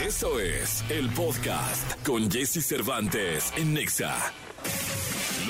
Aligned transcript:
Eso 0.00 0.40
es 0.40 0.84
el 0.88 1.08
podcast 1.10 2.06
con 2.06 2.30
Jesse 2.30 2.64
Cervantes 2.64 3.52
en 3.56 3.74
Nexa. 3.74 4.51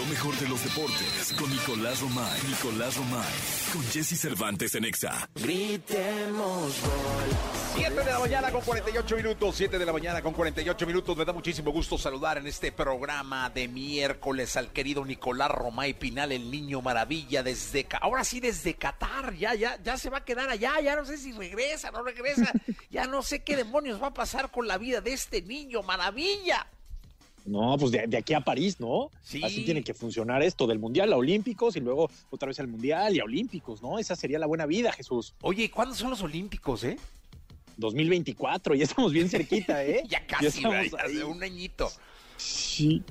Lo 0.02 0.08
mejor 0.08 0.34
de 0.34 0.48
los 0.48 0.64
deportes 0.64 1.32
con 1.38 1.48
Nicolás 1.48 2.00
Romay. 2.00 2.40
Nicolás 2.48 2.96
Romay. 2.96 3.32
Con 3.72 3.82
Jesse 3.84 4.18
Cervantes 4.18 4.74
en 4.74 4.82
Nexa. 4.82 5.28
Gritemos 5.36 6.80
gol. 6.80 7.52
7 7.76 7.94
de 7.94 8.04
la 8.04 8.18
mañana 8.18 8.50
con 8.50 8.62
48 8.62 9.16
minutos, 9.16 9.54
7 9.54 9.78
de 9.78 9.86
la 9.86 9.92
mañana 9.92 10.20
con 10.20 10.32
48 10.32 10.86
minutos. 10.88 11.16
Me 11.16 11.24
da 11.24 11.32
muchísimo 11.32 11.70
gusto 11.70 11.96
saludar 11.96 12.38
en 12.38 12.48
este 12.48 12.72
programa 12.72 13.48
de 13.50 13.68
miércoles 13.68 14.56
al 14.56 14.72
querido 14.72 15.04
Nicolás 15.04 15.52
Romay 15.52 15.94
Pinal, 15.94 16.32
el 16.32 16.50
niño 16.50 16.82
maravilla 16.82 17.44
desde 17.44 17.86
ahora 18.00 18.24
sí 18.24 18.40
desde 18.40 18.74
Qatar, 18.74 19.34
ya 19.34 19.54
ya 19.54 19.80
ya 19.84 19.96
se 19.96 20.10
va 20.10 20.18
a 20.18 20.24
quedar 20.24 20.50
allá, 20.50 20.80
ya 20.80 20.96
no 20.96 21.04
sé 21.04 21.16
si 21.16 21.30
regresa, 21.30 21.92
no 21.92 22.02
regresa, 22.02 22.50
ya 22.90 23.06
no 23.06 23.22
sé 23.22 23.44
qué 23.44 23.54
demonios 23.54 24.02
va 24.02 24.08
a 24.08 24.14
pasar 24.14 24.50
con 24.50 24.66
la 24.66 24.78
vida 24.78 25.00
de 25.00 25.12
este 25.12 25.42
niño 25.42 25.84
maravilla. 25.84 26.66
No, 27.44 27.76
pues 27.76 27.90
de, 27.90 28.06
de 28.06 28.16
aquí 28.16 28.34
a 28.34 28.40
París, 28.40 28.78
¿no? 28.78 29.10
Sí. 29.22 29.42
Así 29.42 29.64
tiene 29.64 29.82
que 29.82 29.94
funcionar 29.94 30.42
esto, 30.42 30.66
del 30.66 30.78
Mundial 30.78 31.12
a 31.12 31.16
Olímpicos 31.16 31.76
y 31.76 31.80
luego 31.80 32.08
otra 32.30 32.48
vez 32.48 32.60
al 32.60 32.68
Mundial 32.68 33.16
y 33.16 33.20
a 33.20 33.24
Olímpicos, 33.24 33.82
¿no? 33.82 33.98
Esa 33.98 34.14
sería 34.14 34.38
la 34.38 34.46
buena 34.46 34.66
vida, 34.66 34.92
Jesús. 34.92 35.34
Oye, 35.42 35.70
¿cuándo 35.70 35.94
son 35.94 36.10
los 36.10 36.22
Olímpicos, 36.22 36.84
eh? 36.84 36.96
2024, 37.78 38.74
ya 38.74 38.84
estamos 38.84 39.12
bien 39.12 39.28
cerquita, 39.28 39.84
¿eh? 39.84 40.04
Ya 40.08 40.24
casi, 40.26 40.64
ahí. 40.66 40.90
hace 40.98 41.24
un 41.24 41.42
añito. 41.42 41.90
Sí. 42.36 43.02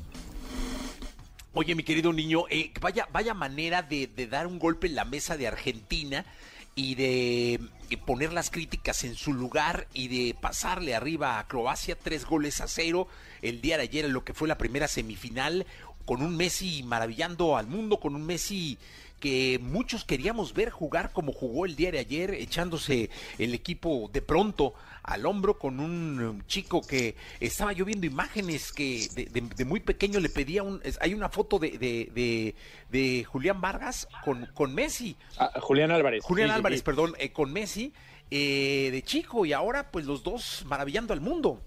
Oye, 1.53 1.75
mi 1.75 1.83
querido 1.83 2.13
niño, 2.13 2.45
eh, 2.49 2.71
vaya, 2.79 3.09
vaya 3.11 3.33
manera 3.33 3.81
de, 3.81 4.07
de 4.07 4.27
dar 4.27 4.47
un 4.47 4.57
golpe 4.59 4.87
en 4.87 4.95
la 4.95 5.03
mesa 5.03 5.35
de 5.35 5.47
Argentina 5.47 6.25
y 6.75 6.95
de, 6.95 7.59
poner 8.05 8.31
las 8.33 8.49
críticas 8.49 9.03
en 9.03 9.15
su 9.15 9.33
lugar 9.33 9.87
y 9.93 10.07
de 10.07 10.33
pasarle 10.33 10.95
arriba 10.95 11.39
a 11.39 11.47
Croacia 11.47 11.97
tres 11.97 12.25
goles 12.25 12.61
a 12.61 12.67
cero 12.67 13.07
el 13.41 13.61
día 13.61 13.77
de 13.77 13.83
ayer 13.83 14.05
en 14.05 14.13
lo 14.13 14.23
que 14.23 14.33
fue 14.33 14.47
la 14.47 14.57
primera 14.57 14.87
semifinal 14.87 15.65
con 16.05 16.21
un 16.21 16.35
Messi 16.35 16.83
maravillando 16.83 17.57
al 17.57 17.67
mundo, 17.67 17.99
con 17.99 18.15
un 18.15 18.25
Messi 18.25 18.77
que 19.19 19.59
muchos 19.61 20.03
queríamos 20.03 20.53
ver 20.53 20.71
jugar 20.71 21.11
como 21.13 21.31
jugó 21.31 21.65
el 21.65 21.75
día 21.75 21.91
de 21.91 21.99
ayer, 21.99 22.33
echándose 22.33 23.09
el 23.37 23.53
equipo 23.53 24.09
de 24.11 24.21
pronto 24.21 24.73
al 25.03 25.25
hombro 25.25 25.57
con 25.57 25.79
un 25.79 26.21
um, 26.21 26.41
chico 26.45 26.81
que 26.81 27.15
estaba 27.39 27.73
yo 27.73 27.85
viendo 27.85 28.05
imágenes 28.05 28.71
que 28.71 29.07
de, 29.15 29.25
de- 29.25 29.41
de 29.55 29.65
muy 29.65 29.79
pequeño 29.79 30.19
le 30.19 30.29
pedía 30.29 30.63
un... 30.63 30.79
es- 30.83 30.97
hay 31.01 31.13
una 31.13 31.29
foto 31.29 31.57
de, 31.59 31.71
de, 31.77 32.09
de- 32.13 32.55
de 32.91 33.23
Julián 33.23 33.61
Vargas 33.61 34.07
con, 34.23 34.47
con 34.53 34.73
Messi, 34.75 35.15
Ah, 35.37 35.51
Julián 35.59 35.91
Álvarez. 35.91 36.23
Julián 36.23 36.49
sí, 36.49 36.55
Álvarez, 36.55 36.79
sí. 36.79 36.83
perdón, 36.85 37.13
eh, 37.19 37.31
con 37.31 37.51
Messi 37.51 37.93
eh, 38.29 38.89
de 38.91 39.01
chico 39.03 39.45
y 39.45 39.53
ahora 39.53 39.91
pues 39.91 40.05
los 40.05 40.23
dos 40.23 40.63
maravillando 40.67 41.13
al 41.13 41.21
mundo. 41.21 41.61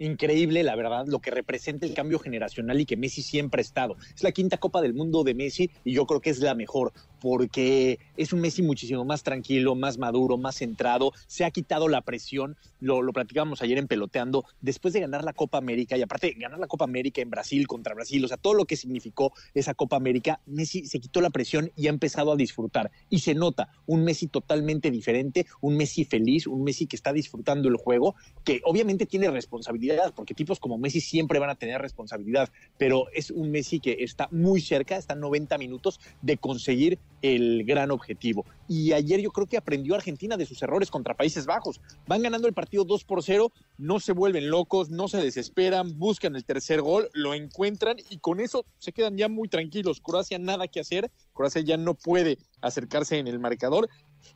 Increíble, 0.00 0.62
la 0.62 0.76
verdad, 0.76 1.06
lo 1.08 1.18
que 1.18 1.32
representa 1.32 1.84
el 1.84 1.92
cambio 1.92 2.20
generacional 2.20 2.80
y 2.80 2.86
que 2.86 2.96
Messi 2.96 3.20
siempre 3.20 3.60
ha 3.60 3.62
estado. 3.62 3.96
Es 4.14 4.22
la 4.22 4.30
quinta 4.30 4.56
Copa 4.58 4.80
del 4.80 4.94
Mundo 4.94 5.24
de 5.24 5.34
Messi 5.34 5.72
y 5.84 5.92
yo 5.92 6.06
creo 6.06 6.20
que 6.20 6.30
es 6.30 6.38
la 6.38 6.54
mejor 6.54 6.92
porque 7.20 7.98
es 8.16 8.32
un 8.32 8.40
Messi 8.40 8.62
muchísimo 8.62 9.04
más 9.04 9.22
tranquilo, 9.22 9.74
más 9.74 9.98
maduro, 9.98 10.36
más 10.36 10.56
centrado, 10.56 11.12
se 11.26 11.44
ha 11.44 11.50
quitado 11.50 11.88
la 11.88 12.02
presión, 12.02 12.56
lo, 12.80 13.02
lo 13.02 13.12
platicábamos 13.12 13.62
ayer 13.62 13.78
en 13.78 13.88
Peloteando, 13.88 14.44
después 14.60 14.94
de 14.94 15.00
ganar 15.00 15.24
la 15.24 15.32
Copa 15.32 15.58
América 15.58 15.96
y 15.96 16.02
aparte 16.02 16.34
ganar 16.38 16.58
la 16.58 16.66
Copa 16.66 16.84
América 16.84 17.20
en 17.20 17.30
Brasil 17.30 17.66
contra 17.66 17.94
Brasil, 17.94 18.24
o 18.24 18.28
sea, 18.28 18.36
todo 18.36 18.54
lo 18.54 18.64
que 18.64 18.76
significó 18.76 19.32
esa 19.54 19.74
Copa 19.74 19.96
América, 19.96 20.40
Messi 20.46 20.86
se 20.86 21.00
quitó 21.00 21.20
la 21.20 21.30
presión 21.30 21.70
y 21.76 21.86
ha 21.86 21.90
empezado 21.90 22.32
a 22.32 22.36
disfrutar. 22.36 22.90
Y 23.10 23.20
se 23.20 23.34
nota 23.34 23.70
un 23.86 24.04
Messi 24.04 24.28
totalmente 24.28 24.90
diferente, 24.90 25.46
un 25.60 25.76
Messi 25.76 26.04
feliz, 26.04 26.46
un 26.46 26.62
Messi 26.62 26.86
que 26.86 26.96
está 26.96 27.12
disfrutando 27.12 27.68
el 27.68 27.76
juego, 27.76 28.14
que 28.44 28.60
obviamente 28.64 29.06
tiene 29.06 29.30
responsabilidad, 29.30 30.14
porque 30.14 30.34
tipos 30.34 30.58
como 30.60 30.78
Messi 30.78 31.00
siempre 31.00 31.38
van 31.38 31.50
a 31.50 31.56
tener 31.56 31.80
responsabilidad, 31.80 32.50
pero 32.76 33.06
es 33.12 33.30
un 33.30 33.50
Messi 33.50 33.80
que 33.80 33.98
está 34.00 34.28
muy 34.30 34.60
cerca, 34.60 34.96
está 34.96 35.14
a 35.14 35.16
90 35.16 35.58
minutos 35.58 36.00
de 36.22 36.36
conseguir 36.36 36.98
el 37.22 37.64
gran 37.64 37.90
objetivo. 37.90 38.44
Y 38.68 38.92
ayer 38.92 39.20
yo 39.20 39.30
creo 39.30 39.46
que 39.46 39.56
aprendió 39.56 39.94
Argentina 39.94 40.36
de 40.36 40.46
sus 40.46 40.62
errores 40.62 40.90
contra 40.90 41.14
Países 41.14 41.46
Bajos. 41.46 41.80
Van 42.06 42.22
ganando 42.22 42.46
el 42.48 42.54
partido 42.54 42.84
2 42.84 43.04
por 43.04 43.22
0, 43.22 43.50
no 43.78 43.98
se 44.00 44.12
vuelven 44.12 44.50
locos, 44.50 44.90
no 44.90 45.08
se 45.08 45.18
desesperan, 45.18 45.98
buscan 45.98 46.36
el 46.36 46.44
tercer 46.44 46.80
gol, 46.82 47.08
lo 47.14 47.34
encuentran 47.34 47.96
y 48.10 48.18
con 48.18 48.40
eso 48.40 48.64
se 48.78 48.92
quedan 48.92 49.16
ya 49.16 49.28
muy 49.28 49.48
tranquilos. 49.48 50.00
Croacia 50.00 50.38
nada 50.38 50.68
que 50.68 50.80
hacer, 50.80 51.10
Croacia 51.32 51.62
ya 51.62 51.76
no 51.76 51.94
puede 51.94 52.38
acercarse 52.60 53.18
en 53.18 53.26
el 53.26 53.38
marcador 53.38 53.88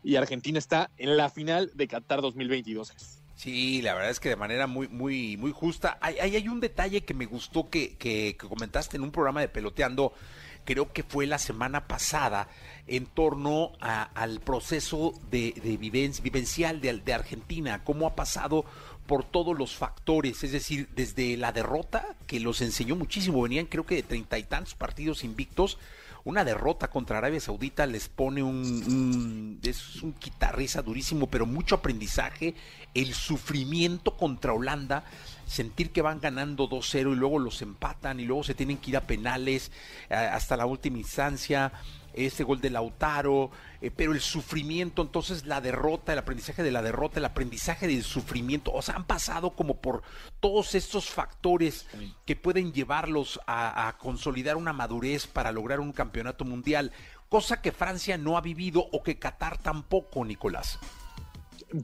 y 0.03 0.16
Argentina 0.16 0.59
está 0.59 0.91
en 0.97 1.16
la 1.16 1.28
final 1.31 1.70
de 1.75 1.88
Qatar 1.88 2.20
2022. 2.22 2.93
Sí, 3.34 3.82
la 3.82 3.94
verdad 3.94 4.10
es 4.10 4.20
que 4.20 4.28
de 4.28 4.37
manera 4.37 4.66
muy, 4.66 4.87
muy, 4.88 5.37
muy 5.37 5.50
justa. 5.53 5.99
Hay, 6.00 6.16
hay, 6.19 6.49
un 6.49 6.60
detalle 6.60 7.04
que 7.04 7.12
me 7.14 7.26
gustó 7.26 7.69
que- 7.70 7.97
que 7.97 8.37
comentaste 8.37 8.97
en 8.97 9.03
un 9.03 9.10
programa 9.10 9.41
de 9.41 9.49
peloteando, 9.49 10.12
creo 10.64 10.93
que 10.93 11.03
fue 11.03 11.26
la 11.26 11.38
semana 11.38 11.88
pasada, 11.88 12.49
en 12.87 13.06
torno 13.06 13.72
al 13.81 14.41
proceso 14.41 15.12
de, 15.31 15.53
de 15.62 15.78
viven- 15.78 16.20
vivencial 16.22 16.81
de, 16.81 17.12
Argentina, 17.15 17.84
cómo 17.84 18.06
ha 18.06 18.15
pasado 18.15 18.65
por 19.06 19.25
todos 19.25 19.56
los 19.56 19.75
factores, 19.75 20.43
es 20.44 20.53
decir, 20.53 20.88
desde 20.94 21.37
la 21.37 21.53
derrota, 21.53 22.16
que 22.26 22.41
los 22.41 22.60
enseñó 22.60 22.97
muchísimo, 22.97 23.43
venían 23.43 23.66
creo 23.66 23.84
que 23.84 23.97
de 23.97 24.03
treinta 24.03 24.38
y 24.38 24.44
tantos 24.44 24.75
partidos 24.75 25.25
invictos, 25.25 25.78
una 26.25 26.44
derrota 26.44 26.88
contra 26.88 27.19
Arabia 27.19 27.41
Saudita 27.41 27.84
les 27.84 28.09
pone 28.09 28.44
un, 28.44 29.59
es 29.64 30.03
un 30.03 30.12
quitarriza 30.12 30.81
durísimo, 30.81 31.26
pero 31.26 31.47
mucho 31.47 31.75
aprendizaje, 31.75 32.54
el 32.94 33.12
sufrimiento 33.12 34.16
contra 34.16 34.53
Holanda, 34.53 35.04
sentir 35.47 35.91
que 35.91 36.00
van 36.00 36.20
ganando 36.20 36.69
2-0 36.69 37.12
y 37.12 37.16
luego 37.16 37.41
los 37.41 37.60
empatan 37.60 38.20
y 38.20 38.25
luego 38.25 38.44
se 38.44 38.54
tienen 38.54 38.78
que 38.78 38.91
ir 38.91 38.97
a 38.97 39.00
penales 39.00 39.72
eh, 40.10 40.14
hasta 40.14 40.56
la 40.56 40.66
última 40.66 40.99
instancia, 40.99 41.72
ese 42.15 42.45
gol 42.45 42.61
de 42.61 42.71
Lautaro, 42.71 43.50
eh, 43.81 43.91
pero 43.91 44.12
el 44.12 44.21
sufrimiento, 44.21 45.03
entonces 45.03 45.47
la 45.47 45.61
derrota, 45.61 46.12
el 46.12 46.19
aprendizaje 46.19 46.62
de 46.62 46.71
la 46.71 46.83
derrota, 46.83 47.19
el 47.19 47.25
aprendizaje 47.25 47.87
del 47.87 48.03
sufrimiento, 48.03 48.73
o 48.73 48.83
sea, 48.83 48.97
han 48.97 49.06
pasado 49.06 49.50
como 49.50 49.81
por 49.81 50.03
todos 50.41 50.75
estos 50.75 51.11
factores 51.11 51.87
que 52.25 52.37
pueden 52.37 52.73
llevarlos 52.73 53.41
a, 53.47 53.97
consolidar 53.99 54.56
una 54.56 54.73
madurez 54.73 55.27
para 55.27 55.53
lograr 55.53 55.81
un 55.81 55.93
campeonato 55.93 56.45
mundial, 56.45 56.93
cosa 57.28 57.61
que 57.61 57.73
Francia 57.73 58.19
no 58.19 58.37
ha 58.37 58.41
vivido 58.41 58.87
o 58.93 59.03
que 59.03 59.19
Qatar 59.19 59.59
tampoco, 59.59 60.25
Nicolás. 60.25 60.79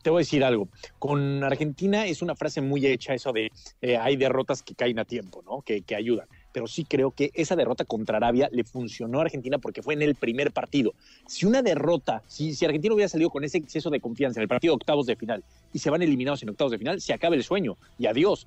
te 0.02 0.10
voy 0.10 0.20
a 0.20 0.24
decir 0.24 0.44
algo. 0.44 0.68
Con 0.98 1.42
Argentina 1.44 2.06
es 2.06 2.22
una 2.22 2.34
frase 2.34 2.60
muy 2.60 2.86
hecha 2.86 3.14
eso 3.14 3.32
de 3.32 3.50
eh, 3.80 3.96
hay 3.96 4.16
derrotas 4.16 4.62
que 4.62 4.74
caen 4.74 4.98
a 4.98 5.04
tiempo, 5.04 5.42
¿no? 5.44 5.62
Que, 5.62 5.82
que 5.82 5.94
ayudan. 5.94 6.28
Pero 6.52 6.66
sí 6.66 6.84
creo 6.84 7.10
que 7.10 7.30
esa 7.34 7.56
derrota 7.56 7.84
contra 7.84 8.16
Arabia 8.16 8.48
le 8.52 8.64
funcionó 8.64 9.18
a 9.18 9.22
Argentina 9.22 9.58
porque 9.58 9.82
fue 9.82 9.94
en 9.94 10.02
el 10.02 10.14
primer 10.14 10.52
partido. 10.52 10.94
Si 11.26 11.46
una 11.46 11.62
derrota, 11.62 12.22
si, 12.26 12.52
Argentina 12.64 12.94
hubiera 12.94 13.08
salido 13.08 13.30
con 13.30 13.44
ese 13.44 13.58
exceso 13.58 13.90
de 13.90 14.00
confianza 14.00 14.40
en 14.40 14.42
el 14.42 14.48
partido 14.48 14.72
de 14.72 14.76
octavos 14.76 15.06
de 15.06 15.16
final 15.16 15.44
y 15.72 15.78
se 15.78 15.90
van 15.90 16.02
eliminados 16.02 16.42
en 16.42 16.50
octavos 16.50 16.72
de 16.72 16.78
final, 16.78 17.00
se 17.00 17.12
acaba 17.12 17.34
el 17.34 17.44
sueño 17.44 17.76
y 17.98 18.06
adiós. 18.06 18.46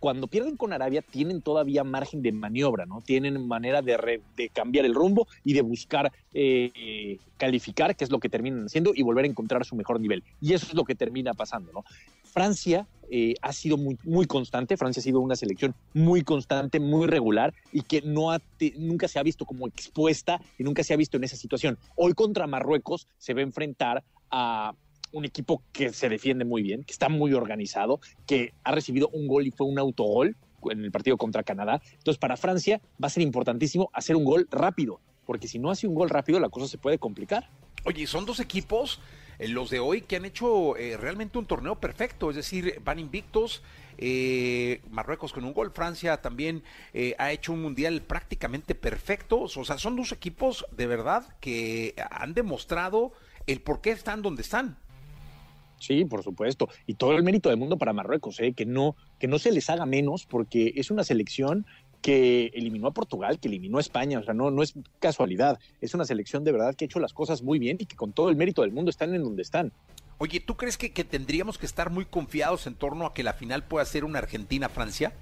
Cuando 0.00 0.28
pierden 0.28 0.56
con 0.56 0.72
Arabia 0.72 1.02
tienen 1.02 1.42
todavía 1.42 1.82
margen 1.84 2.22
de 2.22 2.32
maniobra, 2.32 2.86
¿no? 2.86 3.00
Tienen 3.00 3.46
manera 3.48 3.82
de, 3.82 3.96
re- 3.96 4.22
de 4.36 4.48
cambiar 4.48 4.84
el 4.84 4.94
rumbo 4.94 5.26
y 5.44 5.54
de 5.54 5.62
buscar 5.62 6.12
eh, 6.34 7.18
calificar, 7.36 7.96
que 7.96 8.04
es 8.04 8.10
lo 8.10 8.20
que 8.20 8.28
terminan 8.28 8.66
haciendo, 8.66 8.92
y 8.94 9.02
volver 9.02 9.24
a 9.24 9.28
encontrar 9.28 9.64
su 9.64 9.74
mejor 9.74 10.00
nivel. 10.00 10.22
Y 10.40 10.52
eso 10.52 10.66
es 10.66 10.74
lo 10.74 10.84
que 10.84 10.94
termina 10.94 11.34
pasando, 11.34 11.72
¿no? 11.72 11.84
Francia 12.22 12.86
eh, 13.10 13.34
ha 13.42 13.52
sido 13.52 13.76
muy, 13.76 13.98
muy 14.04 14.26
constante, 14.26 14.76
Francia 14.76 15.00
ha 15.00 15.02
sido 15.02 15.20
una 15.20 15.34
selección 15.34 15.74
muy 15.94 16.22
constante, 16.22 16.78
muy 16.78 17.06
regular 17.06 17.54
y 17.72 17.82
que 17.82 18.02
nunca 18.02 19.08
se 19.08 19.18
ha 19.18 19.22
visto 19.22 19.46
como 19.46 19.66
expuesta 19.66 20.40
y 20.58 20.62
nunca 20.62 20.84
se 20.84 20.94
ha 20.94 20.96
visto 20.96 21.16
en 21.16 21.24
esa 21.24 21.36
situación. 21.36 21.78
Hoy 21.96 22.12
contra 22.12 22.46
Marruecos 22.46 23.08
se 23.16 23.34
va 23.34 23.40
a 23.40 23.44
enfrentar 23.44 24.04
a 24.30 24.74
un 25.12 25.24
equipo 25.24 25.62
que 25.72 25.92
se 25.92 26.08
defiende 26.08 26.44
muy 26.44 26.62
bien, 26.62 26.84
que 26.84 26.92
está 26.92 27.08
muy 27.08 27.32
organizado, 27.34 28.00
que 28.26 28.52
ha 28.64 28.72
recibido 28.72 29.08
un 29.08 29.26
gol 29.26 29.46
y 29.46 29.50
fue 29.50 29.66
un 29.66 29.78
autogol 29.78 30.36
en 30.70 30.84
el 30.84 30.90
partido 30.90 31.16
contra 31.16 31.42
Canadá. 31.42 31.80
Entonces, 31.92 32.18
para 32.18 32.36
Francia 32.36 32.80
va 33.02 33.06
a 33.06 33.10
ser 33.10 33.22
importantísimo 33.22 33.90
hacer 33.92 34.16
un 34.16 34.24
gol 34.24 34.48
rápido, 34.50 35.00
porque 35.26 35.48
si 35.48 35.58
no 35.58 35.70
hace 35.70 35.86
un 35.86 35.94
gol 35.94 36.10
rápido, 36.10 36.40
la 36.40 36.48
cosa 36.48 36.66
se 36.66 36.78
puede 36.78 36.98
complicar. 36.98 37.48
Oye, 37.84 38.06
son 38.06 38.26
dos 38.26 38.40
equipos, 38.40 39.00
eh, 39.38 39.48
los 39.48 39.70
de 39.70 39.78
hoy, 39.78 40.02
que 40.02 40.16
han 40.16 40.24
hecho 40.24 40.76
eh, 40.76 40.96
realmente 40.96 41.38
un 41.38 41.46
torneo 41.46 41.76
perfecto, 41.76 42.30
es 42.30 42.36
decir, 42.36 42.80
van 42.84 42.98
invictos, 42.98 43.62
eh, 43.98 44.80
Marruecos 44.90 45.32
con 45.32 45.44
un 45.44 45.52
gol, 45.52 45.72
Francia 45.72 46.20
también 46.20 46.62
ha 47.18 47.32
hecho 47.32 47.52
un 47.52 47.62
mundial 47.62 48.02
prácticamente 48.02 48.76
perfecto, 48.76 49.40
o 49.40 49.48
sea, 49.48 49.76
son 49.78 49.96
dos 49.96 50.12
equipos 50.12 50.64
de 50.70 50.86
verdad 50.86 51.36
que 51.40 51.94
han 52.10 52.32
demostrado 52.32 53.12
el 53.46 53.60
por 53.60 53.80
qué 53.80 53.90
están 53.90 54.22
donde 54.22 54.42
están. 54.42 54.76
Sí, 55.78 56.04
por 56.04 56.22
supuesto. 56.22 56.68
Y 56.86 56.94
todo 56.94 57.12
el 57.12 57.22
mérito 57.22 57.48
del 57.48 57.58
mundo 57.58 57.78
para 57.78 57.92
Marruecos, 57.92 58.40
¿eh? 58.40 58.52
que, 58.52 58.66
no, 58.66 58.96
que 59.18 59.28
no 59.28 59.38
se 59.38 59.52
les 59.52 59.70
haga 59.70 59.86
menos, 59.86 60.26
porque 60.26 60.72
es 60.76 60.90
una 60.90 61.04
selección 61.04 61.66
que 62.02 62.46
eliminó 62.54 62.88
a 62.88 62.92
Portugal, 62.92 63.38
que 63.40 63.48
eliminó 63.48 63.78
a 63.78 63.80
España, 63.80 64.18
o 64.18 64.22
sea, 64.22 64.34
no, 64.34 64.50
no 64.50 64.62
es 64.62 64.74
casualidad, 65.00 65.58
es 65.80 65.94
una 65.94 66.04
selección 66.04 66.44
de 66.44 66.52
verdad 66.52 66.74
que 66.74 66.84
ha 66.84 66.86
hecho 66.86 67.00
las 67.00 67.12
cosas 67.12 67.42
muy 67.42 67.58
bien 67.58 67.76
y 67.80 67.86
que 67.86 67.96
con 67.96 68.12
todo 68.12 68.30
el 68.30 68.36
mérito 68.36 68.62
del 68.62 68.72
mundo 68.72 68.90
están 68.90 69.14
en 69.14 69.22
donde 69.22 69.42
están. 69.42 69.72
Oye, 70.18 70.40
¿tú 70.40 70.56
crees 70.56 70.76
que, 70.76 70.92
que 70.92 71.04
tendríamos 71.04 71.58
que 71.58 71.66
estar 71.66 71.90
muy 71.90 72.04
confiados 72.04 72.66
en 72.66 72.74
torno 72.74 73.06
a 73.06 73.14
que 73.14 73.22
la 73.22 73.32
final 73.32 73.64
pueda 73.64 73.84
ser 73.84 74.04
una 74.04 74.18
Argentina-Francia? 74.18 75.12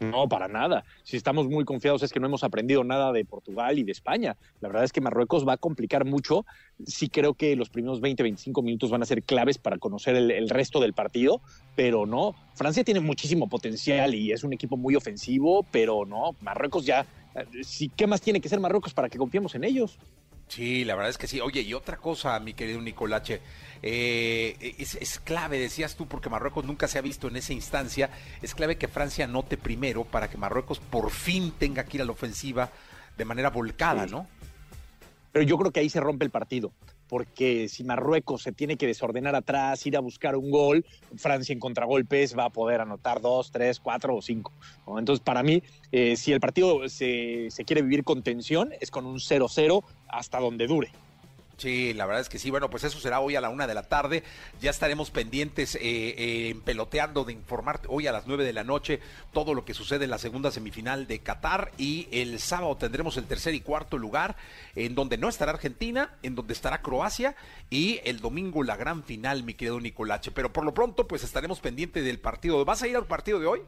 No, 0.00 0.28
para 0.28 0.48
nada. 0.48 0.84
Si 1.02 1.18
estamos 1.18 1.46
muy 1.46 1.66
confiados 1.66 2.02
es 2.02 2.10
que 2.10 2.20
no 2.20 2.26
hemos 2.26 2.42
aprendido 2.42 2.82
nada 2.84 3.12
de 3.12 3.26
Portugal 3.26 3.78
y 3.78 3.84
de 3.84 3.92
España. 3.92 4.36
La 4.60 4.68
verdad 4.68 4.84
es 4.84 4.92
que 4.92 5.02
Marruecos 5.02 5.46
va 5.46 5.52
a 5.52 5.56
complicar 5.58 6.06
mucho. 6.06 6.46
Sí 6.86 7.10
creo 7.10 7.34
que 7.34 7.54
los 7.54 7.68
primeros 7.68 8.00
20, 8.00 8.22
25 8.22 8.62
minutos 8.62 8.90
van 8.90 9.02
a 9.02 9.04
ser 9.04 9.22
claves 9.22 9.58
para 9.58 9.76
conocer 9.76 10.16
el, 10.16 10.48
resto 10.48 10.80
del 10.80 10.94
partido, 10.94 11.42
pero 11.76 12.06
no. 12.06 12.34
Francia 12.54 12.82
tiene 12.82 13.00
muchísimo 13.00 13.48
potencial 13.48 14.14
y 14.14 14.32
es 14.32 14.42
un 14.42 14.54
equipo 14.54 14.78
muy 14.78 14.96
ofensivo, 14.96 15.66
pero 15.70 16.06
no. 16.06 16.34
Marruecos 16.40 16.86
ya... 16.86 17.04
eh, 17.34 17.90
¿Qué 17.94 18.06
más 18.06 18.22
tiene 18.22 18.40
que 18.40 18.48
ser 18.48 18.58
Marruecos 18.58 18.94
para 18.94 19.10
que 19.10 19.18
confiemos 19.18 19.54
en 19.54 19.64
ellos? 19.64 19.98
Sí, 20.50 20.84
la 20.84 20.96
verdad 20.96 21.10
es 21.10 21.18
que 21.18 21.28
sí. 21.28 21.40
Oye, 21.40 21.60
y 21.60 21.74
otra 21.74 21.96
cosa, 21.96 22.38
mi 22.40 22.54
querido 22.54 22.80
Nicolache, 22.80 23.40
eh, 23.82 24.74
es, 24.78 24.96
es 24.96 25.20
clave, 25.20 25.60
decías 25.60 25.94
tú, 25.94 26.08
porque 26.08 26.28
Marruecos 26.28 26.64
nunca 26.64 26.88
se 26.88 26.98
ha 26.98 27.02
visto 27.02 27.28
en 27.28 27.36
esa 27.36 27.52
instancia, 27.52 28.10
es 28.42 28.56
clave 28.56 28.76
que 28.76 28.88
Francia 28.88 29.26
anote 29.26 29.56
primero 29.56 30.04
para 30.04 30.28
que 30.28 30.36
Marruecos 30.36 30.80
por 30.80 31.10
fin 31.12 31.52
tenga 31.56 31.84
que 31.84 31.98
ir 31.98 32.02
a 32.02 32.04
la 32.04 32.10
ofensiva 32.10 32.68
de 33.16 33.24
manera 33.24 33.50
volcada. 33.50 34.06
¿no? 34.06 34.26
Pero 35.30 35.44
yo 35.44 35.56
creo 35.56 35.70
que 35.70 35.78
ahí 35.78 35.88
se 35.88 36.00
rompe 36.00 36.24
el 36.24 36.32
partido, 36.32 36.72
porque 37.08 37.68
si 37.68 37.84
Marruecos 37.84 38.42
se 38.42 38.50
tiene 38.50 38.76
que 38.76 38.88
desordenar 38.88 39.36
atrás, 39.36 39.86
ir 39.86 39.96
a 39.96 40.00
buscar 40.00 40.34
un 40.34 40.50
gol, 40.50 40.84
Francia 41.16 41.52
en 41.52 41.60
contragolpes 41.60 42.36
va 42.36 42.46
a 42.46 42.50
poder 42.50 42.80
anotar 42.80 43.20
dos, 43.20 43.52
tres, 43.52 43.78
cuatro 43.78 44.16
o 44.16 44.20
cinco. 44.20 44.52
¿no? 44.84 44.98
Entonces, 44.98 45.22
para 45.22 45.44
mí, 45.44 45.62
eh, 45.92 46.16
si 46.16 46.32
el 46.32 46.40
partido 46.40 46.88
se, 46.88 47.52
se 47.52 47.64
quiere 47.64 47.82
vivir 47.82 48.02
con 48.02 48.24
tensión, 48.24 48.72
es 48.80 48.90
con 48.90 49.06
un 49.06 49.18
0-0 49.18 49.84
hasta 50.12 50.38
donde 50.38 50.66
dure. 50.66 50.90
Sí, 51.60 51.92
la 51.92 52.06
verdad 52.06 52.22
es 52.22 52.30
que 52.30 52.38
sí. 52.38 52.50
Bueno, 52.50 52.70
pues 52.70 52.84
eso 52.84 52.98
será 53.00 53.20
hoy 53.20 53.36
a 53.36 53.40
la 53.42 53.50
una 53.50 53.66
de 53.66 53.74
la 53.74 53.82
tarde. 53.82 54.22
Ya 54.62 54.70
estaremos 54.70 55.10
pendientes, 55.10 55.74
eh, 55.74 55.80
eh, 55.82 56.56
peloteando 56.64 57.24
de 57.24 57.34
informar 57.34 57.82
hoy 57.88 58.06
a 58.06 58.12
las 58.12 58.26
nueve 58.26 58.44
de 58.44 58.54
la 58.54 58.64
noche 58.64 58.98
todo 59.34 59.52
lo 59.52 59.66
que 59.66 59.74
sucede 59.74 60.04
en 60.04 60.10
la 60.10 60.16
segunda 60.16 60.50
semifinal 60.50 61.06
de 61.06 61.18
Qatar. 61.18 61.70
Y 61.76 62.08
el 62.12 62.40
sábado 62.40 62.78
tendremos 62.78 63.18
el 63.18 63.26
tercer 63.26 63.52
y 63.52 63.60
cuarto 63.60 63.98
lugar, 63.98 64.36
en 64.74 64.94
donde 64.94 65.18
no 65.18 65.28
estará 65.28 65.52
Argentina, 65.52 66.14
en 66.22 66.34
donde 66.34 66.54
estará 66.54 66.80
Croacia. 66.80 67.36
Y 67.68 68.00
el 68.04 68.20
domingo 68.20 68.62
la 68.62 68.76
gran 68.76 69.04
final, 69.04 69.44
mi 69.44 69.52
querido 69.52 69.78
Nicolache. 69.80 70.30
Pero 70.30 70.54
por 70.54 70.64
lo 70.64 70.72
pronto, 70.72 71.06
pues 71.06 71.24
estaremos 71.24 71.60
pendientes 71.60 72.02
del 72.02 72.20
partido. 72.20 72.64
¿Vas 72.64 72.82
a 72.82 72.88
ir 72.88 72.96
al 72.96 73.06
partido 73.06 73.38
de 73.38 73.46
hoy? 73.46 73.60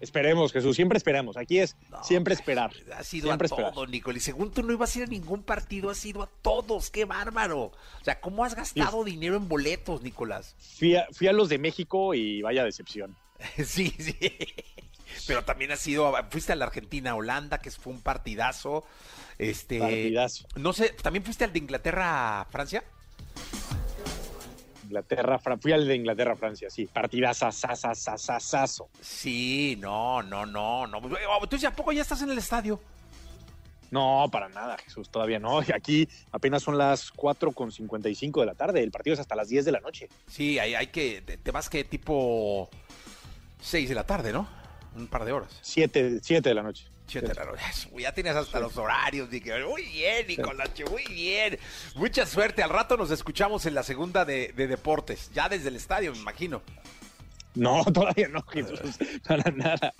Esperemos, 0.00 0.52
Jesús, 0.52 0.76
siempre 0.76 0.96
esperamos. 0.98 1.36
Aquí 1.36 1.58
es 1.58 1.76
No, 1.90 2.02
siempre 2.04 2.34
esperar. 2.34 2.72
Ha 2.96 3.02
sido 3.02 3.28
siempre 3.28 3.46
a 3.50 3.70
todo, 3.72 3.86
Nicole. 3.86 4.18
Y 4.18 4.20
según 4.20 4.50
tú 4.52 4.62
no 4.62 4.72
ibas 4.72 4.94
a 4.94 4.98
ir 4.98 5.04
a 5.04 5.08
ningún 5.08 5.42
partido, 5.42 5.90
has 5.90 6.04
ido 6.04 6.22
a 6.22 6.26
todos. 6.42 6.90
¡Qué 6.90 7.04
bárbaro! 7.04 7.60
O 8.00 8.04
sea, 8.04 8.20
¿cómo 8.20 8.44
has 8.44 8.54
gastado 8.54 9.04
dinero 9.04 9.36
en 9.36 9.48
boletos, 9.48 10.02
Nicolás? 10.02 10.54
Fui 10.78 10.96
a, 10.96 11.06
fui 11.12 11.28
a 11.28 11.32
los 11.32 11.48
de 11.48 11.58
México 11.58 12.14
y 12.14 12.42
vaya 12.42 12.64
decepción. 12.64 13.16
Sí, 13.64 13.94
sí. 13.98 14.16
Pero 15.26 15.44
también 15.44 15.70
has 15.72 15.86
ido, 15.86 16.14
a- 16.16 16.24
fuiste 16.24 16.52
a 16.52 16.56
la 16.56 16.66
Argentina, 16.66 17.14
Holanda, 17.14 17.58
que 17.58 17.70
fue 17.70 17.92
un 17.92 18.00
partidazo. 18.02 18.84
Este, 19.38 19.78
Partidazo. 19.78 20.46
no 20.56 20.72
sé, 20.72 20.90
¿también 20.90 21.24
fuiste 21.24 21.44
al 21.44 21.52
de 21.52 21.58
Inglaterra, 21.58 22.46
Francia? 22.50 22.82
Inglaterra, 24.86 25.38
fui 25.60 25.72
al 25.72 25.86
de 25.86 25.94
Inglaterra, 25.94 26.36
Francia, 26.36 26.70
sí. 26.70 26.86
Partidazo, 26.86 27.50
sasasasasazo. 27.50 28.88
Sí, 29.00 29.76
no, 29.80 30.22
no, 30.22 30.46
no, 30.46 30.86
no. 30.86 30.98
Entonces, 30.98 31.64
¿a 31.64 31.74
poco 31.74 31.92
ya 31.92 32.02
estás 32.02 32.22
en 32.22 32.30
el 32.30 32.38
estadio? 32.38 32.80
No, 33.90 34.28
para 34.32 34.48
nada, 34.48 34.76
Jesús, 34.78 35.08
todavía 35.08 35.38
no. 35.38 35.58
Aquí 35.74 36.08
apenas 36.32 36.62
son 36.62 36.78
las 36.78 37.10
4 37.12 37.52
con 37.52 37.72
55 37.72 38.40
de 38.40 38.46
la 38.46 38.54
tarde. 38.54 38.82
El 38.82 38.90
partido 38.90 39.14
es 39.14 39.20
hasta 39.20 39.36
las 39.36 39.48
10 39.48 39.64
de 39.64 39.72
la 39.72 39.80
noche. 39.80 40.08
Sí, 40.26 40.58
hay, 40.58 40.74
hay 40.74 40.88
que, 40.88 41.22
te, 41.22 41.36
te 41.36 41.50
vas 41.50 41.68
que 41.68 41.84
tipo 41.84 42.68
6 43.60 43.88
de 43.88 43.94
la 43.94 44.04
tarde, 44.04 44.32
¿no? 44.32 44.48
Un 44.96 45.08
par 45.08 45.24
de 45.24 45.32
horas. 45.32 45.58
7, 45.62 46.20
7 46.22 46.48
de 46.48 46.54
la 46.54 46.62
noche. 46.62 46.86
Siete 47.06 47.32
Ya 47.98 48.12
tienes 48.12 48.34
hasta 48.36 48.58
los 48.60 48.76
horarios. 48.76 49.30
dije, 49.30 49.64
Muy 49.64 49.82
bien, 49.82 50.26
Nicolache, 50.26 50.84
muy 50.86 51.04
bien. 51.06 51.58
Mucha 51.94 52.26
suerte. 52.26 52.62
Al 52.62 52.70
rato 52.70 52.96
nos 52.96 53.10
escuchamos 53.10 53.64
en 53.66 53.74
la 53.74 53.82
segunda 53.82 54.24
de, 54.24 54.52
de 54.56 54.66
deportes. 54.66 55.30
Ya 55.32 55.48
desde 55.48 55.68
el 55.68 55.76
estadio, 55.76 56.12
me 56.12 56.18
imagino. 56.18 56.62
No, 57.54 57.84
todavía 57.92 58.28
no, 58.28 58.42
Jesús, 58.42 58.78
para 59.26 59.50
nada. 59.50 59.94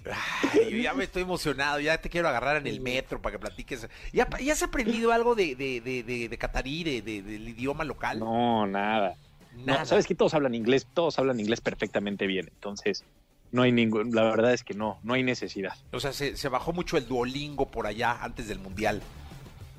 Ay, 0.53 0.70
yo 0.70 0.76
ya 0.79 0.93
me 0.94 1.05
estoy 1.05 1.23
emocionado. 1.23 1.81
Ya 1.81 1.99
te 1.99 2.11
quiero 2.11 2.29
agarrar 2.29 2.56
en 2.56 2.67
el 2.67 2.81
metro 2.81 3.23
para 3.23 3.32
que 3.32 3.38
platiques. 3.38 3.88
¿Ya, 4.12 4.29
ya 4.38 4.52
has 4.52 4.62
aprendido 4.62 5.11
algo 5.12 5.35
de, 5.35 5.55
de, 5.55 5.81
de, 5.81 6.29
de, 6.29 6.38
catarí, 6.38 6.85
de, 6.85 7.00
de- 7.02 7.23
del 7.23 7.49
idioma 7.49 7.85
local? 7.85 8.19
No, 8.19 8.67
nada. 8.67 9.17
Nada. 9.55 9.79
No, 9.81 9.87
sabes 9.87 10.06
que 10.06 10.14
todos 10.14 10.35
hablan 10.35 10.55
inglés, 10.55 10.87
todos 10.93 11.19
hablan 11.19 11.41
inglés 11.41 11.62
perfectamente 11.62 12.26
bien. 12.26 12.47
Entonces, 12.52 13.05
no 13.52 13.62
hay 13.62 13.72
ningún, 13.72 14.14
la 14.14 14.25
verdad 14.25 14.52
es 14.52 14.64
que 14.64 14.75
no, 14.75 14.98
no 15.02 15.14
hay 15.14 15.22
necesidad. 15.22 15.75
O 15.93 16.00
sea, 16.00 16.12
se, 16.12 16.37
se 16.37 16.48
bajó 16.48 16.72
mucho 16.72 16.96
el 16.96 17.06
duolingo 17.06 17.66
por 17.66 17.87
allá 17.87 18.19
antes 18.22 18.48
del 18.48 18.58
mundial. 18.58 19.02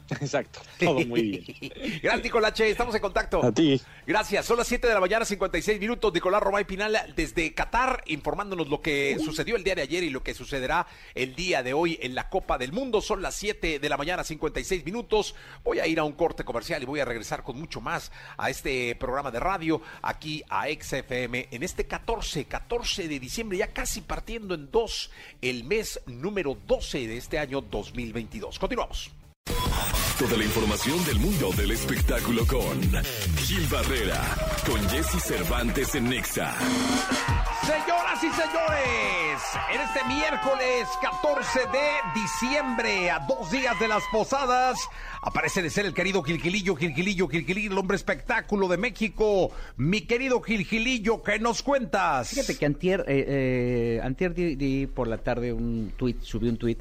Exacto, 0.21 0.62
todo 0.80 1.06
muy 1.06 1.21
bien. 1.21 1.44
Gracias, 2.01 2.24
Nicolache. 2.24 2.69
Estamos 2.69 2.95
en 2.95 3.01
contacto. 3.01 3.44
A 3.44 3.51
ti. 3.51 3.81
Gracias. 4.06 4.45
Son 4.45 4.57
las 4.57 4.68
7 4.68 4.88
de 4.88 4.94
la 4.94 5.00
mañana, 5.00 5.25
56 5.25 5.80
minutos. 5.80 6.13
Nicolás 6.13 6.42
Romay 6.42 6.63
Pinal 6.63 6.98
desde 7.15 7.54
Qatar, 7.54 8.04
informándonos 8.07 8.69
lo 8.69 8.81
que 8.81 9.18
sucedió 9.24 9.57
el 9.57 9.63
día 9.63 9.75
de 9.75 9.81
ayer 9.81 10.04
y 10.04 10.09
lo 10.09 10.24
que 10.24 10.33
sucederá 10.33 10.88
el 11.13 11.36
día 11.36 11.62
de 11.62 11.74
hoy 11.74 12.00
en 12.01 12.15
la 12.15 12.30
Copa 12.30 12.57
del 12.57 12.71
Mundo. 12.71 13.01
Son 13.01 13.21
las 13.21 13.36
7 13.36 13.80
de 13.80 13.89
la 13.89 13.98
mañana, 13.98 14.24
56 14.24 14.86
minutos. 14.86 15.36
Voy 15.63 15.80
a 15.80 15.88
ir 15.88 16.00
a 16.00 16.04
un 16.04 16.13
corte 16.13 16.45
comercial 16.45 16.81
y 16.81 16.86
voy 16.86 17.01
a 17.01 17.06
regresar 17.06 17.44
con 17.44 17.59
mucho 17.59 17.81
más 17.81 18.12
a 18.38 18.50
este 18.50 18.95
programa 18.95 19.31
de 19.31 19.39
radio 19.39 19.81
aquí 20.01 20.44
a 20.50 20.68
XFM 20.68 21.50
en 21.51 21.63
este 21.63 21.86
14, 21.86 22.45
14 22.45 23.07
de 23.07 23.19
diciembre, 23.19 23.57
ya 23.57 23.74
casi 23.74 24.01
partiendo 24.01 24.56
en 24.56 24.71
dos, 24.71 25.12
el 25.42 25.65
mes 25.65 26.00
número 26.06 26.57
12 26.65 27.07
de 27.07 27.18
este 27.18 27.39
año 27.39 27.62
2022. 27.62 28.57
Continuamos. 28.57 29.12
Toda 30.19 30.35
la 30.35 30.45
información 30.45 31.05
del 31.05 31.19
mundo 31.19 31.51
del 31.55 31.69
espectáculo 31.69 32.43
con 32.47 32.81
Gil 33.37 33.67
Barrera, 33.67 34.19
con 34.65 34.81
Jesse 34.89 35.21
Cervantes 35.21 35.93
en 35.93 36.09
Nexa. 36.09 36.55
Señoras 37.61 38.23
y 38.23 38.29
señores, 38.29 39.41
en 39.71 39.81
este 39.81 40.03
miércoles 40.07 40.87
14 41.03 41.59
de 41.59 42.19
diciembre, 42.19 43.11
a 43.11 43.19
dos 43.27 43.51
días 43.51 43.79
de 43.79 43.87
las 43.87 44.01
posadas, 44.11 44.79
aparece 45.21 45.61
de 45.61 45.69
ser 45.69 45.85
el 45.85 45.93
querido 45.93 46.23
Gilgilillo, 46.23 46.75
Gilgilillo, 46.75 47.27
Gilgilillo, 47.27 47.71
el 47.73 47.77
hombre 47.77 47.97
espectáculo 47.97 48.67
de 48.67 48.77
México. 48.77 49.51
Mi 49.75 50.01
querido 50.01 50.41
Gilgilillo, 50.41 51.21
¿qué 51.21 51.37
nos 51.37 51.61
cuentas? 51.61 52.29
Fíjate 52.29 52.57
que 52.57 52.65
antier, 52.65 53.01
eh, 53.07 53.25
eh, 53.27 54.01
antier 54.01 54.33
di, 54.33 54.56
di 54.56 54.87
por 54.87 55.07
la 55.07 55.19
tarde 55.19 55.53
un 55.53 55.94
tuit, 55.95 56.19
subí 56.21 56.49
un 56.49 56.57
tuit 56.57 56.80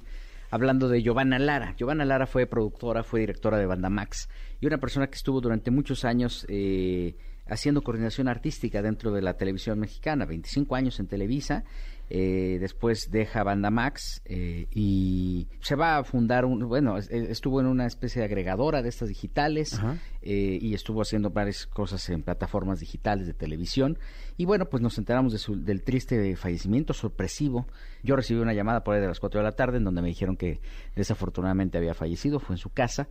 hablando 0.51 0.89
de 0.89 1.03
Giovanna 1.03 1.39
Lara. 1.39 1.75
Giovanna 1.77 2.05
Lara 2.05 2.27
fue 2.27 2.47
productora, 2.47 3.03
fue 3.03 3.21
directora 3.21 3.59
de 3.59 3.67
Banda 3.67 3.91
Max 3.91 4.29
y 4.61 4.67
una 4.67 4.79
persona 4.79 5.09
que 5.09 5.17
estuvo 5.17 5.41
durante 5.41 5.71
muchos 5.71 6.05
años 6.05 6.47
eh, 6.49 7.17
haciendo 7.47 7.83
coordinación 7.83 8.29
artística 8.29 8.83
dentro 8.83 9.13
de 9.13 9.23
la 9.23 9.37
televisión 9.37 9.79
mexicana, 9.79 10.25
25 10.27 10.75
años 10.75 10.99
en 11.01 11.07
Televisa. 11.07 11.65
Eh, 12.09 12.59
después 12.61 13.11
deja 13.11 13.43
Banda 13.43 13.71
Max 13.71 14.23
eh, 14.25 14.67
y 14.73 15.49
se 15.61 15.75
va 15.75 15.99
a 15.99 16.05
fundar 16.05 16.45
un, 16.45 16.69
bueno, 16.69 16.99
es- 16.99 17.11
estuvo 17.11 17.61
en 17.61 17.67
una 17.67 17.87
especie 17.87 18.21
de 18.21 18.27
agregadora 18.27 18.81
de 18.83 18.89
estas 18.89 19.09
digitales 19.09 19.81
eh, 20.23 20.59
y 20.61 20.75
estuvo 20.75 21.03
haciendo 21.03 21.31
varias 21.31 21.67
cosas 21.67 22.09
en 22.09 22.23
plataformas 22.23 22.79
digitales 22.81 23.27
de 23.27 23.35
televisión. 23.35 23.99
Y 24.37 24.45
bueno, 24.45 24.67
pues 24.67 24.83
nos 24.83 24.99
enteramos 24.99 25.33
de 25.33 25.39
su- 25.39 25.63
del 25.65 25.83
triste 25.83 26.37
fallecimiento 26.37 26.93
sorpresivo. 26.95 27.67
Yo 28.03 28.15
recibí 28.17 28.41
una 28.41 28.55
llamada 28.55 28.85
por 28.85 28.95
ahí 28.95 29.01
de 29.01 29.09
las 29.09 29.19
4 29.21 29.41
de 29.41 29.45
la 29.45 29.53
tarde 29.53 29.79
en 29.79 29.85
donde 29.85 30.03
me 30.03 30.09
dijeron 30.09 30.37
que 30.37 30.61
desafortunadamente 30.95 31.79
había 31.79 31.95
fallecido, 31.95 32.39
fue 32.41 32.55
en 32.55 32.59
su 32.59 32.71
casa. 32.71 33.09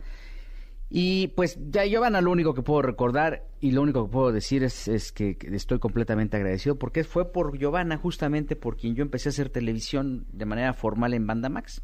Y 0.88 1.28
pues 1.28 1.58
ya 1.70 1.84
Giovanna 1.84 2.20
lo 2.20 2.30
único 2.30 2.54
que 2.54 2.62
puedo 2.62 2.80
recordar 2.80 3.44
y 3.60 3.72
lo 3.72 3.82
único 3.82 4.06
que 4.06 4.12
puedo 4.12 4.30
decir 4.30 4.62
es, 4.62 4.86
es 4.86 5.10
que 5.10 5.36
estoy 5.42 5.80
completamente 5.80 6.36
agradecido 6.36 6.78
porque 6.78 7.02
fue 7.02 7.32
por 7.32 7.58
Giovanna 7.58 7.96
justamente 7.96 8.54
por 8.54 8.76
quien 8.76 8.94
yo 8.94 9.02
empecé 9.02 9.28
a 9.28 9.30
hacer 9.30 9.50
televisión 9.50 10.26
de 10.32 10.46
manera 10.46 10.72
formal 10.74 11.12
en 11.14 11.26
Banda 11.26 11.48
Max. 11.48 11.82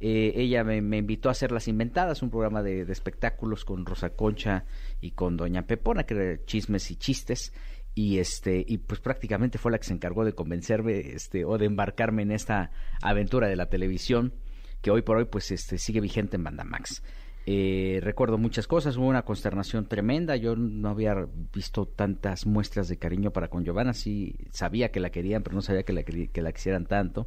Eh, 0.00 0.32
ella 0.36 0.62
me, 0.62 0.96
invitó 0.96 1.28
a 1.28 1.32
hacer 1.32 1.50
Las 1.50 1.68
Inventadas, 1.68 2.22
un 2.22 2.30
programa 2.30 2.62
de, 2.62 2.84
de 2.84 2.92
espectáculos 2.92 3.64
con 3.64 3.84
Rosa 3.84 4.10
Concha 4.10 4.64
y 5.00 5.10
con 5.10 5.36
Doña 5.36 5.66
Pepona, 5.66 6.04
que 6.04 6.14
era 6.14 6.44
chismes 6.44 6.90
y 6.90 6.96
chistes. 6.96 7.52
Y 7.94 8.20
este, 8.20 8.64
y 8.66 8.78
pues 8.78 9.00
prácticamente 9.00 9.58
fue 9.58 9.72
la 9.72 9.78
que 9.78 9.86
se 9.86 9.92
encargó 9.92 10.24
de 10.24 10.32
convencerme, 10.32 11.00
este, 11.00 11.44
o 11.44 11.58
de 11.58 11.66
embarcarme 11.66 12.22
en 12.22 12.30
esta 12.30 12.70
aventura 13.02 13.48
de 13.48 13.56
la 13.56 13.68
televisión, 13.68 14.34
que 14.82 14.92
hoy 14.92 15.02
por 15.02 15.16
hoy 15.16 15.24
pues 15.24 15.50
este 15.50 15.78
sigue 15.78 16.00
vigente 16.00 16.36
en 16.36 16.44
Banda 16.44 16.62
Max. 16.62 17.02
Eh, 17.50 18.00
recuerdo 18.02 18.36
muchas 18.36 18.66
cosas, 18.66 18.98
hubo 18.98 19.06
una 19.06 19.24
consternación 19.24 19.86
tremenda, 19.86 20.36
yo 20.36 20.54
no 20.54 20.90
había 20.90 21.14
visto 21.50 21.86
tantas 21.86 22.44
muestras 22.44 22.88
de 22.88 22.98
cariño 22.98 23.30
para 23.30 23.48
con 23.48 23.64
Giovanna, 23.64 23.94
sí 23.94 24.36
sabía 24.50 24.90
que 24.90 25.00
la 25.00 25.08
querían, 25.08 25.42
pero 25.42 25.56
no 25.56 25.62
sabía 25.62 25.82
que 25.82 25.94
la, 25.94 26.52
quisieran 26.52 26.84
tanto. 26.84 27.26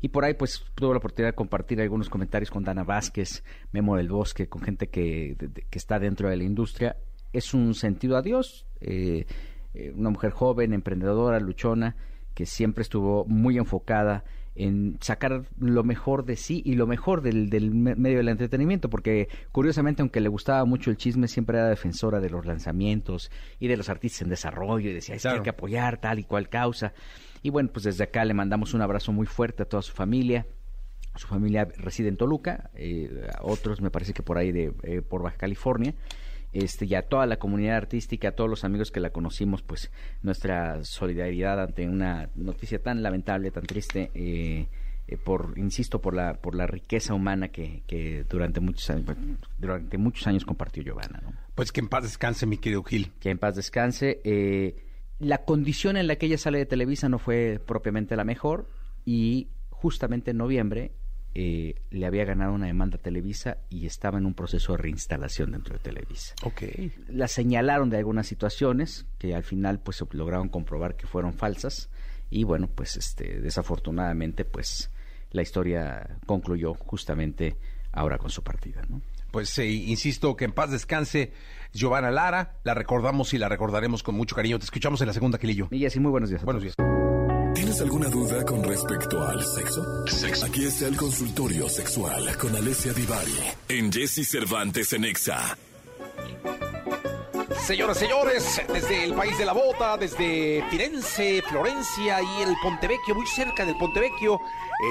Y 0.00 0.08
por 0.08 0.24
ahí 0.24 0.34
pues 0.34 0.64
tuve 0.74 0.90
la 0.90 0.96
oportunidad 0.96 1.28
de 1.28 1.36
compartir 1.36 1.80
algunos 1.80 2.10
comentarios 2.10 2.50
con 2.50 2.64
Dana 2.64 2.82
Vázquez, 2.82 3.44
Memo 3.70 3.96
del 3.96 4.08
Bosque, 4.08 4.48
con 4.48 4.60
gente 4.60 4.88
que 4.88 5.36
está 5.70 6.00
dentro 6.00 6.28
de 6.28 6.36
la 6.36 6.42
industria. 6.42 6.96
Es 7.32 7.54
un 7.54 7.74
sentido 7.74 8.16
a 8.16 8.22
Dios, 8.22 8.66
eh, 8.80 9.24
eh, 9.72 9.92
una 9.94 10.10
mujer 10.10 10.32
joven, 10.32 10.72
emprendedora, 10.72 11.38
luchona, 11.38 11.94
que 12.34 12.44
siempre 12.44 12.82
estuvo 12.82 13.24
muy 13.26 13.56
enfocada 13.58 14.24
en 14.54 14.98
sacar 15.00 15.44
lo 15.58 15.82
mejor 15.82 16.24
de 16.24 16.36
sí 16.36 16.62
y 16.64 16.74
lo 16.74 16.86
mejor 16.86 17.22
del, 17.22 17.50
del 17.50 17.74
medio 17.74 18.18
del 18.18 18.28
entretenimiento, 18.28 18.88
porque 18.88 19.28
curiosamente, 19.52 20.02
aunque 20.02 20.20
le 20.20 20.28
gustaba 20.28 20.64
mucho 20.64 20.90
el 20.90 20.96
chisme, 20.96 21.28
siempre 21.28 21.58
era 21.58 21.68
defensora 21.68 22.20
de 22.20 22.30
los 22.30 22.46
lanzamientos 22.46 23.30
y 23.58 23.68
de 23.68 23.76
los 23.76 23.88
artistas 23.88 24.22
en 24.22 24.28
desarrollo, 24.28 24.90
y 24.90 24.92
decía, 24.92 25.16
es 25.16 25.22
que 25.22 25.28
hay 25.28 25.40
que 25.40 25.50
apoyar 25.50 26.00
tal 26.00 26.18
y 26.18 26.24
cual 26.24 26.48
causa. 26.48 26.92
Y 27.42 27.50
bueno, 27.50 27.70
pues 27.72 27.84
desde 27.84 28.04
acá 28.04 28.24
le 28.24 28.34
mandamos 28.34 28.74
un 28.74 28.82
abrazo 28.82 29.12
muy 29.12 29.26
fuerte 29.26 29.64
a 29.64 29.66
toda 29.66 29.82
su 29.82 29.92
familia. 29.92 30.46
Su 31.16 31.28
familia 31.28 31.68
reside 31.76 32.08
en 32.08 32.16
Toluca, 32.16 32.70
eh, 32.74 33.28
otros 33.40 33.80
me 33.80 33.90
parece 33.90 34.12
que 34.12 34.22
por 34.24 34.36
ahí 34.36 34.50
de 34.50 34.72
eh, 34.82 35.00
por 35.00 35.22
Baja 35.22 35.36
California 35.36 35.94
este, 36.54 36.86
y 36.86 36.94
a 36.94 37.02
toda 37.02 37.26
la 37.26 37.36
comunidad 37.36 37.76
artística, 37.76 38.28
a 38.28 38.32
todos 38.32 38.48
los 38.48 38.64
amigos 38.64 38.92
que 38.92 39.00
la 39.00 39.10
conocimos, 39.10 39.62
pues 39.62 39.90
nuestra 40.22 40.84
solidaridad 40.84 41.60
ante 41.60 41.86
una 41.88 42.30
noticia 42.36 42.80
tan 42.80 43.02
lamentable, 43.02 43.50
tan 43.50 43.64
triste, 43.64 44.12
eh, 44.14 44.68
eh, 45.08 45.16
por, 45.16 45.54
insisto, 45.56 46.00
por 46.00 46.14
la, 46.14 46.34
por 46.34 46.54
la 46.54 46.68
riqueza 46.68 47.12
humana 47.12 47.48
que, 47.48 47.82
que 47.88 48.24
durante 48.30 48.60
muchos 48.60 48.88
años, 48.88 49.16
durante 49.58 49.98
muchos 49.98 50.26
años 50.28 50.44
compartió 50.44 50.84
Giovanna. 50.84 51.20
¿no? 51.24 51.32
Pues 51.56 51.72
que 51.72 51.80
en 51.80 51.88
paz 51.88 52.04
descanse, 52.04 52.46
mi 52.46 52.56
querido 52.56 52.84
Gil. 52.84 53.10
Que 53.18 53.30
en 53.30 53.38
paz 53.38 53.56
descanse. 53.56 54.20
Eh, 54.22 54.76
la 55.18 55.44
condición 55.44 55.96
en 55.96 56.06
la 56.06 56.16
que 56.16 56.26
ella 56.26 56.38
sale 56.38 56.58
de 56.58 56.66
Televisa 56.66 57.08
no 57.08 57.18
fue 57.18 57.60
propiamente 57.66 58.14
la 58.14 58.24
mejor 58.24 58.70
y 59.04 59.48
justamente 59.70 60.30
en 60.30 60.36
noviembre 60.36 60.92
eh, 61.34 61.74
le 61.90 62.06
había 62.06 62.24
ganado 62.24 62.52
una 62.52 62.66
demanda 62.66 62.96
a 62.96 63.00
Televisa 63.00 63.58
y 63.68 63.86
estaba 63.86 64.18
en 64.18 64.26
un 64.26 64.34
proceso 64.34 64.72
de 64.72 64.78
reinstalación 64.78 65.50
dentro 65.52 65.74
de 65.74 65.80
Televisa. 65.80 66.34
Ok. 66.44 66.62
La 67.08 67.26
señalaron 67.26 67.90
de 67.90 67.98
algunas 67.98 68.26
situaciones 68.26 69.06
que 69.18 69.34
al 69.34 69.42
final 69.42 69.80
pues 69.80 70.02
lograron 70.12 70.48
comprobar 70.48 70.96
que 70.96 71.06
fueron 71.06 71.34
falsas 71.34 71.90
y 72.30 72.44
bueno, 72.44 72.68
pues 72.68 72.96
este 72.96 73.40
desafortunadamente 73.40 74.44
pues 74.44 74.90
la 75.32 75.42
historia 75.42 76.18
concluyó 76.26 76.74
justamente 76.74 77.56
ahora 77.92 78.18
con 78.18 78.30
su 78.30 78.42
partida, 78.42 78.82
¿no? 78.88 79.02
Pues 79.32 79.58
eh, 79.58 79.66
insisto 79.66 80.36
que 80.36 80.44
en 80.44 80.52
paz 80.52 80.70
descanse 80.70 81.32
Giovanna 81.72 82.12
Lara, 82.12 82.58
la 82.62 82.74
recordamos 82.74 83.34
y 83.34 83.38
la 83.38 83.48
recordaremos 83.48 84.04
con 84.04 84.14
mucho 84.14 84.36
cariño. 84.36 84.60
Te 84.60 84.64
escuchamos 84.64 85.00
en 85.00 85.08
la 85.08 85.12
segunda, 85.12 85.38
Gilillo. 85.38 85.66
Y 85.72 85.84
así 85.84 85.98
muy 85.98 86.12
buenos 86.12 86.30
días. 86.30 86.44
Buenos 86.44 86.62
días. 86.62 86.76
¿Tienes 87.74 87.92
alguna 87.92 88.08
duda 88.08 88.44
con 88.44 88.62
respecto 88.62 89.20
al 89.20 89.44
sexo? 89.44 90.04
Aquí 90.44 90.64
está 90.64 90.86
el 90.86 90.96
consultorio 90.96 91.68
sexual 91.68 92.36
con 92.38 92.54
Alessia 92.54 92.92
Divari 92.92 93.32
en 93.68 93.92
Jesse 93.92 94.24
Cervantes 94.28 94.92
en 94.92 95.04
Exa. 95.04 95.58
Señoras, 97.66 97.96
señores, 97.96 98.60
desde 98.70 99.04
el 99.04 99.14
país 99.14 99.38
de 99.38 99.46
la 99.46 99.52
bota, 99.54 99.96
desde 99.96 100.62
Firenze, 100.70 101.40
Florencia 101.48 102.20
y 102.20 102.42
el 102.42 102.54
Pontevecchio, 102.62 103.14
muy 103.14 103.26
cerca 103.26 103.64
del 103.64 103.76
Pontevecchio, 103.78 104.38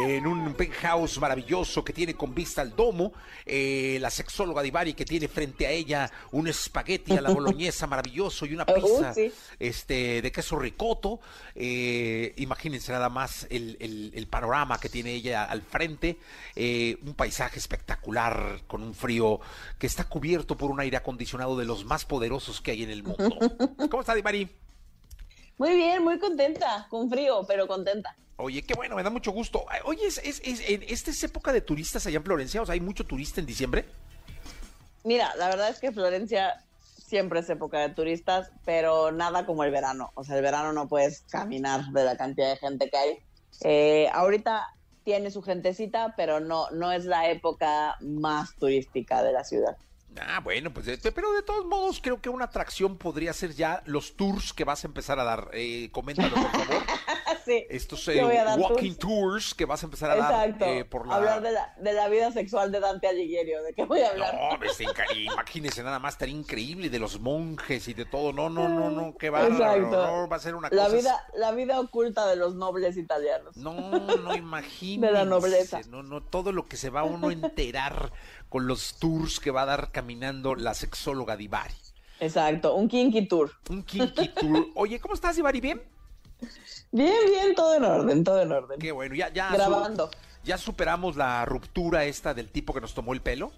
en 0.08 0.26
un 0.26 0.54
penthouse 0.56 1.20
maravilloso 1.20 1.84
que 1.84 1.94
tiene 1.94 2.16
con 2.16 2.34
vista 2.34 2.62
al 2.62 2.76
domo, 2.76 3.14
eh, 3.46 4.00
la 4.02 4.10
sexóloga 4.10 4.64
Divari 4.64 4.94
que 4.96 5.06
tiene 5.06 5.28
frente 5.28 5.68
a 5.68 5.70
ella 5.70 6.10
un 6.32 6.48
espagueti 6.48 7.16
a 7.16 7.22
la 7.22 7.30
boloñesa 7.34 7.86
maravilloso 7.86 8.46
y 8.48 8.54
una 8.56 8.64
Uh, 8.68 8.74
pizza 8.76 9.14
sí. 9.14 9.32
este, 9.60 10.22
de 10.24 10.32
queso 10.32 10.58
ricoto. 10.58 11.20
Eh, 11.54 12.34
imagínense 12.38 12.92
nada 12.92 13.10
más 13.10 13.46
el, 13.52 13.78
el- 13.82 14.12
el 14.16 14.28
panorama 14.28 14.80
que 14.80 14.90
tiene 14.90 15.12
ella 15.12 15.44
al 15.44 15.62
frente, 15.62 16.18
eh, 16.56 16.98
un 17.06 17.14
paisaje 17.14 17.60
espectacular 17.60 18.62
con 18.68 18.82
un 18.82 18.96
frío 18.96 19.40
que 19.78 19.86
está 19.86 20.06
cubierto 20.06 20.58
por 20.58 20.72
un 20.72 20.80
aire 20.80 20.98
acondicionado 20.98 21.56
de 21.58 21.66
los 21.66 21.86
más 21.86 22.06
poderosos 22.06 22.62
que 22.64 22.72
hay 22.72 22.84
en 22.84 22.90
el 22.90 23.04
mundo. 23.04 23.38
¿Cómo 23.92 24.02
está 24.02 24.16
Divari? 24.16 24.50
Muy 25.58 25.76
bien, 25.76 26.04
muy 26.04 26.18
contenta, 26.18 26.88
con 26.90 27.10
frío, 27.10 27.46
pero 27.48 27.68
contenta. 27.68 28.16
Oye, 28.38 28.64
qué 28.64 28.74
bueno, 28.74 28.96
me 28.96 29.04
da 29.04 29.12
mucho 29.12 29.32
gusto. 29.32 29.64
Oye, 29.86 30.08
es, 30.08 30.18
es, 30.24 30.42
es- 30.44 30.68
en- 30.68 30.84
¿esta 30.84 31.12
es 31.12 31.24
época 31.24 31.54
de 31.54 31.62
turistas 31.62 32.06
allá 32.08 32.18
en 32.18 32.24
Florencia? 32.24 32.62
O 32.62 32.66
sea, 32.66 32.74
¿hay 32.74 32.80
mucho 32.82 33.06
turista 33.06 33.40
en 33.40 33.46
diciembre? 33.46 33.86
Mira, 35.04 35.36
la 35.36 35.50
verdad 35.50 35.70
es 35.70 35.80
que 35.80 35.92
Florencia 35.92 36.64
siempre 36.98 37.42
es 37.42 37.50
época 37.50 37.80
de 37.80 37.90
turistas, 37.90 38.50
pero 38.66 39.12
nada 39.12 39.46
como 39.46 39.64
el 39.64 39.70
verano. 39.72 40.12
O 40.16 40.24
sea, 40.24 40.36
el 40.38 40.42
verano 40.42 40.74
no 40.74 40.88
puedes 40.88 41.22
caminar 41.30 41.86
de 41.92 42.04
la 42.04 42.18
cantidad 42.18 42.50
de 42.50 42.58
gente 42.58 42.90
que 42.90 42.98
hay. 42.98 43.18
Eh, 43.62 44.10
ahorita 44.14 44.68
tiene 45.04 45.30
su 45.30 45.42
gentecita, 45.44 46.16
pero 46.18 46.40
no, 46.40 46.72
no 46.72 46.92
es 46.92 47.06
la 47.06 47.30
época 47.30 47.98
más 48.02 48.56
turística 48.56 49.22
de 49.22 49.34
la 49.34 49.44
ciudad. 49.44 49.78
Ah, 50.22 50.40
bueno, 50.42 50.72
pues, 50.74 50.86
de- 50.86 50.98
pero 51.12 51.32
de 51.34 51.42
todos 51.42 51.66
modos 51.66 52.00
creo 52.02 52.22
que 52.22 52.30
una 52.30 52.46
atracción 52.46 52.98
podría 52.98 53.34
ser 53.34 53.54
ya 53.56 53.82
los 53.86 54.16
tours 54.16 54.54
que 54.54 54.64
vas 54.64 54.84
a 54.84 54.88
empezar 54.88 55.20
a 55.20 55.24
dar. 55.24 55.50
Eh, 55.54 55.90
por 56.36 56.52
favor. 56.52 56.84
sí, 57.46 57.66
Estos 57.70 58.08
eh, 58.08 58.24
walking 58.58 58.96
tours. 58.96 58.98
tours. 59.00 59.54
que 59.54 59.66
vas 59.66 59.82
a 59.84 59.86
empezar 59.86 60.12
a 60.12 60.16
dar 60.16 60.56
eh, 60.62 60.86
por 60.86 61.08
la... 61.08 61.16
Hablar 61.16 61.42
de 61.42 61.52
la, 61.52 61.74
de 61.80 61.94
la 61.94 62.08
vida 62.10 62.32
sexual 62.32 62.72
de 62.72 62.80
Dante 62.80 63.08
Alighieri, 63.08 63.52
¿de 63.52 63.74
qué 63.76 63.86
voy 63.86 64.02
a 64.02 64.10
hablar? 64.10 64.34
No, 64.34 64.66
inca- 64.66 65.06
imagínese 65.16 65.84
nada 65.84 66.00
más, 66.00 66.14
estaría 66.16 66.36
increíble 66.36 66.90
de 66.90 67.00
los 67.00 67.20
monjes 67.20 67.88
y 67.88 67.94
de 67.94 68.06
todo. 68.06 68.34
No, 68.34 68.50
no, 68.50 68.68
no, 68.70 68.90
no, 68.90 69.16
qué 69.18 69.30
bárbaro. 69.30 69.54
Exacto. 69.56 70.06
No, 70.06 70.28
va 70.28 70.36
a 70.36 70.40
ser 70.40 70.56
una 70.56 70.70
la 70.72 70.86
cosa... 70.86 70.96
vida, 70.98 71.28
la 71.36 71.52
vida 71.52 71.80
oculta 71.80 72.28
de 72.28 72.36
los 72.36 72.56
nobles 72.56 72.98
italianos. 72.98 73.56
No, 73.58 73.74
no 73.74 74.36
imagínese. 74.36 75.08
De 75.08 75.12
la 75.14 75.26
nobleza. 75.26 75.82
No, 75.90 76.04
no, 76.04 76.22
todo 76.24 76.52
lo 76.52 76.66
que 76.66 76.78
se 76.78 76.90
va 76.90 77.04
uno 77.04 77.30
a 77.30 77.34
enterar 77.34 78.12
con 78.50 78.68
los 78.68 79.00
tours 79.00 79.40
que 79.40 79.52
va 79.52 79.64
a 79.64 79.66
dar 79.66 79.92
caminando 79.92 80.56
la 80.56 80.74
sexóloga 80.74 81.36
Divari. 81.38 81.74
Exacto, 82.20 82.76
un 82.76 82.88
kinky 82.88 83.28
tour. 83.28 83.52
Un 83.70 83.84
kinky 83.84 84.30
tour. 84.30 84.68
Oye, 84.76 85.00
¿cómo 85.00 85.14
estás, 85.14 85.36
Divari? 85.36 85.60
¿Bien? 85.60 85.82
Bien, 86.94 87.14
bien, 87.30 87.54
todo 87.56 87.76
en 87.76 87.84
orden, 87.84 88.24
todo 88.24 88.42
en 88.42 88.52
orden. 88.52 88.80
Qué 88.80 88.92
bueno, 88.94 89.16
ya, 89.16 89.28
ya. 89.34 89.50
Grabando. 89.52 90.10
ya 90.46 90.58
superamos 90.58 91.16
la 91.18 91.44
ruptura 91.44 92.06
esta 92.06 92.34
del 92.34 92.50
tipo 92.50 92.74
que 92.74 92.80
nos 92.82 92.94
tomó 92.94 93.14
el 93.14 93.22
pelo. 93.22 93.52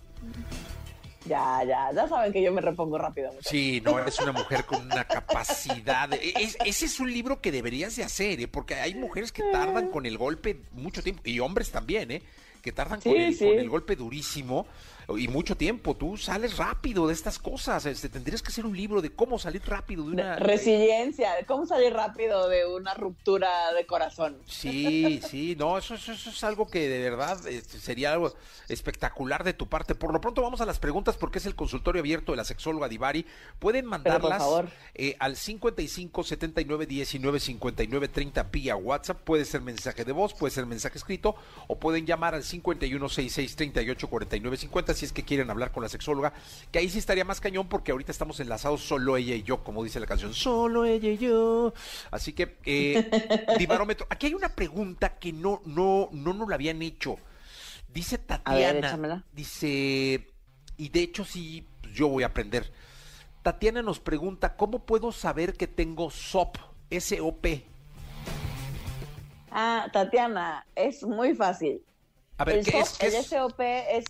Ya, 1.25 1.63
ya, 1.63 1.91
ya 1.91 2.07
saben 2.07 2.31
que 2.31 2.41
yo 2.43 2.51
me 2.53 2.61
repongo 2.61 2.97
rápido. 2.99 3.27
muchachos. 3.29 3.49
Sí, 3.49 3.81
no, 3.83 3.97
eres 3.97 4.19
una 4.19 4.31
mujer 4.31 4.63
con 4.65 4.85
una 4.85 5.03
capacidad. 5.05 6.07
de- 6.07 6.33
es- 6.39 6.55
ese 6.63 6.85
es 6.85 6.99
un 6.99 7.11
libro 7.11 7.41
que 7.41 7.51
deberías 7.51 7.95
de 7.95 8.03
hacer, 8.03 8.39
¿eh? 8.39 8.47
porque 8.47 8.75
hay 8.75 8.93
mujeres 8.95 9.31
que 9.31 9.41
tardan 9.51 9.89
con 9.89 10.05
el 10.05 10.17
golpe 10.19 10.61
mucho 10.73 11.01
tiempo, 11.01 11.21
y 11.25 11.39
hombres 11.39 11.71
también, 11.71 12.11
¿eh? 12.11 12.21
que 12.61 12.71
tardan 12.71 13.01
con, 13.01 13.15
el, 13.15 13.35
sí. 13.35 13.45
con 13.45 13.57
el 13.59 13.69
golpe 13.69 13.95
durísimo 13.95 14.65
y 15.09 15.27
mucho 15.27 15.55
tiempo. 15.55 15.95
Tú 15.95 16.17
sales 16.17 16.57
rápido 16.57 17.07
de 17.07 17.13
estas 17.13 17.39
cosas. 17.39 17.85
Este, 17.85 18.09
tendrías 18.09 18.41
que 18.41 18.49
hacer 18.49 18.65
un 18.65 18.75
libro 18.75 19.01
de 19.01 19.11
cómo 19.11 19.39
salir 19.39 19.61
rápido 19.65 20.05
de 20.05 20.11
una... 20.11 20.35
Resiliencia, 20.37 21.33
de 21.35 21.45
cómo 21.45 21.65
salir 21.65 21.93
rápido 21.93 22.49
de 22.49 22.65
una 22.65 22.93
ruptura 22.93 23.73
de 23.73 23.85
corazón. 23.85 24.37
Sí, 24.47 25.21
sí, 25.27 25.55
no, 25.57 25.77
eso, 25.77 25.95
eso, 25.95 26.11
eso 26.11 26.29
es 26.29 26.43
algo 26.43 26.67
que 26.67 26.87
de 26.87 26.99
verdad 27.09 27.45
este, 27.47 27.79
sería 27.79 28.13
algo 28.13 28.33
espectacular 28.67 29.43
de 29.43 29.53
tu 29.53 29.67
parte. 29.67 29.95
Por 29.95 30.11
lo 30.11 30.21
pronto 30.21 30.41
vamos 30.41 30.61
a 30.61 30.65
las 30.65 30.79
preguntas 30.79 31.17
porque 31.17 31.39
es 31.39 31.45
el 31.45 31.55
consultorio 31.55 31.99
abierto 32.01 32.31
de 32.31 32.37
la 32.37 32.45
sexóloga 32.45 32.87
Divari. 32.87 33.25
Pueden 33.59 33.85
mandarlas 33.85 34.43
eh, 34.93 35.15
al 35.19 35.35
55 35.35 36.23
79 36.23 36.85
19 36.85 37.39
59 37.39 38.07
30 38.07 38.43
vía 38.43 38.75
WhatsApp. 38.75 39.21
Puede 39.21 39.45
ser 39.45 39.61
mensaje 39.61 40.03
de 40.03 40.11
voz, 40.11 40.33
puede 40.33 40.51
ser 40.51 40.65
mensaje 40.65 40.97
escrito 40.97 41.35
o 41.67 41.77
pueden 41.77 42.05
llamar 42.05 42.35
al 42.35 42.43
51 42.43 43.09
66 43.09 43.55
38 43.55 44.07
49 44.09 44.57
50 44.57 44.94
si 44.95 45.05
es 45.05 45.13
que 45.13 45.23
quieren 45.23 45.49
hablar 45.49 45.71
con 45.71 45.83
la 45.83 45.89
sexóloga. 45.89 46.33
Que 46.71 46.79
ahí 46.79 46.89
sí 46.89 46.99
estaría 46.99 47.25
más 47.25 47.41
cañón 47.41 47.67
porque 47.67 47.91
ahorita 47.91 48.11
estamos 48.11 48.39
enlazados 48.39 48.81
solo 48.81 49.17
ella 49.17 49.35
y 49.35 49.43
yo, 49.43 49.63
como 49.63 49.83
dice 49.83 49.99
la 49.99 50.07
canción, 50.07 50.33
solo 50.33 50.85
ella 50.85 51.09
y 51.09 51.17
yo. 51.17 51.73
Así 52.11 52.33
que, 52.33 52.57
eh, 52.65 53.09
Divarómetro, 53.59 54.07
aquí 54.09 54.27
hay 54.27 54.33
una 54.33 54.49
pregunta 54.49 55.17
que 55.17 55.31
no, 55.33 55.61
no, 55.65 56.09
no 56.11 56.33
nos 56.33 56.47
la 56.49 56.55
habían 56.55 56.81
hecho. 56.81 57.17
Dice 57.93 58.17
Tatiana, 58.17 59.23
dice, 59.31 60.27
y 60.77 60.89
de 60.89 60.99
hecho 61.01 61.23
sí, 61.23 61.65
pues, 61.81 61.93
yo 61.93 62.09
voy 62.09 62.23
a 62.23 62.27
aprender. 62.27 62.71
Tatiana 63.41 63.81
nos 63.81 63.99
pregunta, 63.99 64.55
¿cómo 64.57 64.85
puedo 64.85 65.11
saber 65.11 65.53
que 65.53 65.67
tengo 65.67 66.09
SOP? 66.09 66.57
S-O-P. 66.89 67.65
Ah, 69.51 69.87
Tatiana, 69.93 70.65
es 70.75 71.03
muy 71.03 71.33
fácil. 71.33 71.81
A 72.37 72.43
ver, 72.43 72.57
el 72.57 72.65
¿qué 72.65 72.79
es? 72.79 72.89
SOP, 72.89 72.99
¿Qué 72.99 73.07
el 73.07 73.15
es? 73.15 73.27
SOP 73.27 73.59
es, 73.61 74.05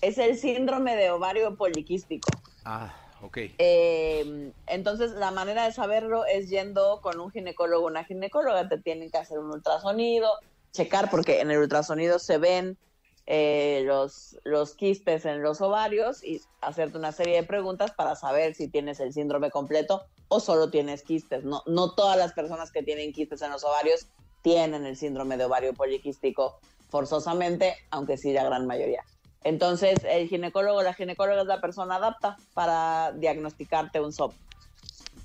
es 0.00 0.18
el 0.18 0.36
síndrome 0.38 0.96
de 0.96 1.10
ovario 1.10 1.56
poliquístico. 1.56 2.28
Ah, 2.64 2.94
ok. 3.22 3.38
Eh, 3.58 4.52
entonces, 4.66 5.12
la 5.12 5.30
manera 5.30 5.64
de 5.64 5.72
saberlo 5.72 6.24
es 6.26 6.48
yendo 6.48 7.00
con 7.02 7.20
un 7.20 7.30
ginecólogo 7.30 7.84
o 7.84 7.88
una 7.88 8.04
ginecóloga. 8.04 8.68
Te 8.68 8.78
tienen 8.78 9.10
que 9.10 9.18
hacer 9.18 9.38
un 9.38 9.50
ultrasonido, 9.50 10.30
checar, 10.72 11.10
porque 11.10 11.40
en 11.40 11.50
el 11.50 11.58
ultrasonido 11.58 12.18
se 12.18 12.38
ven 12.38 12.78
eh, 13.26 13.82
los, 13.84 14.38
los 14.44 14.74
quistes 14.74 15.24
en 15.24 15.42
los 15.42 15.60
ovarios 15.60 16.24
y 16.24 16.40
hacerte 16.60 16.98
una 16.98 17.12
serie 17.12 17.36
de 17.36 17.42
preguntas 17.44 17.92
para 17.92 18.16
saber 18.16 18.54
si 18.54 18.68
tienes 18.68 18.98
el 19.00 19.12
síndrome 19.12 19.50
completo 19.50 20.04
o 20.28 20.40
solo 20.40 20.70
tienes 20.70 21.02
quistes. 21.02 21.44
No, 21.44 21.62
no 21.66 21.94
todas 21.94 22.16
las 22.16 22.32
personas 22.32 22.72
que 22.72 22.82
tienen 22.82 23.12
quistes 23.12 23.42
en 23.42 23.50
los 23.50 23.62
ovarios 23.64 24.06
tienen 24.42 24.86
el 24.86 24.96
síndrome 24.96 25.36
de 25.36 25.44
ovario 25.44 25.74
poliquístico 25.74 26.58
forzosamente, 26.88 27.76
aunque 27.90 28.16
sí 28.16 28.32
la 28.32 28.44
gran 28.44 28.66
mayoría. 28.66 29.04
Entonces, 29.42 29.98
el 30.04 30.28
ginecólogo 30.28 30.78
o 30.78 30.82
la 30.82 30.94
ginecóloga 30.94 31.40
es 31.42 31.46
la 31.46 31.60
persona 31.60 31.96
adapta 31.96 32.36
para 32.54 33.12
diagnosticarte 33.12 34.00
un 34.00 34.12
SOP. 34.12 34.34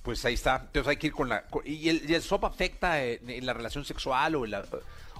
Pues 0.03 0.23
ahí 0.25 0.35
está. 0.35 0.61
Entonces 0.67 0.87
hay 0.89 0.97
que 0.97 1.07
ir 1.07 1.13
con 1.13 1.29
la... 1.29 1.43
con- 1.47 1.63
¿Y 1.65 1.89
el, 1.89 2.09
y 2.09 2.13
el 2.13 2.21
SOP 2.21 2.45
afecta 2.45 3.03
en, 3.03 3.29
en 3.29 3.45
la 3.45 3.53
relación 3.53 3.83
sexual 3.85 4.35
o, 4.35 4.45
en 4.45 4.51
la, 4.51 4.63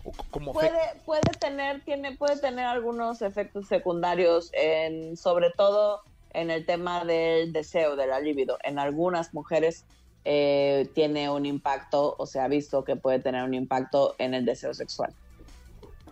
o 0.03 0.11
cómo 0.29 0.53
puede 0.53 0.71
puede 1.05 1.21
tener 1.39 1.81
tiene 1.83 2.15
puede 2.15 2.37
tener 2.39 2.65
algunos 2.67 3.23
efectos 3.23 3.67
secundarios 3.67 4.51
en 4.53 5.17
sobre 5.17 5.49
todo 5.49 6.01
en 6.33 6.51
el 6.51 6.65
tema 6.67 7.03
del 7.03 7.51
deseo 7.51 7.95
de 7.95 8.05
la 8.05 8.19
libido 8.19 8.59
en 8.63 8.77
algunas 8.77 9.33
mujeres 9.33 9.83
eh, 10.23 10.87
tiene 10.93 11.29
un 11.31 11.47
impacto 11.47 12.15
o 12.19 12.27
se 12.27 12.39
ha 12.39 12.47
visto 12.47 12.83
que 12.83 12.95
puede 12.95 13.17
tener 13.19 13.43
un 13.43 13.55
impacto 13.55 14.13
en 14.19 14.35
el 14.35 14.45
deseo 14.45 14.75
sexual 14.75 15.11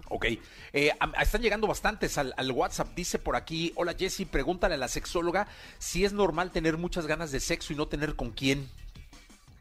Ok. 0.09 0.25
Eh, 0.73 0.91
están 1.21 1.41
llegando 1.41 1.67
bastantes 1.67 2.17
al, 2.17 2.33
al 2.37 2.51
WhatsApp. 2.51 2.89
Dice 2.95 3.19
por 3.19 3.35
aquí, 3.35 3.73
hola 3.75 3.95
Jessy, 3.97 4.25
pregúntale 4.25 4.75
a 4.75 4.77
la 4.77 4.87
sexóloga 4.87 5.47
si 5.79 6.05
es 6.05 6.13
normal 6.13 6.51
tener 6.51 6.77
muchas 6.77 7.07
ganas 7.07 7.31
de 7.31 7.39
sexo 7.39 7.73
y 7.73 7.75
no 7.75 7.87
tener 7.87 8.15
con 8.15 8.31
quién. 8.31 8.69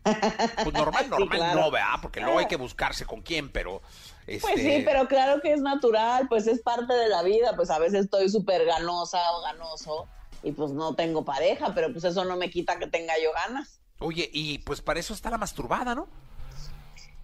Pues 0.03 0.73
normal, 0.73 1.05
Sí, 1.05 1.11
normal 1.11 1.39
claro. 1.39 1.61
no, 1.61 1.71
¿verdad? 1.71 1.95
Porque 2.01 2.21
luego 2.21 2.39
hay 2.39 2.47
que 2.47 2.57
buscarse 2.57 3.05
con 3.05 3.23
quién, 3.23 3.51
pero... 3.51 3.83
Este, 4.27 4.41
pues 4.41 4.63
sí 4.63 4.83
pero 4.85 5.09
claro 5.09 5.41
que 5.41 5.53
es 5.53 5.61
natural 5.61 6.29
pues 6.29 6.47
es 6.47 6.61
parte 6.61 6.95
de 6.95 7.09
la 7.09 7.25
vida 7.25 7.57
pues 7.57 7.71
a 7.71 7.81
veces 7.81 8.05
estoy 8.05 8.29
súper 8.29 8.65
ganosa 8.65 9.19
o 9.33 9.43
ganoso 9.43 10.07
y 10.45 10.53
pues 10.53 10.71
no 10.71 10.95
tengo 10.95 11.25
pareja 11.25 11.75
pero 11.75 11.91
pues 11.91 12.05
eso 12.05 12.25
no 12.25 12.37
me 12.37 12.49
quita 12.49 12.79
que 12.79 12.87
tenga 12.87 13.15
yo 13.21 13.33
ganas 13.33 13.81
Oye, 14.03 14.29
y 14.33 14.59
pues 14.59 14.81
para 14.81 15.01
eso 15.01 15.15
está 15.15 15.31
la 15.31 15.39
masturbada, 15.39 15.95
¿no? 15.95 16.09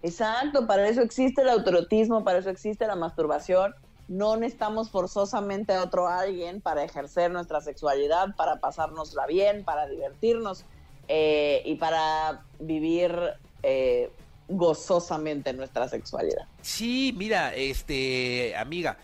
Exacto, 0.01 0.65
para 0.65 0.87
eso 0.87 1.01
existe 1.01 1.41
el 1.41 1.49
autoerotismo, 1.49 2.23
para 2.23 2.39
eso 2.39 2.49
existe 2.49 2.87
la 2.87 2.95
masturbación. 2.95 3.75
No 4.07 4.37
necesitamos 4.37 4.89
forzosamente 4.89 5.73
a 5.73 5.83
otro 5.83 6.07
alguien 6.07 6.61
para 6.61 6.83
ejercer 6.83 7.29
nuestra 7.31 7.61
sexualidad, 7.61 8.35
para 8.35 8.59
pasárnosla 8.59 9.27
bien, 9.27 9.63
para 9.63 9.87
divertirnos 9.87 10.65
eh, 11.07 11.61
y 11.65 11.75
para 11.75 12.43
vivir 12.59 13.15
eh, 13.61 14.09
gozosamente 14.47 15.53
nuestra 15.53 15.87
sexualidad. 15.87 16.45
Sí, 16.61 17.13
mira, 17.15 17.53
este, 17.53 18.55
amiga, 18.57 18.97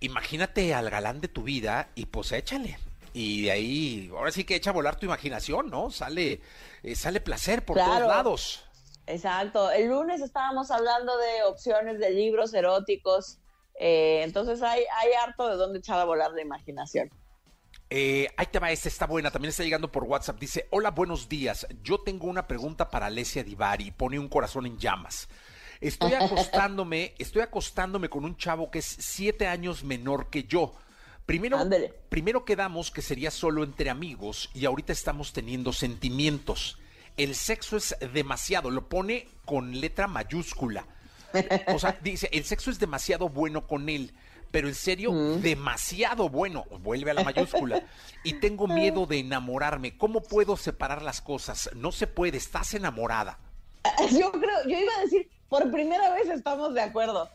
imagínate 0.00 0.74
al 0.74 0.90
galán 0.90 1.20
de 1.20 1.28
tu 1.28 1.42
vida 1.44 1.88
y 1.94 2.06
pues 2.06 2.32
échale. 2.32 2.78
Y 3.14 3.42
de 3.44 3.50
ahí, 3.52 4.10
ahora 4.14 4.32
sí 4.32 4.44
que 4.44 4.54
echa 4.56 4.70
a 4.70 4.72
volar 4.72 4.96
tu 4.96 5.06
imaginación, 5.06 5.70
¿no? 5.70 5.90
Sale, 5.90 6.40
eh, 6.82 6.94
sale 6.94 7.20
placer 7.20 7.64
por 7.64 7.76
Claro. 7.76 7.96
todos 7.96 8.08
lados. 8.08 8.64
Exacto. 9.06 9.70
El 9.70 9.88
lunes 9.88 10.20
estábamos 10.20 10.70
hablando 10.70 11.16
de 11.18 11.42
opciones 11.44 11.98
de 11.98 12.10
libros 12.10 12.54
eróticos, 12.54 13.38
eh, 13.78 14.22
entonces 14.22 14.62
hay, 14.62 14.84
hay 14.96 15.12
harto 15.12 15.48
de 15.48 15.56
dónde 15.56 15.78
echar 15.78 15.98
a 15.98 16.04
volar 16.04 16.30
la 16.32 16.42
imaginación. 16.42 17.10
Eh, 17.90 18.28
ahí 18.36 18.46
te 18.46 18.58
va, 18.58 18.70
esta 18.70 18.88
está 18.88 19.06
buena, 19.06 19.30
también 19.30 19.50
está 19.50 19.64
llegando 19.64 19.92
por 19.92 20.04
WhatsApp. 20.04 20.38
Dice, 20.38 20.66
hola, 20.70 20.92
buenos 20.92 21.28
días. 21.28 21.66
Yo 21.82 22.00
tengo 22.00 22.26
una 22.26 22.46
pregunta 22.46 22.88
para 22.88 23.06
Alesia 23.06 23.44
Divari. 23.44 23.90
Pone 23.90 24.18
un 24.18 24.28
corazón 24.28 24.64
en 24.66 24.78
llamas. 24.78 25.28
Estoy 25.80 26.14
acostándome, 26.14 27.14
estoy 27.18 27.42
acostándome 27.42 28.08
con 28.08 28.24
un 28.24 28.36
chavo 28.36 28.70
que 28.70 28.78
es 28.78 28.86
siete 28.86 29.46
años 29.46 29.84
menor 29.84 30.30
que 30.30 30.44
yo. 30.44 30.72
Primero, 31.26 31.58
primero 32.08 32.44
quedamos 32.44 32.90
que 32.90 33.02
sería 33.02 33.30
solo 33.30 33.62
entre 33.62 33.90
amigos 33.90 34.50
y 34.54 34.64
ahorita 34.64 34.92
estamos 34.92 35.32
teniendo 35.32 35.72
sentimientos. 35.72 36.78
El 37.16 37.34
sexo 37.34 37.76
es 37.76 37.96
demasiado, 38.12 38.70
lo 38.70 38.88
pone 38.88 39.28
con 39.44 39.80
letra 39.80 40.06
mayúscula. 40.06 40.86
O 41.68 41.78
sea, 41.78 41.98
dice, 42.02 42.28
el 42.32 42.44
sexo 42.44 42.70
es 42.70 42.78
demasiado 42.78 43.28
bueno 43.28 43.66
con 43.66 43.88
él, 43.88 44.12
pero 44.50 44.68
en 44.68 44.74
serio, 44.74 45.12
demasiado 45.40 46.28
bueno. 46.28 46.64
Vuelve 46.80 47.10
a 47.10 47.14
la 47.14 47.24
mayúscula. 47.24 47.84
Y 48.22 48.34
tengo 48.34 48.66
miedo 48.66 49.06
de 49.06 49.18
enamorarme. 49.18 49.96
¿Cómo 49.96 50.22
puedo 50.22 50.56
separar 50.56 51.02
las 51.02 51.20
cosas? 51.22 51.70
No 51.74 51.90
se 51.90 52.06
puede, 52.06 52.36
estás 52.36 52.74
enamorada. 52.74 53.38
Yo 54.10 54.30
creo, 54.30 54.62
yo 54.64 54.78
iba 54.78 54.92
a 54.96 55.00
decir, 55.00 55.28
por 55.48 55.70
primera 55.72 56.12
vez 56.14 56.28
estamos 56.28 56.72
de 56.72 56.82
acuerdo. 56.82 57.28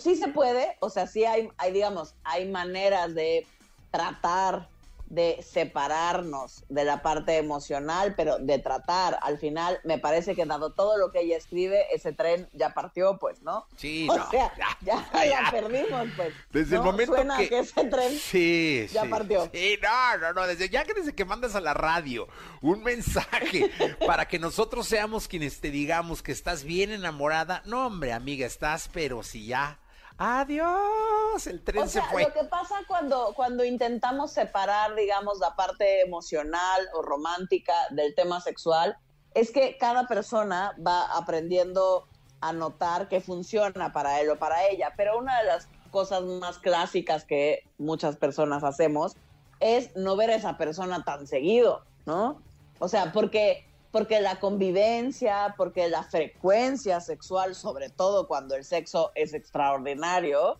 Sí 0.00 0.16
se 0.16 0.28
puede, 0.28 0.76
o 0.80 0.88
sea, 0.88 1.06
sí 1.06 1.24
hay, 1.24 1.50
hay 1.58 1.72
digamos, 1.72 2.14
hay 2.24 2.48
maneras 2.48 3.14
de 3.14 3.46
tratar 3.90 4.68
de 5.14 5.42
separarnos 5.42 6.64
de 6.68 6.84
la 6.84 7.02
parte 7.02 7.36
emocional, 7.36 8.14
pero 8.16 8.38
de 8.38 8.58
tratar, 8.58 9.18
al 9.22 9.38
final, 9.38 9.78
me 9.84 9.98
parece 9.98 10.34
que 10.34 10.44
dado 10.44 10.72
todo 10.72 10.96
lo 10.98 11.10
que 11.10 11.20
ella 11.20 11.36
escribe, 11.36 11.86
ese 11.92 12.12
tren 12.12 12.48
ya 12.52 12.74
partió, 12.74 13.18
pues, 13.18 13.42
¿no? 13.42 13.66
Sí, 13.76 14.08
o 14.10 14.16
no, 14.16 14.30
sea, 14.30 14.52
ya, 14.56 14.78
ya, 14.82 15.24
ya, 15.24 15.42
la 15.42 15.50
perdimos, 15.50 16.08
pues. 16.16 16.34
Desde 16.50 16.76
el 16.76 16.82
¿no? 16.82 16.92
momento 16.92 17.14
Suena 17.14 17.36
que... 17.38 17.48
que 17.48 17.58
ese 17.60 17.84
tren 17.84 18.12
Sí, 18.18 18.86
ya 18.92 19.02
sí. 19.02 19.08
partió. 19.08 19.48
Sí, 19.52 19.78
no, 19.82 20.18
no, 20.18 20.32
no, 20.32 20.46
desde 20.46 20.68
ya 20.68 20.84
que 20.84 20.94
desde 20.94 21.14
que 21.14 21.24
mandas 21.24 21.54
a 21.54 21.60
la 21.60 21.74
radio 21.74 22.28
un 22.60 22.82
mensaje 22.82 23.70
para 24.06 24.26
que 24.26 24.38
nosotros 24.38 24.86
seamos 24.86 25.28
quienes 25.28 25.60
te 25.60 25.70
digamos 25.70 26.22
que 26.22 26.32
estás 26.32 26.64
bien 26.64 26.90
enamorada, 26.90 27.62
no, 27.66 27.86
hombre, 27.86 28.12
amiga, 28.12 28.46
estás, 28.46 28.88
pero 28.92 29.22
si 29.22 29.46
ya, 29.46 29.78
adiós, 30.18 31.46
el 31.46 31.62
tren 31.62 31.84
O 31.84 31.86
sea, 31.88 32.02
se 32.02 32.10
fue. 32.10 32.22
lo 32.22 32.32
que 32.32 32.44
pasa 32.44 32.76
cuando, 32.86 33.32
cuando 33.34 33.64
intentamos 33.64 34.32
separar, 34.32 34.94
digamos, 34.94 35.38
la 35.38 35.56
parte 35.56 36.02
emocional 36.02 36.88
o 36.94 37.02
romántica 37.02 37.74
del 37.90 38.14
tema 38.14 38.40
sexual, 38.40 38.96
es 39.34 39.50
que 39.50 39.76
cada 39.78 40.06
persona 40.06 40.74
va 40.84 41.04
aprendiendo 41.16 42.08
a 42.40 42.52
notar 42.52 43.08
que 43.08 43.20
funciona 43.20 43.92
para 43.92 44.20
él 44.20 44.30
o 44.30 44.38
para 44.38 44.66
ella. 44.68 44.92
Pero 44.96 45.18
una 45.18 45.38
de 45.40 45.46
las 45.46 45.68
cosas 45.90 46.22
más 46.22 46.58
clásicas 46.58 47.24
que 47.24 47.62
muchas 47.78 48.16
personas 48.16 48.64
hacemos 48.64 49.16
es 49.60 49.94
no 49.96 50.16
ver 50.16 50.30
a 50.30 50.34
esa 50.34 50.56
persona 50.58 51.02
tan 51.04 51.26
seguido, 51.26 51.84
¿no? 52.06 52.42
O 52.80 52.88
sea, 52.88 53.12
porque, 53.12 53.66
porque 53.94 54.20
la 54.20 54.40
convivencia, 54.40 55.54
porque 55.56 55.88
la 55.88 56.02
frecuencia 56.02 57.00
sexual, 57.00 57.54
sobre 57.54 57.90
todo 57.90 58.26
cuando 58.26 58.56
el 58.56 58.64
sexo 58.64 59.12
es 59.14 59.34
extraordinario, 59.34 60.58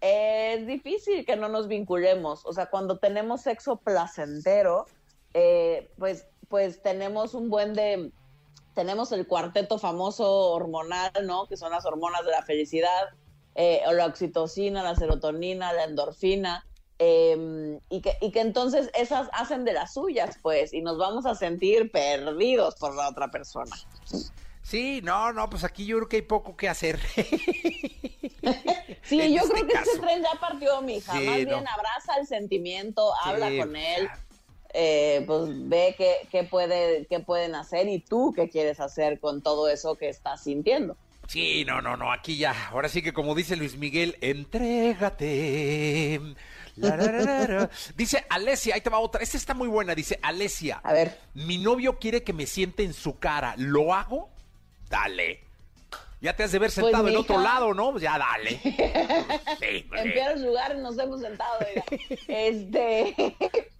es 0.00 0.64
difícil 0.68 1.26
que 1.26 1.34
no 1.34 1.48
nos 1.48 1.66
vinculemos. 1.66 2.46
O 2.46 2.52
sea, 2.52 2.66
cuando 2.66 2.98
tenemos 2.98 3.40
sexo 3.40 3.78
placentero, 3.78 4.86
eh, 5.34 5.90
pues, 5.98 6.28
pues 6.48 6.80
tenemos 6.80 7.34
un 7.34 7.50
buen 7.50 7.74
de... 7.74 8.12
Tenemos 8.76 9.10
el 9.10 9.26
cuarteto 9.26 9.80
famoso 9.80 10.52
hormonal, 10.52 11.10
¿no? 11.24 11.48
Que 11.48 11.56
son 11.56 11.72
las 11.72 11.84
hormonas 11.86 12.24
de 12.24 12.30
la 12.30 12.42
felicidad, 12.42 13.08
eh, 13.56 13.82
la 13.90 14.06
oxitocina, 14.06 14.84
la 14.84 14.94
serotonina, 14.94 15.72
la 15.72 15.82
endorfina, 15.86 16.64
eh, 16.98 17.78
y, 17.90 18.00
que, 18.00 18.16
y 18.20 18.32
que 18.32 18.40
entonces 18.40 18.90
esas 18.94 19.28
hacen 19.32 19.64
de 19.64 19.72
las 19.72 19.94
suyas, 19.94 20.38
pues, 20.42 20.72
y 20.72 20.80
nos 20.80 20.98
vamos 20.98 21.26
a 21.26 21.34
sentir 21.34 21.90
perdidos 21.90 22.74
por 22.76 22.94
la 22.94 23.08
otra 23.08 23.30
persona. 23.30 23.74
Sí, 24.62 25.00
no, 25.04 25.32
no, 25.32 25.48
pues 25.48 25.62
aquí 25.62 25.86
yo 25.86 25.96
creo 25.98 26.08
que 26.08 26.16
hay 26.16 26.22
poco 26.22 26.56
que 26.56 26.68
hacer. 26.68 26.98
Sí, 29.02 29.20
En 29.20 29.32
yo 29.32 29.42
este 29.42 29.52
creo 29.52 29.66
que 29.66 29.72
caso. 29.72 29.90
ese 29.92 30.00
tren 30.00 30.22
ya 30.22 30.40
partió, 30.40 30.82
mija. 30.82 31.12
Sí, 31.12 31.24
Más 31.24 31.38
no. 31.38 31.44
bien 31.44 31.68
abraza 31.68 32.16
el 32.20 32.26
sentimiento, 32.26 33.14
habla 33.22 33.48
con 33.56 33.76
él, 33.76 34.08
eh, 34.74 35.22
pues 35.26 35.42
ve 35.68 35.94
qué, 35.96 36.14
qué, 36.32 36.42
puede, 36.42 37.06
qué 37.06 37.20
pueden 37.20 37.54
hacer 37.54 37.88
y 37.88 38.00
tú 38.00 38.32
qué 38.34 38.48
quieres 38.48 38.80
hacer 38.80 39.20
con 39.20 39.42
todo 39.42 39.68
eso 39.68 39.94
que 39.94 40.08
estás 40.08 40.42
sintiendo. 40.42 40.96
Sí, 41.28 41.64
no, 41.64 41.80
no, 41.80 41.96
no, 41.96 42.12
aquí 42.12 42.36
ya. 42.36 42.54
Ahora 42.70 42.88
sí 42.88 43.02
que 43.02 43.12
como 43.12 43.34
dice 43.34 43.56
Luis 43.56 43.76
Miguel, 43.76 44.16
entrégate. 44.20 46.20
Dice 47.96 48.26
Alesia, 48.28 48.74
ahí 48.74 48.80
te 48.80 48.90
va 48.90 48.98
otra. 48.98 49.22
Esta 49.22 49.36
está 49.36 49.54
muy 49.54 49.68
buena. 49.68 49.94
Dice 49.94 50.18
Alesia, 50.22 50.80
A 50.84 50.92
ver, 50.92 51.18
mi 51.34 51.58
novio 51.58 51.98
quiere 51.98 52.22
que 52.22 52.32
me 52.32 52.46
siente 52.46 52.84
en 52.84 52.92
su 52.92 53.18
cara. 53.18 53.54
¿Lo 53.56 53.94
hago? 53.94 54.28
Dale. 54.88 55.40
Ya 56.20 56.34
te 56.34 56.44
has 56.44 56.52
de 56.52 56.58
ver 56.58 56.68
Pues, 56.72 56.74
sentado 56.86 57.08
en 57.08 57.16
otro 57.16 57.38
lado, 57.40 57.74
¿no? 57.74 57.98
Ya 57.98 58.18
dale. 58.18 58.58
Sí, 58.62 59.86
en 59.92 60.12
peores 60.12 60.40
lugares 60.40 60.78
nos 60.78 60.98
hemos 60.98 61.20
sentado. 61.20 61.58
Este. 62.28 63.14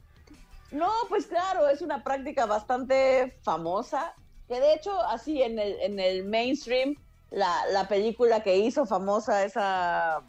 No, 0.72 0.90
pues 1.08 1.26
claro, 1.26 1.68
es 1.68 1.80
una 1.80 2.02
práctica 2.02 2.44
bastante 2.44 3.38
famosa. 3.42 4.12
Que 4.48 4.60
de 4.60 4.74
hecho, 4.74 5.00
así 5.04 5.40
en 5.40 5.58
el, 5.60 5.80
en 5.80 6.00
el 6.00 6.24
mainstream, 6.24 6.96
la, 7.30 7.64
la 7.70 7.86
película 7.88 8.42
que 8.42 8.56
hizo 8.56 8.84
famosa 8.84 9.44
esa, 9.44 10.22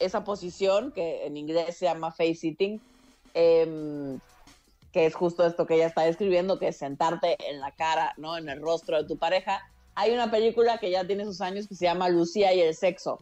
esa 0.00 0.24
posición, 0.24 0.92
que 0.92 1.26
en 1.26 1.36
inglés 1.36 1.76
se 1.76 1.84
llama 1.86 2.10
face 2.10 2.34
sitting, 2.34 2.80
em, 3.34 4.18
que 4.92 5.06
es 5.06 5.14
justo 5.14 5.46
esto 5.46 5.66
que 5.66 5.74
ella 5.74 5.86
está 5.86 6.02
describiendo, 6.02 6.58
que 6.58 6.72
sentarte 6.72 7.36
en 7.48 7.60
la 7.60 7.70
cara, 7.72 8.12
¿no? 8.16 8.36
En 8.36 8.48
el 8.48 8.60
rostro 8.60 8.96
de 9.00 9.06
tu 9.06 9.16
pareja. 9.16 9.60
Hay 9.94 10.12
una 10.12 10.30
película 10.30 10.78
que 10.78 10.90
ya 10.90 11.06
tiene 11.06 11.24
sus 11.24 11.40
años 11.40 11.68
que 11.68 11.74
se 11.74 11.84
llama 11.84 12.08
Lucía 12.08 12.52
y 12.54 12.60
el 12.60 12.74
sexo. 12.74 13.20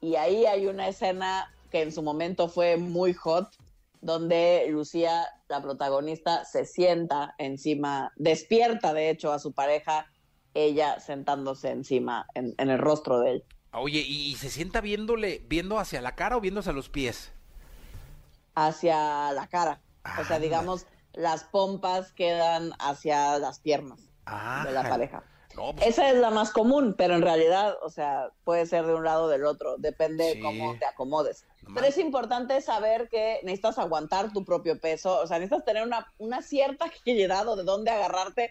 Y 0.00 0.16
ahí 0.16 0.46
hay 0.46 0.66
una 0.66 0.88
escena 0.88 1.52
que 1.70 1.82
en 1.82 1.92
su 1.92 2.02
momento 2.02 2.48
fue 2.48 2.76
muy 2.76 3.12
hot, 3.12 3.48
donde 4.00 4.66
Lucía, 4.68 5.26
la 5.48 5.62
protagonista, 5.62 6.44
se 6.44 6.64
sienta 6.64 7.34
encima, 7.38 8.12
despierta 8.16 8.92
de 8.92 9.10
hecho 9.10 9.32
a 9.32 9.38
su 9.38 9.52
pareja, 9.52 10.06
ella 10.54 10.98
sentándose 10.98 11.70
encima, 11.70 12.26
en, 12.34 12.54
en 12.58 12.70
el 12.70 12.78
rostro 12.78 13.20
de 13.20 13.30
él. 13.30 13.44
Oye, 13.72 14.00
¿y, 14.00 14.30
y 14.30 14.36
se 14.36 14.50
sienta 14.50 14.80
viéndole, 14.80 15.42
viendo 15.48 15.78
hacia 15.78 16.00
la 16.00 16.14
cara 16.14 16.36
o 16.36 16.40
viendo 16.40 16.60
hacia 16.60 16.72
los 16.72 16.88
pies? 16.88 17.32
hacia 18.54 19.32
la 19.32 19.46
cara. 19.46 19.80
O 20.20 20.24
sea, 20.24 20.38
digamos, 20.38 20.86
las 21.14 21.44
pompas 21.44 22.12
quedan 22.12 22.72
hacia 22.78 23.38
las 23.38 23.60
piernas. 23.60 24.00
Ah, 24.26 24.62
de 24.66 24.72
la 24.72 24.82
pareja. 24.88 25.24
no, 25.56 25.74
pues, 25.74 25.88
Esa 25.88 26.10
es 26.10 26.16
la 26.16 26.30
más 26.30 26.50
común, 26.50 26.94
pero 26.96 27.14
en 27.14 27.22
realidad, 27.22 27.74
o 27.82 27.88
sea, 27.88 28.28
puede 28.44 28.66
ser 28.66 28.84
de 28.86 28.94
un 28.94 29.04
lado 29.04 29.24
o 29.24 29.28
del 29.28 29.44
otro, 29.46 29.76
depende 29.78 30.34
Sí. 30.34 30.40
cómo 30.40 30.76
te 30.78 30.84
acomodes. 30.86 31.44
No 31.62 31.74
Pero 31.74 31.86
es 31.86 31.98
importante 31.98 32.60
saber 32.60 33.08
que 33.08 33.40
necesitas 33.42 33.78
aguantar 33.78 34.32
tu 34.32 34.44
propio 34.44 34.78
peso, 34.80 35.18
o 35.20 35.26
sea, 35.26 35.38
necesitas 35.38 35.64
tener 35.64 35.82
una, 35.86 36.12
una 36.18 36.40
cierta 36.42 36.84
agilidad 37.04 37.48
o 37.48 37.56
de 37.56 37.64
dónde 37.64 37.90
agarrarte, 37.90 38.50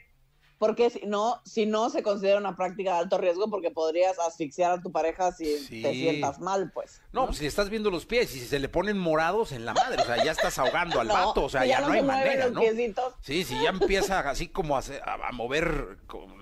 porque 0.61 0.91
si 0.91 1.01
no, 1.07 1.41
si 1.43 1.65
no 1.65 1.89
se 1.89 2.03
considera 2.03 2.37
una 2.37 2.55
práctica 2.55 2.93
de 2.93 2.99
alto 2.99 3.17
riesgo 3.17 3.49
porque 3.49 3.71
podrías 3.71 4.19
asfixiar 4.19 4.71
a 4.73 4.79
tu 4.79 4.91
pareja 4.91 5.31
si 5.31 5.57
Sí. 5.57 5.81
te 5.81 5.91
sientas 5.95 6.39
mal, 6.39 6.71
pues. 6.71 7.01
no, 7.11 7.25
pues 7.25 7.39
si 7.39 7.47
estás 7.47 7.71
viendo 7.71 7.89
los 7.89 8.05
pies 8.05 8.35
y 8.35 8.39
si 8.39 8.45
se 8.45 8.59
le 8.59 8.69
ponen 8.69 8.95
morados 8.99 9.53
en 9.53 9.65
la 9.65 9.73
madre, 9.73 9.99
o 10.03 10.05
sea, 10.05 10.23
ya 10.23 10.31
estás 10.33 10.59
ahogando 10.59 10.99
al 11.01 11.07
No, 11.11 11.13
vato, 11.15 11.45
o 11.45 11.49
sea, 11.49 11.61
que 11.63 11.69
ya, 11.69 11.81
no 11.81 11.87
no 11.87 11.93
hay 11.93 12.03
manera, 12.03 12.49
¿no? 12.51 12.59
piecitos. 12.59 13.15
Sí, 13.21 13.43
sí, 13.43 13.57
ya 13.63 13.71
empieza 13.71 14.19
así 14.19 14.49
como 14.49 14.77
a, 14.77 14.81
a- 15.03 15.27
a 15.29 15.31
mover, 15.31 15.97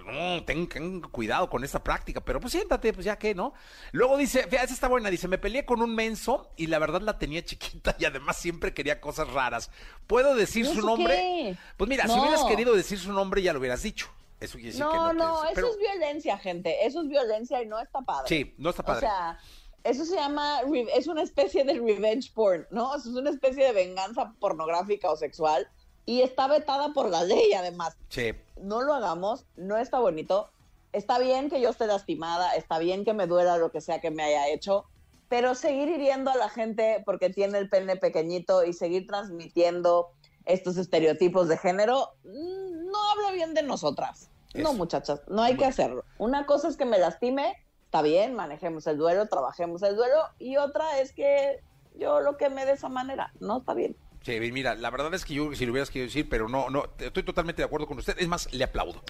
no, 0.05 0.43
ten, 0.43 0.67
ten 0.67 0.99
cuidado 0.99 1.49
con 1.49 1.63
esta 1.63 1.81
práctica, 1.81 2.19
pero 2.19 2.41
pues 2.41 2.51
siéntate, 2.51 2.91
pues 2.91 3.05
ya 3.05 3.17
que, 3.17 3.33
¿no? 3.33 3.53
Luego 3.93 4.17
dice, 4.17 4.43
fíjate, 4.49 4.65
esa 4.65 4.73
está 4.73 4.89
buena, 4.89 5.09
dice, 5.09 5.29
me 5.29 5.37
peleé 5.37 5.63
con 5.65 5.81
un 5.81 5.95
menso 5.95 6.51
y 6.57 6.67
la 6.67 6.77
verdad 6.79 7.01
la 7.01 7.17
tenía 7.17 7.41
chiquita 7.45 7.95
y 7.97 8.03
además 8.03 8.35
siempre 8.35 8.73
quería 8.73 8.99
cosas 8.99 9.31
raras. 9.31 9.71
¿Puedo 10.07 10.35
decir 10.35 10.65
¿Y 10.65 10.75
su 10.75 10.81
nombre? 10.85 11.15
qué? 11.15 11.57
Pues 11.77 11.87
mira, 11.87 12.03
si 12.05 12.15
No. 12.15 12.21
hubieras 12.23 12.43
querido 12.43 12.73
decir 12.73 12.99
su 12.99 13.13
nombre 13.13 13.41
ya 13.41 13.53
lo 13.53 13.59
hubieras 13.59 13.81
dicho. 13.81 14.08
Eso 14.39 14.53
quiere 14.53 14.67
decir 14.71 14.85
que 14.85 14.89
No, 14.91 15.11
no, 15.11 15.13
no, 15.13 15.41
tienes- 15.41 15.51
eso 15.51 15.55
pero- 15.55 15.67
es 15.71 15.77
violencia, 15.77 16.37
gente. 16.37 16.85
Eso 16.85 17.01
es 17.01 17.07
violencia 17.09 17.61
y 17.61 17.65
no 17.65 17.79
está 17.79 18.01
padre. 18.01 18.27
Sí, 18.27 18.53
no 18.57 18.69
está 18.69 18.83
padre. 18.83 19.07
O 19.07 19.09
sea, 19.09 19.39
eso 19.83 20.05
se 20.05 20.15
llama, 20.15 20.61
es 20.95 21.07
una 21.07 21.21
especie 21.23 21.63
de 21.63 21.73
revenge 21.73 22.31
porn, 22.33 22.67
¿no? 22.71 22.95
Es 22.95 23.05
una 23.05 23.29
especie 23.29 23.65
de 23.65 23.71
venganza 23.73 24.33
pornográfica 24.39 25.09
o 25.11 25.15
sexual 25.15 25.67
y 26.05 26.21
está 26.21 26.47
vetada 26.47 26.93
por 26.93 27.09
la 27.09 27.23
ley, 27.23 27.53
además. 27.53 27.97
Sí. 28.09 28.31
No 28.61 28.81
lo 28.81 28.93
hagamos, 28.93 29.45
no 29.57 29.77
está 29.77 29.99
bonito. 29.99 30.49
Está 30.91 31.19
bien 31.19 31.49
que 31.49 31.61
yo 31.61 31.69
esté 31.69 31.85
lastimada, 31.85 32.55
está 32.55 32.79
bien 32.79 33.05
que 33.05 33.13
me 33.13 33.27
duela 33.27 33.57
lo 33.57 33.71
que 33.71 33.79
sea 33.81 34.01
que 34.01 34.09
me 34.09 34.23
haya 34.23 34.47
hecho, 34.49 34.85
pero 35.27 35.53
seguir 35.53 35.87
hiriendo 35.89 36.31
a 36.31 36.35
la 36.35 36.49
gente 36.49 37.03
porque 37.05 37.29
tiene 37.29 37.59
el 37.59 37.69
pene 37.69 37.95
pequeñito 37.95 38.63
y 38.63 38.73
seguir 38.73 39.05
transmitiendo 39.05 40.09
estos 40.49 40.77
estereotipos 40.77 41.47
de 41.47 41.57
género, 41.57 42.09
mm, 42.23 42.91
no 42.91 43.11
habla 43.11 43.31
bien 43.31 43.53
de 43.53 43.63
nosotras. 43.63 44.29
No, 44.55 44.73
muchachas, 44.73 45.21
no 45.27 45.43
hay 45.43 45.55
que 45.55 45.65
hacerlo. 45.65 46.03
Una 46.17 46.47
cosa 46.47 46.67
es 46.67 46.75
que 46.75 46.85
me 46.85 46.97
lastime, 46.97 47.55
está 47.85 48.01
bien, 48.01 48.33
manejemos 48.33 48.87
el 48.87 48.97
duelo, 48.97 49.27
trabajemos 49.27 49.83
el 49.83 49.95
duelo, 49.95 50.23
y 50.39 50.57
otra 50.57 50.99
es 50.99 51.13
que 51.13 51.59
yo 51.95 52.19
lo 52.21 52.35
quemé 52.35 52.65
de 52.65 52.73
esa 52.73 52.89
manera, 52.89 53.31
no 53.39 53.59
está 53.59 53.75
bien. 53.75 53.95
Sí, 54.23 54.39
mira, 54.51 54.75
la 54.75 54.89
verdad 54.89 55.13
es 55.13 55.23
que 55.23 55.35
yo 55.35 55.53
si 55.53 55.65
lo 55.65 55.71
hubieras 55.71 55.89
querido 55.89 56.07
decir, 56.07 56.27
pero 56.27 56.49
no, 56.49 56.69
no, 56.69 56.85
estoy 56.97 57.23
totalmente 57.23 57.61
de 57.61 57.67
acuerdo 57.67 57.87
con 57.87 57.99
usted. 57.99 58.15
Es 58.17 58.27
más, 58.27 58.51
le 58.51 58.63
aplaudo. 58.63 59.01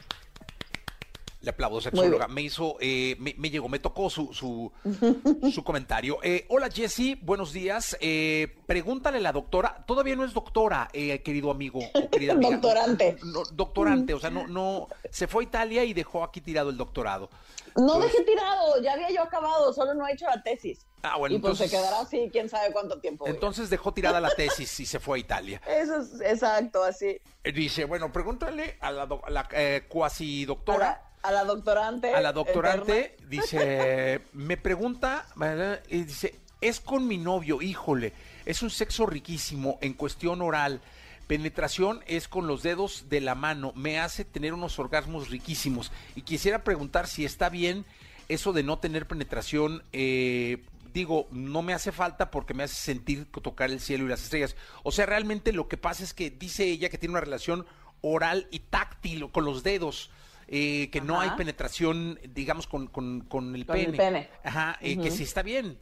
Le 1.41 1.51
aplaudo, 1.51 1.79
sexóloga. 1.79 2.27
Me 2.27 2.41
hizo, 2.41 2.75
eh, 2.81 3.15
me, 3.17 3.33
me 3.37 3.49
llegó, 3.49 3.69
me 3.69 3.79
tocó 3.79 4.09
su, 4.09 4.33
su, 4.33 4.69
su 5.53 5.63
comentario. 5.63 6.19
Eh, 6.21 6.45
hola 6.49 6.69
Jessy, 6.69 7.15
buenos 7.15 7.53
días. 7.53 7.95
Eh, 8.01 8.57
pregúntale 8.65 9.19
a 9.19 9.21
la 9.21 9.31
doctora, 9.31 9.85
todavía 9.87 10.17
no 10.17 10.25
es 10.25 10.33
doctora, 10.33 10.89
eh, 10.91 11.21
querido 11.21 11.49
amigo 11.49 11.79
o 11.93 12.09
querida 12.09 12.33
amiga. 12.33 12.51
Doctorante. 12.57 13.15
No, 13.23 13.43
doctorante, 13.53 14.13
o 14.13 14.19
sea, 14.19 14.29
no, 14.29 14.47
no, 14.47 14.89
se 15.11 15.27
fue 15.27 15.43
a 15.43 15.47
Italia 15.47 15.85
y 15.85 15.93
dejó 15.93 16.25
aquí 16.25 16.41
tirado 16.41 16.71
el 16.71 16.77
doctorado. 16.77 17.29
No 17.77 17.93
Pues- 17.93 18.11
dejé 18.11 18.23
tirado, 18.25 18.81
ya 18.81 18.93
había 18.93 19.09
yo 19.09 19.21
acabado, 19.23 19.71
solo 19.71 19.93
no 19.93 20.05
he 20.07 20.11
hecho 20.13 20.25
la 20.25 20.43
tesis. 20.43 20.85
Ah, 21.03 21.15
bueno, 21.17 21.35
y 21.35 21.39
pues 21.39 21.51
entonces- 21.53 21.71
se 21.71 21.77
quedará 21.77 22.01
así, 22.01 22.27
quién 22.33 22.49
sabe 22.49 22.73
cuánto 22.73 22.99
tiempo. 22.99 23.25
Entonces 23.27 23.69
dejó 23.69 23.93
tirada 23.93 24.19
la 24.19 24.31
tesis 24.31 24.77
y 24.81 24.85
se 24.85 24.99
fue 24.99 25.17
a 25.17 25.21
Italia. 25.21 25.61
Eso 25.69 26.01
es 26.01 26.19
exacto, 26.19 26.83
así. 26.83 27.21
Dice, 27.45 27.85
bueno, 27.85 28.11
pregúntale 28.11 28.75
a 28.81 28.91
la, 28.91 29.07
la 29.29 29.47
cuasi 29.87 30.43
doctora. 30.43 31.05
A 31.21 31.31
la 31.31 31.43
doctorante. 31.43 32.13
a 32.13 32.21
la 32.21 32.33
doctorante, 32.33 33.17
dice, 33.29 34.21
me 34.33 34.57
pregunta, 34.57 35.27
¿verdad? 35.35 35.81
y 35.89 36.03
dice, 36.03 36.35
es 36.61 36.79
con 36.79 37.07
mi 37.07 37.17
novio, 37.17 37.61
híjole, 37.61 38.13
es 38.45 38.61
un 38.61 38.69
sexo 38.69 39.05
riquísimo 39.05 39.77
en 39.81 39.93
cuestión 39.93 40.41
oral. 40.41 40.81
Penetración 41.27 42.01
es 42.07 42.27
con 42.27 42.47
los 42.47 42.63
dedos 42.63 43.05
de 43.09 43.21
la 43.21 43.35
mano, 43.35 43.71
me 43.75 43.99
hace 43.99 44.25
tener 44.25 44.53
unos 44.53 44.79
orgasmos 44.79 45.29
riquísimos. 45.29 45.91
Y 46.15 46.23
quisiera 46.23 46.63
preguntar 46.63 47.07
si 47.07 47.23
está 47.23 47.49
bien 47.49 47.85
eso 48.29 48.51
de 48.51 48.63
no 48.63 48.79
tener 48.79 49.07
penetración. 49.07 49.83
eh, 49.93 50.63
digo, 50.93 51.27
no 51.31 51.61
me 51.61 51.73
hace 51.73 51.91
falta 51.91 52.31
porque 52.31 52.53
me 52.53 52.63
hace 52.63 52.75
sentir 52.75 53.25
tocar 53.25 53.69
el 53.69 53.79
cielo 53.79 54.05
y 54.05 54.09
las 54.09 54.23
estrellas. 54.23 54.55
O 54.83 54.91
sea, 54.91 55.05
realmente 55.05 55.53
lo 55.53 55.67
que 55.67 55.77
pasa 55.77 56.03
es 56.03 56.13
que 56.13 56.29
dice 56.29 56.65
ella 56.65 56.89
que 56.89 56.97
tiene 56.97 57.13
una 57.13 57.21
relación 57.21 57.65
oral 58.01 58.47
y 58.51 58.59
táctil 58.59 59.29
con 59.31 59.45
los 59.45 59.63
dedos. 59.63 60.09
Eh, 60.51 60.89
que 60.91 60.99
no 61.01 61.19
hay 61.19 61.29
penetración, 61.31 62.19
digamos, 62.33 62.65
con, 62.67 62.87
con, 62.87 63.21
con 63.21 63.55
el 63.55 63.65
Con 63.65 63.77
el 63.77 63.85
pene. 63.85 63.97
pene. 63.97 64.29
Ajá, 64.43 64.77
eh, 64.81 64.99
que 64.99 65.11
sí 65.11 65.23
está 65.23 65.41
bien. 65.43 65.77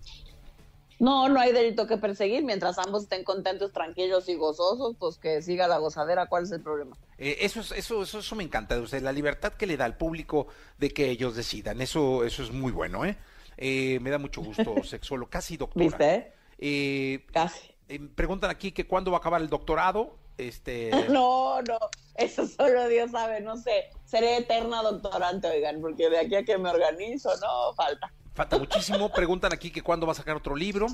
No, 0.99 1.29
no 1.29 1.39
hay 1.39 1.53
delito 1.53 1.85
que 1.85 1.97
perseguir. 1.97 2.43
Mientras 2.43 2.77
ambos 2.79 3.03
estén 3.03 3.23
contentos, 3.23 3.71
tranquilos 3.71 4.27
y 4.29 4.35
gozosos, 4.35 4.95
pues 4.99 5.17
que 5.19 5.41
siga 5.43 5.67
la 5.67 5.77
gozadera. 5.77 6.25
¿Cuál 6.25 6.43
es 6.45 6.51
el 6.51 6.61
problema? 6.61 6.97
Eh, 7.19 7.37
eso, 7.41 7.59
es, 7.61 7.71
eso, 7.71 8.01
eso, 8.03 8.19
eso 8.19 8.35
me 8.35 8.43
encanta, 8.43 8.77
o 8.79 8.87
sea, 8.87 8.99
la 8.99 9.11
libertad 9.11 9.53
que 9.53 9.67
le 9.67 9.77
da 9.77 9.85
al 9.85 9.95
público 9.97 10.47
de 10.79 10.89
que 10.91 11.09
ellos 11.11 11.35
decidan. 11.35 11.81
Eso, 11.81 12.23
eso 12.25 12.43
es 12.43 12.51
muy 12.51 12.71
bueno, 12.71 13.05
¿eh? 13.05 13.15
Eh, 13.57 13.99
me 14.01 14.09
da 14.09 14.17
mucho 14.17 14.41
gusto, 14.41 14.75
sexólogo, 14.83 15.29
casi 15.29 15.55
doctora. 15.57 15.85
¿Viste? 15.85 16.33
Eh, 16.59 17.25
Casi. 17.31 17.59
eh, 17.89 17.99
preguntan 18.15 18.49
aquí 18.49 18.71
que 18.71 18.87
cuándo 18.87 19.11
va 19.11 19.17
a 19.17 19.19
acabar 19.19 19.41
el 19.41 19.49
doctorado. 19.49 20.17
Este, 20.37 20.91
No, 21.09 21.61
no, 21.61 21.79
eso 22.15 22.47
solo 22.47 22.87
Dios 22.87 23.11
sabe, 23.11 23.41
no 23.41 23.57
sé. 23.57 23.89
Seré 24.05 24.37
eterna 24.37 24.81
doctorante, 24.81 25.47
oigan, 25.47 25.81
porque 25.81 26.09
de 26.09 26.19
aquí 26.19 26.35
a 26.35 26.43
que 26.43 26.57
me 26.57 26.69
organizo, 26.69 27.29
no, 27.41 27.73
falta. 27.75 28.11
falta 28.33 28.57
muchísimo. 28.57 29.09
Preguntan 29.09 29.53
aquí 29.53 29.71
que 29.71 29.81
cuándo 29.81 30.05
va 30.05 30.13
a 30.13 30.15
sacar 30.15 30.35
otro 30.35 30.55
libro. 30.55 30.87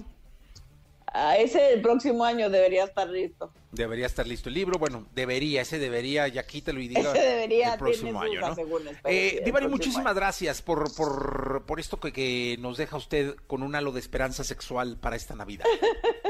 Ah, 1.15 1.37
ese 1.37 1.73
el 1.73 1.81
próximo 1.81 2.25
año 2.25 2.49
debería 2.49 2.85
estar 2.85 3.07
listo. 3.07 3.53
Debería 3.71 4.07
estar 4.07 4.25
listo 4.25 4.49
el 4.49 4.55
libro. 4.55 4.79
Bueno, 4.79 5.05
debería, 5.13 5.61
ese 5.61 5.77
debería, 5.77 6.27
ya 6.27 6.43
quítalo 6.47 6.79
y 6.79 6.87
diga 6.87 7.11
Ese 7.11 7.21
debería, 7.21 7.73
el 7.73 7.79
próximo 7.79 8.19
año, 8.19 8.41
¿no? 8.41 8.55
Eh, 9.05 9.43
Divari, 9.45 9.67
muchísimas 9.67 10.07
año. 10.07 10.15
gracias 10.15 10.63
por, 10.63 10.91
por, 10.95 11.65
por 11.67 11.79
esto 11.79 11.99
que, 11.99 12.11
que 12.11 12.57
nos 12.59 12.77
deja 12.77 12.97
usted 12.97 13.35
con 13.45 13.61
un 13.61 13.75
halo 13.75 13.91
de 13.91 13.99
esperanza 13.99 14.43
sexual 14.43 14.97
para 14.97 15.15
esta 15.15 15.35
Navidad. 15.35 15.65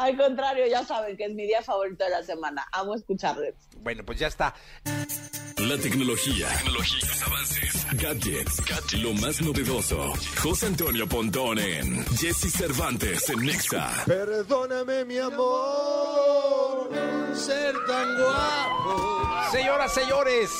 Al 0.00 0.16
contrario, 0.16 0.66
ya 0.66 0.82
saben 0.82 1.14
que 1.14 1.26
es 1.26 1.34
mi 1.34 1.42
día 1.42 1.60
favorito 1.62 2.04
de 2.04 2.10
la 2.10 2.22
semana. 2.22 2.66
Amo 2.72 2.94
escucharles. 2.94 3.54
Bueno, 3.82 4.02
pues 4.02 4.18
ya 4.18 4.28
está. 4.28 4.54
La 5.58 5.76
tecnología, 5.76 6.48
tecnologías, 6.56 7.22
avances, 7.22 7.86
gadgets, 7.92 8.94
lo 8.94 9.12
más 9.12 9.42
novedoso. 9.42 10.14
José 10.42 10.68
Antonio 10.68 11.06
Pontón 11.06 11.58
en 11.58 12.02
Jesse 12.16 12.50
Cervantes 12.50 13.28
en 13.28 13.44
Nexa. 13.44 13.90
Perdóname, 14.06 15.04
mi 15.04 15.18
amor, 15.18 16.88
ser 17.34 17.74
tan 17.86 18.16
guapo. 18.16 19.28
Señoras, 19.52 19.92
señores, 19.92 20.50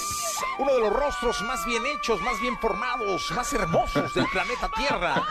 uno 0.58 0.74
de 0.74 0.80
los 0.80 0.92
rostros 0.92 1.42
más 1.42 1.64
bien 1.66 1.82
hechos, 1.86 2.20
más 2.22 2.40
bien 2.40 2.56
formados, 2.58 3.30
más 3.32 3.52
hermosos 3.52 4.14
del 4.14 4.26
planeta 4.26 4.70
Tierra. 4.76 5.22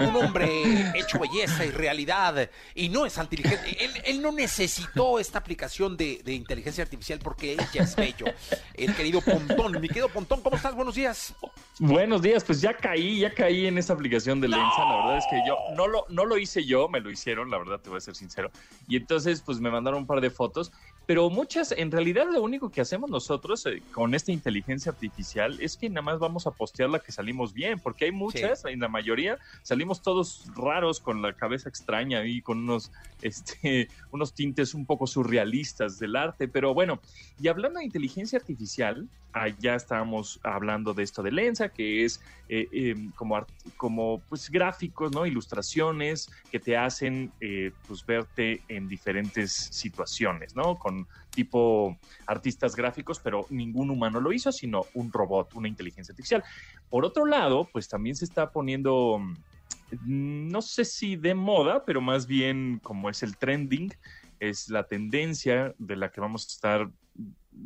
Un 0.00 0.16
hombre 0.16 0.92
hecho 0.98 1.18
belleza 1.18 1.64
y 1.64 1.70
realidad. 1.70 2.50
Y 2.74 2.88
no 2.88 3.06
es 3.06 3.16
inteligente. 3.16 3.76
Él, 4.04 4.22
no 4.22 4.32
necesitó 4.32 5.18
esta 5.18 5.38
aplicación 5.38 5.96
de, 5.96 6.20
de 6.24 6.32
inteligencia 6.32 6.82
artificial 6.84 7.18
porque 7.22 7.52
él 7.52 7.60
ya 7.72 7.82
es 7.82 7.94
bello. 7.96 8.26
El 8.74 8.94
querido 8.94 9.20
Pontón. 9.20 9.80
Mi 9.80 9.88
querido 9.88 10.08
Pontón, 10.08 10.40
¿cómo 10.42 10.56
estás? 10.56 10.74
Buenos 10.74 10.94
días. 10.94 11.34
Buenos 11.78 12.22
días, 12.22 12.42
pues 12.42 12.62
ya 12.62 12.74
caí, 12.74 13.20
ya 13.20 13.34
caí 13.34 13.66
en 13.66 13.76
esa 13.76 13.92
aplicación 13.92 14.40
de 14.40 14.48
Lensa. 14.48 14.78
La 14.78 14.96
verdad 14.96 15.18
es 15.18 15.24
que 15.28 15.42
yo 15.46 15.56
no 15.76 15.86
lo, 15.86 16.06
no 16.08 16.24
lo 16.24 16.38
hice 16.38 16.64
yo, 16.64 16.88
me 16.88 17.00
lo 17.00 17.10
hicieron, 17.10 17.50
la 17.50 17.58
verdad 17.58 17.80
te 17.80 17.90
voy 17.90 17.98
a 17.98 18.00
ser 18.00 18.16
sincero. 18.16 18.50
Y 18.88 18.96
entonces, 18.96 19.42
pues 19.42 19.60
me 19.60 19.70
mandaron 19.70 20.00
un 20.00 20.06
par 20.06 20.22
de 20.22 20.30
fotos, 20.30 20.72
pero 21.06 21.30
muchas, 21.30 21.72
en 21.72 21.92
realidad 21.92 22.26
lo 22.32 22.42
único 22.42 22.70
que 22.70 22.80
hacemos 22.80 23.08
nosotros 23.08 23.64
eh, 23.66 23.80
con 23.92 24.14
esta 24.14 24.32
inteligencia 24.32 24.90
artificial 24.90 25.56
es 25.60 25.76
que 25.76 25.88
nada 25.88 26.02
más 26.02 26.18
vamos 26.18 26.48
a 26.48 26.50
postear 26.50 26.90
la 26.90 26.98
que 26.98 27.12
salimos 27.12 27.52
bien, 27.52 27.78
porque 27.78 28.06
hay 28.06 28.12
muchas, 28.12 28.64
en 28.64 28.80
la 28.80 28.88
mayoría 28.88 29.38
salimos 29.62 30.02
todos 30.02 30.50
raros 30.56 30.98
con 30.98 31.22
la 31.22 31.32
cabeza 31.32 31.68
extraña 31.68 32.24
y 32.26 32.42
con 32.42 32.58
unos, 32.58 32.90
este, 33.22 33.88
unos 34.10 34.34
tintes 34.34 34.74
un 34.74 34.84
poco 34.84 35.06
surrealistas 35.06 36.00
del 36.00 36.16
arte. 36.16 36.48
Pero 36.48 36.74
bueno, 36.74 37.00
y 37.40 37.46
hablando 37.46 37.78
de 37.78 37.84
inteligencia 37.84 38.38
artificial, 38.38 39.08
allá 39.36 39.74
estábamos 39.74 40.40
hablando 40.42 40.94
de 40.94 41.02
esto 41.02 41.22
de 41.22 41.30
Lensa, 41.30 41.68
que 41.68 42.04
es 42.04 42.20
eh, 42.48 42.68
eh, 42.72 42.94
como, 43.14 43.44
como 43.76 44.22
pues, 44.28 44.50
gráficos, 44.50 45.12
¿no? 45.12 45.26
ilustraciones 45.26 46.30
que 46.50 46.58
te 46.58 46.76
hacen 46.76 47.32
eh, 47.40 47.72
pues, 47.86 48.04
verte 48.06 48.62
en 48.68 48.88
diferentes 48.88 49.52
situaciones, 49.52 50.56
¿no? 50.56 50.78
Con 50.78 50.95
tipo 51.30 51.98
artistas 52.26 52.74
gráficos, 52.74 53.20
pero 53.20 53.46
ningún 53.50 53.90
humano 53.90 54.20
lo 54.20 54.32
hizo, 54.32 54.52
sino 54.52 54.86
un 54.94 55.12
robot, 55.12 55.54
una 55.54 55.68
inteligencia 55.68 56.12
artificial. 56.12 56.42
Por 56.88 57.04
otro 57.04 57.26
lado, 57.26 57.68
pues 57.72 57.88
también 57.88 58.16
se 58.16 58.24
está 58.24 58.50
poniendo, 58.50 59.18
mm, 59.18 60.48
no 60.48 60.62
sé 60.62 60.84
si 60.84 61.16
de 61.16 61.34
moda, 61.34 61.84
pero 61.84 62.00
más 62.00 62.26
bien 62.26 62.80
como 62.82 63.10
es 63.10 63.22
el 63.22 63.36
trending, 63.36 63.92
es 64.40 64.68
la 64.68 64.84
tendencia 64.84 65.74
de 65.78 65.96
la 65.96 66.10
que 66.10 66.20
vamos 66.20 66.44
a 66.44 66.52
estar 66.52 66.90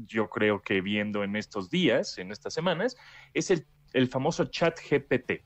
yo 0.06 0.28
creo 0.28 0.62
que 0.62 0.80
viendo 0.80 1.24
en 1.24 1.36
estos 1.36 1.70
días, 1.70 2.18
en 2.18 2.30
estas 2.30 2.54
semanas, 2.54 2.96
es 3.34 3.50
el, 3.50 3.66
el 3.92 4.08
famoso 4.08 4.44
chat 4.46 4.78
GPT. 4.78 5.42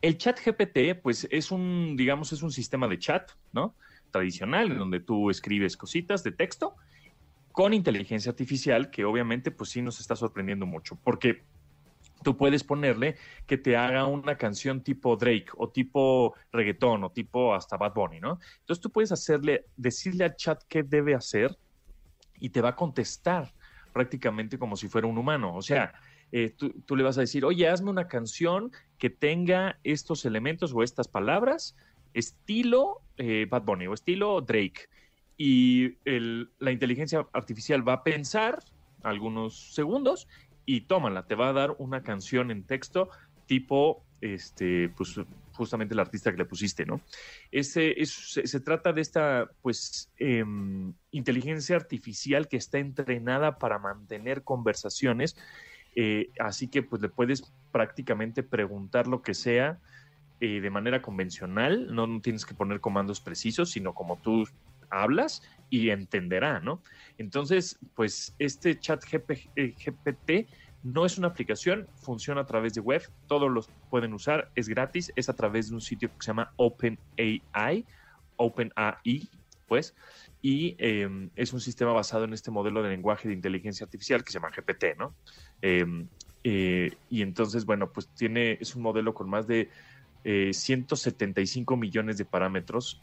El 0.00 0.18
chat 0.18 0.38
GPT, 0.44 1.00
pues 1.00 1.28
es 1.30 1.50
un, 1.50 1.96
digamos, 1.96 2.32
es 2.32 2.42
un 2.42 2.50
sistema 2.50 2.88
de 2.88 2.98
chat, 2.98 3.30
¿no? 3.52 3.74
Tradicional, 4.12 4.78
donde 4.78 5.00
tú 5.00 5.30
escribes 5.30 5.76
cositas 5.76 6.22
de 6.22 6.30
texto 6.30 6.76
con 7.50 7.74
inteligencia 7.74 8.30
artificial, 8.30 8.90
que 8.90 9.04
obviamente, 9.04 9.50
pues 9.50 9.70
sí 9.70 9.82
nos 9.82 10.00
está 10.00 10.16
sorprendiendo 10.16 10.64
mucho, 10.66 10.96
porque 11.02 11.42
tú 12.22 12.36
puedes 12.36 12.64
ponerle 12.64 13.16
que 13.46 13.58
te 13.58 13.76
haga 13.76 14.06
una 14.06 14.36
canción 14.36 14.82
tipo 14.82 15.16
Drake 15.16 15.48
o 15.56 15.68
tipo 15.68 16.34
reggaetón 16.52 17.04
o 17.04 17.10
tipo 17.10 17.54
hasta 17.54 17.76
Bad 17.76 17.94
Bunny, 17.94 18.20
¿no? 18.20 18.38
Entonces 18.60 18.80
tú 18.80 18.90
puedes 18.90 19.12
hacerle, 19.12 19.66
decirle 19.76 20.24
al 20.24 20.36
chat 20.36 20.62
qué 20.68 20.82
debe 20.82 21.14
hacer 21.14 21.56
y 22.38 22.50
te 22.50 22.60
va 22.60 22.70
a 22.70 22.76
contestar 22.76 23.52
prácticamente 23.92 24.58
como 24.58 24.76
si 24.76 24.88
fuera 24.88 25.06
un 25.06 25.18
humano. 25.18 25.54
O 25.54 25.62
sea, 25.62 25.92
eh, 26.30 26.50
tú, 26.56 26.72
tú, 26.86 26.96
le 26.96 27.02
vas 27.02 27.18
a 27.18 27.22
decir, 27.22 27.44
oye, 27.44 27.68
hazme 27.68 27.90
una 27.90 28.08
canción 28.08 28.72
que 28.98 29.10
tenga 29.10 29.78
estos 29.84 30.24
elementos 30.24 30.72
o 30.72 30.82
estas 30.82 31.08
palabras, 31.08 31.76
estilo 32.14 33.00
eh, 33.16 33.46
Bad 33.48 33.62
Bunny 33.62 33.86
o 33.86 33.94
estilo 33.94 34.40
Drake. 34.40 34.88
Y 35.36 35.96
la 36.58 36.70
inteligencia 36.70 37.26
artificial 37.32 37.86
va 37.86 37.94
a 37.94 38.04
pensar 38.04 38.62
algunos 39.02 39.74
segundos 39.74 40.28
y 40.66 40.82
tómala, 40.82 41.26
te 41.26 41.34
va 41.34 41.48
a 41.48 41.52
dar 41.52 41.74
una 41.78 42.02
canción 42.02 42.50
en 42.50 42.62
texto 42.62 43.08
tipo, 43.46 44.04
este, 44.20 44.88
pues 44.90 45.18
justamente 45.52 45.94
el 45.94 46.00
artista 46.00 46.30
que 46.30 46.38
le 46.38 46.44
pusiste, 46.44 46.86
¿no? 46.86 47.00
Ese, 47.50 48.00
es, 48.00 48.10
se, 48.44 48.60
trata 48.60 48.92
de 48.92 49.00
esta, 49.00 49.50
pues, 49.60 50.10
eh, 50.18 50.44
inteligencia 51.10 51.76
artificial 51.76 52.48
que 52.48 52.56
está 52.56 52.78
entrenada 52.78 53.58
para 53.58 53.78
mantener 53.78 54.42
conversaciones, 54.42 55.36
eh, 55.94 56.30
así 56.38 56.68
que 56.68 56.82
pues 56.82 57.02
le 57.02 57.10
puedes 57.10 57.52
prácticamente 57.70 58.42
preguntar 58.42 59.06
lo 59.06 59.20
que 59.20 59.34
sea 59.34 59.78
de 60.48 60.70
manera 60.70 61.00
convencional, 61.02 61.94
no, 61.94 62.20
tienes 62.20 62.44
que 62.44 62.54
poner 62.54 62.80
comandos 62.80 63.20
precisos, 63.20 63.70
sino 63.70 63.94
como 63.94 64.18
tú 64.18 64.44
hablas 64.90 65.42
y 65.70 65.90
entenderá, 65.90 66.60
¿no? 66.60 66.82
Entonces, 67.18 67.78
pues 67.94 68.34
este 68.38 68.78
chat 68.78 69.02
GP, 69.04 69.50
eh, 69.56 69.74
GPT 69.74 70.48
no 70.82 71.06
es 71.06 71.16
una 71.16 71.28
aplicación, 71.28 71.86
funciona 71.94 72.42
a 72.42 72.46
través 72.46 72.74
de 72.74 72.80
web, 72.80 73.02
todos 73.26 73.50
los 73.50 73.70
pueden 73.88 74.12
usar, 74.12 74.50
es 74.54 74.68
gratis, 74.68 75.12
es 75.16 75.28
a 75.28 75.34
través 75.34 75.68
de 75.68 75.74
un 75.74 75.80
sitio 75.80 76.08
que 76.08 76.16
se 76.20 76.26
llama 76.26 76.52
OpenAI, 76.56 77.86
OpenAI, 78.36 79.28
pues, 79.68 79.94
y 80.42 80.74
eh, 80.78 81.08
es 81.36 81.52
un 81.52 81.60
sistema 81.60 81.92
basado 81.92 82.24
en 82.24 82.32
este 82.32 82.50
modelo 82.50 82.82
de 82.82 82.90
lenguaje 82.90 83.28
de 83.28 83.34
inteligencia 83.34 83.84
artificial 83.84 84.24
que 84.24 84.32
se 84.32 84.38
llama 84.38 84.50
GPT, 84.50 84.98
¿no? 84.98 85.14
Eh, 85.62 85.86
eh, 86.44 86.90
y 87.08 87.22
entonces, 87.22 87.64
bueno, 87.64 87.92
pues 87.92 88.08
tiene, 88.08 88.58
es 88.60 88.74
un 88.74 88.82
modelo 88.82 89.14
con 89.14 89.30
más 89.30 89.46
de 89.46 89.70
eh, 90.24 90.52
175 90.52 91.76
millones 91.76 92.16
de 92.16 92.24
parámetros 92.24 93.00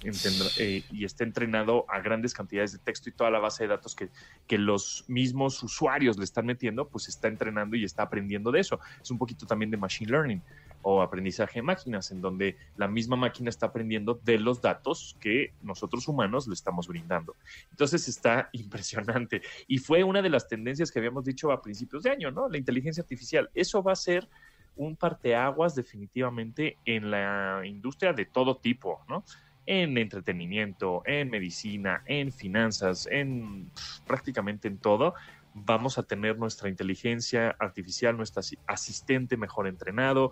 eh, 0.57 0.83
y 0.91 1.03
está 1.03 1.23
entrenado 1.23 1.85
a 1.89 1.99
grandes 1.99 2.33
cantidades 2.33 2.71
de 2.71 2.77
texto 2.79 3.09
y 3.09 3.11
toda 3.11 3.29
la 3.29 3.39
base 3.39 3.63
de 3.63 3.69
datos 3.69 3.95
que, 3.95 4.09
que, 4.47 4.57
los 4.57 5.03
mismos 5.07 5.61
usuarios 5.61 6.17
le 6.17 6.23
están 6.23 6.45
metiendo, 6.45 6.87
pues 6.87 7.09
está 7.09 7.27
entrenando 7.27 7.75
y 7.75 7.83
está 7.83 8.03
aprendiendo 8.03 8.51
de 8.51 8.61
eso. 8.61 8.79
Es 9.01 9.11
un 9.11 9.17
poquito 9.17 9.45
también 9.45 9.69
de 9.69 9.77
machine 9.77 10.11
learning 10.11 10.41
o 10.81 11.01
aprendizaje 11.01 11.59
de 11.59 11.63
máquinas, 11.63 12.11
en 12.11 12.21
donde 12.21 12.55
la 12.77 12.87
misma 12.87 13.15
máquina 13.15 13.49
está 13.49 13.67
aprendiendo 13.67 14.19
de 14.23 14.39
los 14.39 14.61
datos 14.61 15.17
que 15.19 15.53
nosotros 15.61 16.07
humanos 16.07 16.47
le 16.47 16.53
estamos 16.53 16.87
brindando. 16.87 17.35
Entonces 17.71 18.07
está 18.07 18.49
impresionante. 18.53 19.41
Y 19.67 19.79
fue 19.79 20.03
una 20.03 20.21
de 20.21 20.29
las 20.29 20.47
tendencias 20.47 20.91
que 20.91 20.99
habíamos 20.99 21.25
dicho 21.25 21.51
a 21.51 21.61
principios 21.61 22.03
de 22.03 22.11
año, 22.11 22.31
¿no? 22.31 22.47
La 22.47 22.57
inteligencia 22.57 23.01
artificial. 23.01 23.49
Eso 23.53 23.83
va 23.83 23.93
a 23.93 23.97
ser 23.97 24.27
un 24.75 24.95
parteaguas 24.95 25.75
definitivamente 25.75 26.77
en 26.85 27.11
la 27.11 27.61
industria 27.65 28.13
de 28.13 28.25
todo 28.25 28.57
tipo, 28.57 29.01
¿no? 29.07 29.23
En 29.65 29.97
entretenimiento, 29.97 31.03
en 31.05 31.29
medicina, 31.29 32.01
en 32.05 32.31
finanzas, 32.31 33.07
en 33.11 33.69
prácticamente 34.07 34.67
en 34.67 34.77
todo 34.77 35.13
vamos 35.53 35.97
a 35.97 36.03
tener 36.03 36.37
nuestra 36.37 36.69
inteligencia 36.69 37.55
artificial, 37.59 38.15
nuestro 38.15 38.41
asistente 38.67 39.37
mejor 39.37 39.67
entrenado, 39.67 40.31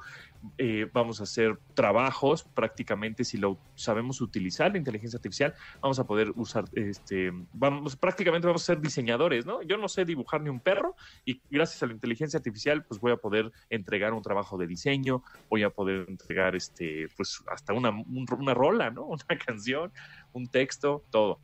eh, 0.58 0.90
vamos 0.94 1.20
a 1.20 1.24
hacer 1.24 1.58
trabajos 1.74 2.44
prácticamente 2.44 3.24
si 3.24 3.38
lo 3.38 3.58
sabemos 3.76 4.22
utilizar 4.22 4.72
la 4.72 4.78
inteligencia 4.78 5.18
artificial, 5.18 5.54
vamos 5.82 6.00
a 6.00 6.06
poder 6.06 6.32
usar, 6.36 6.66
este, 6.74 7.32
vamos, 7.54 7.96
prácticamente 7.96 8.48
vamos 8.48 8.64
a 8.64 8.66
ser 8.66 8.82
diseñadores, 8.82 9.46
¿no? 9.46 9.62
Yo 9.64 9.78
no 9.78 9.88
sé 9.88 10.06
dibujar 10.06 10.42
ni 10.42 10.50
un 10.50 10.60
perro 10.60 10.96
y 11.26 11.42
gracias 11.50 11.82
a 11.84 11.88
la 11.88 11.94
inteligencia 11.94 12.38
artificial 12.38 12.84
pues 12.86 13.00
voy 13.00 13.12
a 13.12 13.18
poder 13.18 13.52
entregar 13.70 14.14
un 14.14 14.22
trabajo 14.22 14.58
de 14.58 14.68
diseño, 14.68 15.24
voy 15.50 15.64
a 15.64 15.70
poder 15.70 16.06
entregar 16.08 16.56
este, 16.56 17.08
pues 17.16 17.44
hasta 17.48 17.74
una, 17.74 17.90
un, 17.90 18.26
una 18.38 18.54
rola, 18.54 18.92
¿no? 18.92 19.06
Una 19.18 19.40
canción, 19.40 19.92
un 20.34 20.48
texto, 20.48 21.04
todo. 21.10 21.40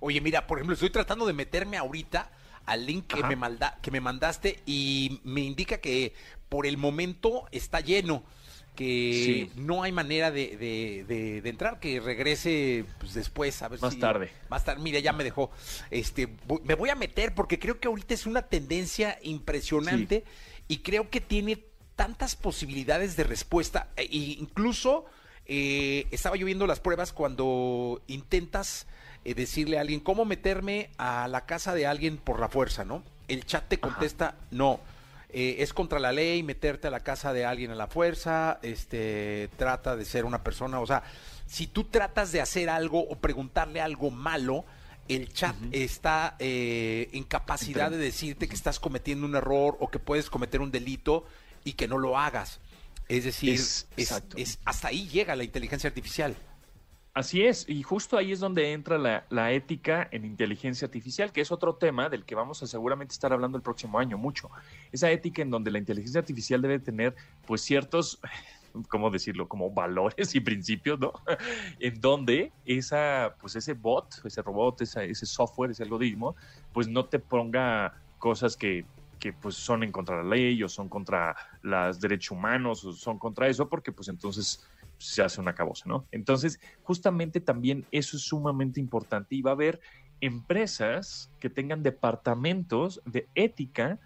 Oye, 0.00 0.20
mira, 0.20 0.46
por 0.46 0.58
ejemplo, 0.58 0.74
estoy 0.74 0.90
tratando 0.90 1.26
de 1.26 1.32
meterme 1.32 1.76
ahorita 1.76 2.30
al 2.66 2.86
link 2.86 3.06
que 3.06 3.22
me, 3.22 3.36
malda, 3.36 3.78
que 3.82 3.90
me 3.90 4.00
mandaste 4.00 4.60
y 4.66 5.20
me 5.24 5.40
indica 5.40 5.78
que 5.78 6.14
por 6.48 6.66
el 6.66 6.76
momento 6.76 7.46
está 7.50 7.80
lleno 7.80 8.24
que 8.74 9.50
sí. 9.54 9.60
no 9.60 9.82
hay 9.82 9.92
manera 9.92 10.30
de, 10.30 10.56
de, 10.56 11.04
de, 11.06 11.42
de, 11.42 11.50
entrar, 11.50 11.78
que 11.78 12.00
regrese 12.00 12.86
pues, 12.98 13.12
después, 13.14 13.60
a 13.62 13.68
ver 13.68 13.80
más 13.80 13.94
si, 13.94 14.00
tarde. 14.00 14.30
Más 14.48 14.64
tarde, 14.64 14.82
mire, 14.82 15.02
ya 15.02 15.12
me 15.12 15.24
dejó. 15.24 15.50
Este, 15.90 16.26
voy, 16.46 16.60
me 16.64 16.74
voy 16.74 16.88
a 16.88 16.94
meter 16.94 17.34
porque 17.34 17.58
creo 17.58 17.80
que 17.80 17.88
ahorita 17.88 18.14
es 18.14 18.26
una 18.26 18.42
tendencia 18.42 19.18
impresionante 19.22 20.24
sí. 20.26 20.64
y 20.68 20.78
creo 20.78 21.10
que 21.10 21.20
tiene 21.20 21.64
tantas 21.96 22.34
posibilidades 22.34 23.16
de 23.16 23.24
respuesta. 23.24 23.90
E 23.96 24.08
incluso 24.10 25.04
eh, 25.46 26.06
estaba 26.10 26.36
yo 26.36 26.46
viendo 26.46 26.66
las 26.66 26.80
pruebas 26.80 27.12
cuando 27.12 28.02
intentas 28.06 28.86
eh, 29.24 29.34
decirle 29.34 29.78
a 29.78 29.82
alguien 29.82 30.00
cómo 30.00 30.24
meterme 30.24 30.90
a 30.98 31.28
la 31.28 31.46
casa 31.46 31.74
de 31.74 31.86
alguien 31.86 32.16
por 32.16 32.40
la 32.40 32.48
fuerza, 32.48 32.84
¿no? 32.84 33.02
El 33.28 33.46
chat 33.46 33.68
te 33.68 33.78
contesta, 33.78 34.28
Ajá. 34.28 34.36
no. 34.50 34.80
Eh, 35.34 35.62
es 35.62 35.72
contra 35.72 35.98
la 35.98 36.12
ley 36.12 36.42
meterte 36.42 36.88
a 36.88 36.90
la 36.90 37.00
casa 37.00 37.32
de 37.32 37.46
alguien 37.46 37.70
a 37.70 37.74
la 37.74 37.86
fuerza, 37.86 38.58
este, 38.62 39.48
trata 39.56 39.96
de 39.96 40.04
ser 40.04 40.26
una 40.26 40.42
persona, 40.44 40.78
o 40.78 40.86
sea, 40.86 41.02
si 41.46 41.66
tú 41.66 41.84
tratas 41.84 42.32
de 42.32 42.42
hacer 42.42 42.68
algo 42.68 43.00
o 43.00 43.16
preguntarle 43.16 43.80
algo 43.80 44.10
malo, 44.10 44.66
el 45.08 45.32
chat 45.32 45.56
uh 45.56 45.64
-huh. 45.64 45.68
está 45.72 46.36
eh, 46.38 47.08
en 47.12 47.24
capacidad 47.24 47.90
de 47.90 47.96
decirte 47.96 48.48
que 48.48 48.54
estás 48.54 48.78
cometiendo 48.78 49.26
un 49.26 49.34
error 49.34 49.76
o 49.80 49.88
que 49.88 49.98
puedes 49.98 50.28
cometer 50.28 50.60
un 50.60 50.70
delito 50.70 51.24
y 51.64 51.72
que 51.74 51.88
no 51.88 51.98
lo 51.98 52.18
hagas. 52.18 52.60
Es 53.08 53.24
decir, 53.24 53.54
es, 53.54 53.86
es, 53.96 54.22
es, 54.36 54.58
hasta 54.64 54.88
ahí 54.88 55.08
llega 55.08 55.36
la 55.36 55.44
inteligencia 55.44 55.88
artificial. 55.88 56.36
Así 57.14 57.42
es, 57.42 57.68
y 57.68 57.82
justo 57.82 58.16
ahí 58.16 58.32
es 58.32 58.40
donde 58.40 58.72
entra 58.72 58.96
la, 59.28 59.52
ética 59.52 60.08
en 60.12 60.24
inteligencia 60.24 60.86
artificial, 60.86 61.30
que 61.30 61.42
es 61.42 61.52
otro 61.52 61.74
tema 61.74 62.08
del 62.08 62.24
que 62.24 62.34
vamos 62.34 62.62
a 62.62 62.66
seguramente 62.66 63.12
estar 63.12 63.34
hablando 63.34 63.58
el 63.58 63.62
próximo 63.62 63.98
año 63.98 64.16
mucho. 64.16 64.50
Esa 64.92 65.10
ética 65.10 65.42
en 65.42 65.50
donde 65.50 65.70
la 65.70 65.78
inteligencia 65.78 66.20
artificial 66.20 66.62
debe 66.62 66.78
tener 66.78 67.14
pues 67.46 67.60
ciertos, 67.60 68.18
¿cómo 68.88 69.10
decirlo? 69.10 69.46
Como 69.46 69.70
valores 69.70 70.34
y 70.34 70.40
principios, 70.40 70.98
¿no? 70.98 71.12
en 71.80 72.00
donde 72.00 72.50
esa, 72.64 73.36
pues 73.38 73.56
ese 73.56 73.74
bot, 73.74 74.24
ese 74.24 74.40
robot, 74.40 74.80
esa, 74.80 75.04
ese 75.04 75.26
software, 75.26 75.72
ese 75.72 75.82
algoritmo, 75.82 76.34
pues 76.72 76.88
no 76.88 77.04
te 77.04 77.18
ponga 77.18 77.94
cosas 78.18 78.56
que 78.56 78.86
que 79.22 79.32
pues 79.32 79.54
son 79.54 79.84
en 79.84 79.92
contra 79.92 80.16
de 80.16 80.24
la 80.24 80.30
ley 80.30 80.60
o 80.64 80.68
son 80.68 80.88
contra 80.88 81.36
los 81.62 82.00
derechos 82.00 82.32
humanos 82.32 82.84
o 82.84 82.92
son 82.92 83.20
contra 83.20 83.46
eso 83.46 83.68
porque 83.68 83.92
pues 83.92 84.08
entonces 84.08 84.66
se 85.02 85.22
hace 85.22 85.40
una 85.40 85.54
cabosa, 85.54 85.84
¿no? 85.86 86.06
Entonces, 86.12 86.60
justamente 86.82 87.40
también 87.40 87.86
eso 87.90 88.16
es 88.16 88.22
sumamente 88.22 88.80
importante 88.80 89.34
y 89.34 89.42
va 89.42 89.50
a 89.50 89.54
haber 89.54 89.80
empresas 90.20 91.30
que 91.40 91.50
tengan 91.50 91.82
departamentos 91.82 93.02
de 93.04 93.28
ética 93.34 93.98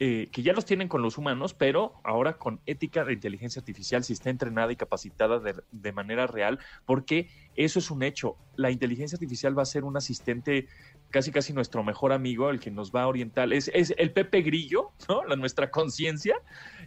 eh, 0.00 0.28
que 0.30 0.42
ya 0.42 0.52
los 0.52 0.64
tienen 0.64 0.86
con 0.86 1.02
los 1.02 1.18
humanos, 1.18 1.54
pero 1.54 1.94
ahora 2.04 2.34
con 2.34 2.60
ética 2.66 3.04
de 3.04 3.14
inteligencia 3.14 3.58
artificial, 3.58 4.04
si 4.04 4.12
está 4.12 4.30
entrenada 4.30 4.70
y 4.70 4.76
capacitada 4.76 5.40
de, 5.40 5.56
de, 5.72 5.92
manera 5.92 6.28
real, 6.28 6.60
porque 6.86 7.28
eso 7.56 7.80
es 7.80 7.90
un 7.90 8.04
hecho. 8.04 8.36
La 8.54 8.70
inteligencia 8.70 9.16
artificial 9.16 9.58
va 9.58 9.62
a 9.62 9.66
ser 9.66 9.82
un 9.82 9.96
asistente 9.96 10.68
casi 11.10 11.32
casi 11.32 11.52
nuestro 11.52 11.82
mejor 11.82 12.12
amigo, 12.12 12.50
el 12.50 12.60
que 12.60 12.70
nos 12.70 12.92
va 12.92 13.02
a 13.02 13.06
orientar, 13.06 13.52
es, 13.52 13.70
es 13.74 13.94
el 13.98 14.12
Pepe 14.12 14.42
Grillo, 14.42 14.92
¿no? 15.08 15.24
La, 15.24 15.36
nuestra 15.36 15.70
conciencia 15.70 16.36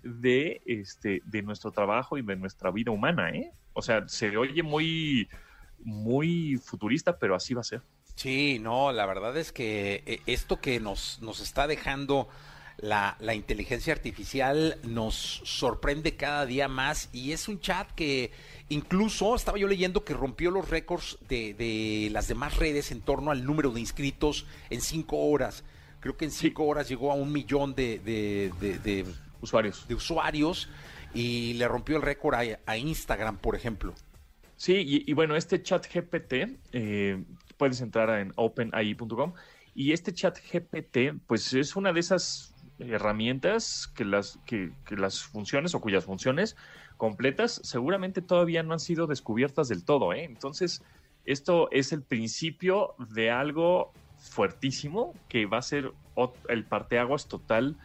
de, 0.03 0.61
este, 0.65 1.21
de 1.25 1.41
nuestro 1.41 1.71
trabajo 1.71 2.17
y 2.17 2.21
de 2.21 2.35
nuestra 2.35 2.71
vida 2.71 2.91
humana, 2.91 3.29
¿eh? 3.31 3.51
O 3.73 3.81
sea, 3.81 4.07
se 4.07 4.35
oye 4.37 4.63
muy, 4.63 5.29
muy 5.79 6.57
futurista, 6.57 7.17
pero 7.17 7.35
así 7.35 7.53
va 7.53 7.61
a 7.61 7.65
ser. 7.65 7.81
Sí, 8.15 8.59
no, 8.59 8.91
la 8.91 9.05
verdad 9.05 9.35
es 9.37 9.51
que 9.51 10.03
eh, 10.05 10.21
esto 10.25 10.59
que 10.59 10.79
nos, 10.79 11.21
nos 11.21 11.39
está 11.39 11.67
dejando 11.67 12.27
la, 12.81 13.15
la, 13.19 13.35
inteligencia 13.35 13.93
artificial 13.93 14.77
nos 14.83 15.41
sorprende 15.45 16.15
cada 16.15 16.45
día 16.45 16.67
más 16.67 17.09
y 17.13 17.31
es 17.31 17.47
un 17.47 17.59
chat 17.59 17.89
que 17.91 18.31
incluso 18.69 19.35
estaba 19.35 19.57
yo 19.57 19.67
leyendo 19.67 20.03
que 20.03 20.13
rompió 20.13 20.51
los 20.51 20.69
récords 20.69 21.17
de, 21.29 21.53
de 21.53 22.09
las 22.11 22.27
demás 22.27 22.57
redes 22.57 22.91
en 22.91 23.01
torno 23.01 23.31
al 23.31 23.45
número 23.45 23.71
de 23.71 23.79
inscritos 23.79 24.45
en 24.69 24.81
cinco 24.81 25.17
horas 25.17 25.63
Creo 26.01 26.17
que 26.17 26.25
en 26.25 26.31
cinco 26.31 26.65
horas 26.65 26.89
llegó 26.89 27.11
a 27.11 27.15
un 27.15 27.31
millón 27.31 27.75
de, 27.75 27.99
de, 27.99 28.51
de- 28.59 28.79
de- 28.79 29.05
Usuarios. 29.39 29.87
de 29.87 29.93
usuarios 29.93 30.67
y 31.13 31.53
le 31.53 31.67
rompió 31.67 31.95
el 31.97 32.01
récord 32.01 32.33
a, 32.35 32.41
a 32.65 32.77
Instagram, 32.77 33.37
por 33.37 33.55
ejemplo. 33.55 33.93
Sí, 34.55 34.73
y, 34.75 35.03
y 35.09 35.13
bueno, 35.13 35.35
este 35.35 35.61
chat 35.61 35.85
GPT, 35.91 36.57
eh, 36.73 37.23
puedes 37.57 37.81
entrar 37.81 38.09
en 38.19 38.33
openai.com 38.35 39.33
y 39.75 39.93
este 39.93 40.11
chat 40.13 40.37
GPT, 40.39 41.19
pues 41.27 41.53
es 41.53 41.75
una 41.75 41.93
de 41.93 41.99
esas 41.99 42.50
herramientas 42.89 43.91
que 43.95 44.05
las, 44.05 44.39
que, 44.45 44.71
las 44.89 45.21
funciones 45.23 45.75
o 45.75 45.81
cuyas 45.81 46.05
funciones 46.05 46.55
completas 46.97 47.61
seguramente 47.63 48.21
todavía 48.21 48.63
no 48.63 48.73
han 48.73 48.79
sido 48.79 49.07
descubiertas 49.07 49.67
del 49.67 49.83
todo. 49.83 50.13
¿eh? 50.13 50.23
Entonces, 50.23 50.83
esto 51.25 51.69
es 51.71 51.91
el 51.91 52.01
principio 52.01 52.95
de 53.13 53.31
algo 53.31 53.91
fuertísimo 54.17 55.13
que 55.27 55.45
va 55.45 55.57
a 55.57 55.61
ser 55.61 55.91
el 56.49 56.65
parteaguas 56.65 57.27
total 57.27 57.77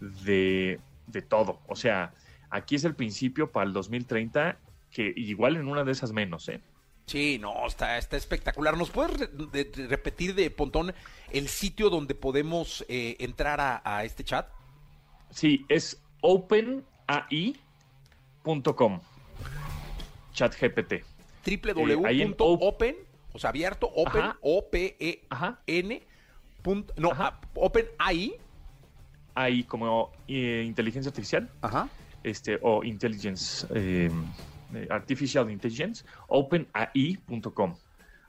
de, 0.00 0.80
de 1.06 1.22
todo. 1.22 1.60
O 1.68 1.76
sea, 1.76 2.12
aquí 2.50 2.74
es 2.74 2.84
el 2.84 2.94
principio 2.94 3.52
para 3.52 3.66
el 3.66 3.72
2030 3.72 4.58
que 4.90 5.12
igual 5.16 5.56
en 5.56 5.68
una 5.68 5.84
de 5.84 5.92
esas 5.92 6.12
menos, 6.12 6.48
¿eh? 6.48 6.60
Sí, 7.06 7.38
no, 7.38 7.66
está, 7.66 7.98
está 7.98 8.16
espectacular. 8.16 8.76
¿Nos 8.78 8.88
puedes 8.90 9.18
re- 9.20 9.26
de- 9.28 9.64
de 9.64 9.86
repetir 9.88 10.34
de 10.34 10.50
Pontón 10.50 10.94
el 11.30 11.48
sitio 11.48 11.90
donde 11.90 12.14
podemos 12.14 12.82
eh, 12.88 13.16
entrar 13.18 13.60
a, 13.60 13.82
a 13.84 14.04
este 14.04 14.24
chat? 14.24 14.48
Sí, 15.30 15.66
es 15.68 16.00
openai.com. 16.22 16.84
ChatGPT. 20.32 20.94
ahí 22.06 22.22
en 22.22 22.34
www.open, 22.36 22.96
o 23.32 23.38
sea, 23.38 23.50
abierto, 23.50 23.86
open, 23.94 24.22
Ajá. 24.22 24.38
O-P-E-N, 24.40 25.26
Ajá. 25.30 25.58
punto- 26.62 26.94
no, 26.96 27.12
Ajá. 27.12 27.38
ah, 27.42 27.48
open 27.54 27.86
ahí, 27.98 28.34
Ahí 29.36 29.64
como 29.64 30.12
eh, 30.28 30.62
inteligencia 30.64 31.10
artificial, 31.10 31.50
ajá, 31.60 31.88
este, 32.22 32.56
o 32.62 32.84
intelligence, 32.84 33.66
eh, 34.76 34.82
eh, 34.84 34.86
artificial 34.90 35.50
intelligence, 35.50 36.04
openai.com. 36.28 37.74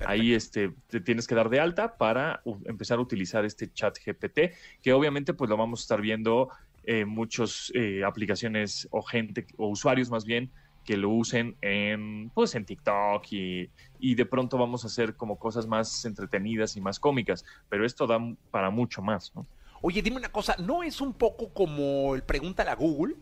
Ahí 0.05 0.33
este, 0.33 0.71
te 0.89 0.99
tienes 0.99 1.25
que 1.25 1.35
dar 1.35 1.49
de 1.49 1.59
alta 1.59 1.95
para 1.97 2.41
empezar 2.65 2.97
a 2.97 3.01
utilizar 3.01 3.45
este 3.45 3.71
chat 3.71 3.97
GPT, 3.97 4.53
que 4.81 4.91
obviamente 4.91 5.33
pues 5.33 5.49
lo 5.49 5.55
vamos 5.55 5.79
a 5.79 5.83
estar 5.83 6.01
viendo 6.01 6.49
en 6.83 7.07
muchas 7.07 7.71
aplicaciones 8.05 8.89
o 8.91 9.01
gente, 9.01 9.47
o 9.55 9.69
usuarios 9.69 10.09
más 10.11 10.25
bien, 10.25 10.51
que 10.83 10.97
lo 10.97 11.09
usen 11.09 11.55
en, 11.61 12.29
pues, 12.33 12.55
en 12.55 12.65
TikTok 12.65 13.25
y, 13.31 13.69
y 13.99 14.15
de 14.15 14.25
pronto 14.25 14.57
vamos 14.57 14.83
a 14.83 14.87
hacer 14.87 15.15
como 15.15 15.37
cosas 15.37 15.65
más 15.65 16.05
entretenidas 16.05 16.75
y 16.77 16.81
más 16.81 16.99
cómicas, 16.99 17.43
pero 17.69 17.85
esto 17.85 18.05
da 18.05 18.19
para 18.51 18.69
mucho 18.69 19.01
más, 19.01 19.33
¿no? 19.33 19.45
Oye, 19.81 20.01
dime 20.01 20.17
una 20.17 20.29
cosa, 20.29 20.55
¿no 20.57 20.83
es 20.83 21.01
un 21.01 21.13
poco 21.13 21.49
como 21.49 22.15
el 22.15 22.23
pregúntale 22.23 22.69
a 22.69 22.75
Google? 22.75 23.15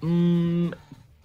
Mm, 0.00 0.70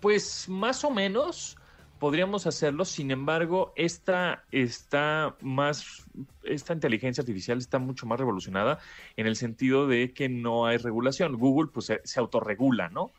pues 0.04 0.50
más 0.50 0.84
o 0.84 0.92
menos 0.92 1.56
podríamos 1.98 2.46
hacerlo, 2.46 2.84
sin 2.84 3.10
embargo, 3.10 3.72
esta 3.78 4.44
está 4.52 5.38
más, 5.40 6.04
esta 6.44 6.74
inteligencia 6.74 7.22
artificial 7.22 7.58
está 7.58 7.80
mucho 7.80 8.06
más 8.06 8.20
revolucionada 8.20 8.80
en 9.16 9.28
el 9.28 9.38
sentido 9.38 9.88
de 9.88 10.14
que 10.14 10.28
no 10.28 10.66
hay 10.66 10.76
regulación. 10.76 11.38
Google 11.38 11.72
pues 11.74 11.86
se, 11.86 12.02
se 12.04 12.20
autorregula, 12.20 12.90
¿no? 12.90 13.14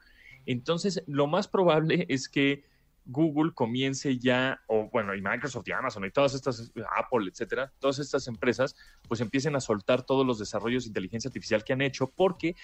Entonces, 0.45 1.03
lo 1.07 1.27
más 1.27 1.49
probable 1.49 2.05
es 2.11 2.29
que 2.29 2.65
Google 3.07 3.53
comience 3.53 4.19
ya, 4.19 4.61
o 4.67 4.89
bueno, 4.91 5.15
y 5.15 5.21
Microsoft 5.21 5.69
y 5.69 5.73
Amazon 5.73 6.05
y 6.05 6.11
todas 6.11 6.35
estas, 6.35 6.73
Apple, 6.97 7.29
etcétera, 7.31 7.73
todas 7.79 7.99
estas 7.99 8.27
empresas, 8.29 8.77
pues 9.09 9.21
empiecen 9.21 9.55
a 9.57 9.61
soltar 9.61 10.03
todos 10.03 10.27
los 10.27 10.39
desarrollos 10.39 10.85
de 10.85 10.89
inteligencia 10.89 11.29
artificial 11.29 11.65
que 11.65 11.73
han 11.73 11.83
hecho, 11.83 12.07
porque 12.07 12.57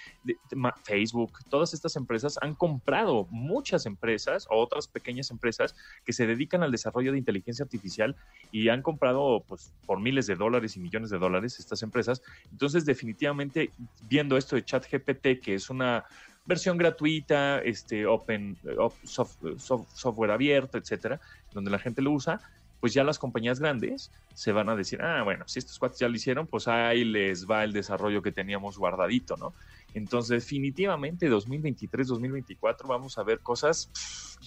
Facebook, 0.84 1.38
todas 1.48 1.74
estas 1.74 1.96
empresas 1.96 2.38
han 2.40 2.54
comprado 2.54 3.26
muchas 3.30 3.86
empresas 3.86 4.46
o 4.50 4.56
otras 4.60 4.88
pequeñas 4.88 5.30
empresas 5.30 5.74
que 6.04 6.12
se 6.12 6.26
dedican 6.26 6.62
al 6.62 6.70
desarrollo 6.70 7.12
de 7.12 7.18
inteligencia 7.18 7.64
artificial 7.64 8.16
y 8.50 8.68
han 8.68 8.82
comprado 8.82 9.44
pues 9.46 9.72
por 9.86 10.00
miles 10.00 10.26
de 10.26 10.36
dólares 10.36 10.76
y 10.76 10.80
millones 10.80 11.10
de 11.10 11.18
dólares 11.18 11.58
estas 11.58 11.82
empresas. 11.82 12.22
Entonces, 12.50 12.84
definitivamente, 12.84 13.72
viendo 14.08 14.36
esto 14.36 14.56
de 14.56 14.64
ChatGPT, 14.64 15.40
que 15.42 15.54
es 15.54 15.70
una 15.70 16.04
versión 16.44 16.78
gratuita, 16.78 17.60
este 17.60 18.06
open 18.06 18.56
eh, 18.64 18.76
soft- 19.04 19.42
software 19.58 20.30
abierto, 20.30 20.78
etcétera, 20.78 21.20
donde 21.52 21.70
la 21.70 21.78
gente 21.78 22.02
lo 22.02 22.12
usa, 22.12 22.40
pues 22.80 22.94
ya 22.94 23.04
las 23.04 23.18
compañías 23.18 23.60
grandes 23.60 24.10
se 24.34 24.52
van 24.52 24.70
a 24.70 24.74
decir, 24.74 25.02
ah, 25.02 25.22
bueno, 25.22 25.44
si 25.46 25.58
estos 25.58 25.78
cuates 25.78 25.98
ya 25.98 26.08
lo 26.08 26.14
hicieron, 26.16 26.46
pues 26.46 26.66
ahí 26.66 27.04
les 27.04 27.46
va 27.46 27.62
el 27.62 27.72
desarrollo 27.74 28.22
que 28.22 28.32
teníamos 28.32 28.78
guardadito, 28.78 29.36
¿no? 29.36 29.52
Entonces, 29.92 30.42
definitivamente 30.42 31.28
2023, 31.28 32.08
2024 32.08 32.88
vamos 32.88 33.18
a 33.18 33.22
ver 33.22 33.40
cosas 33.40 33.90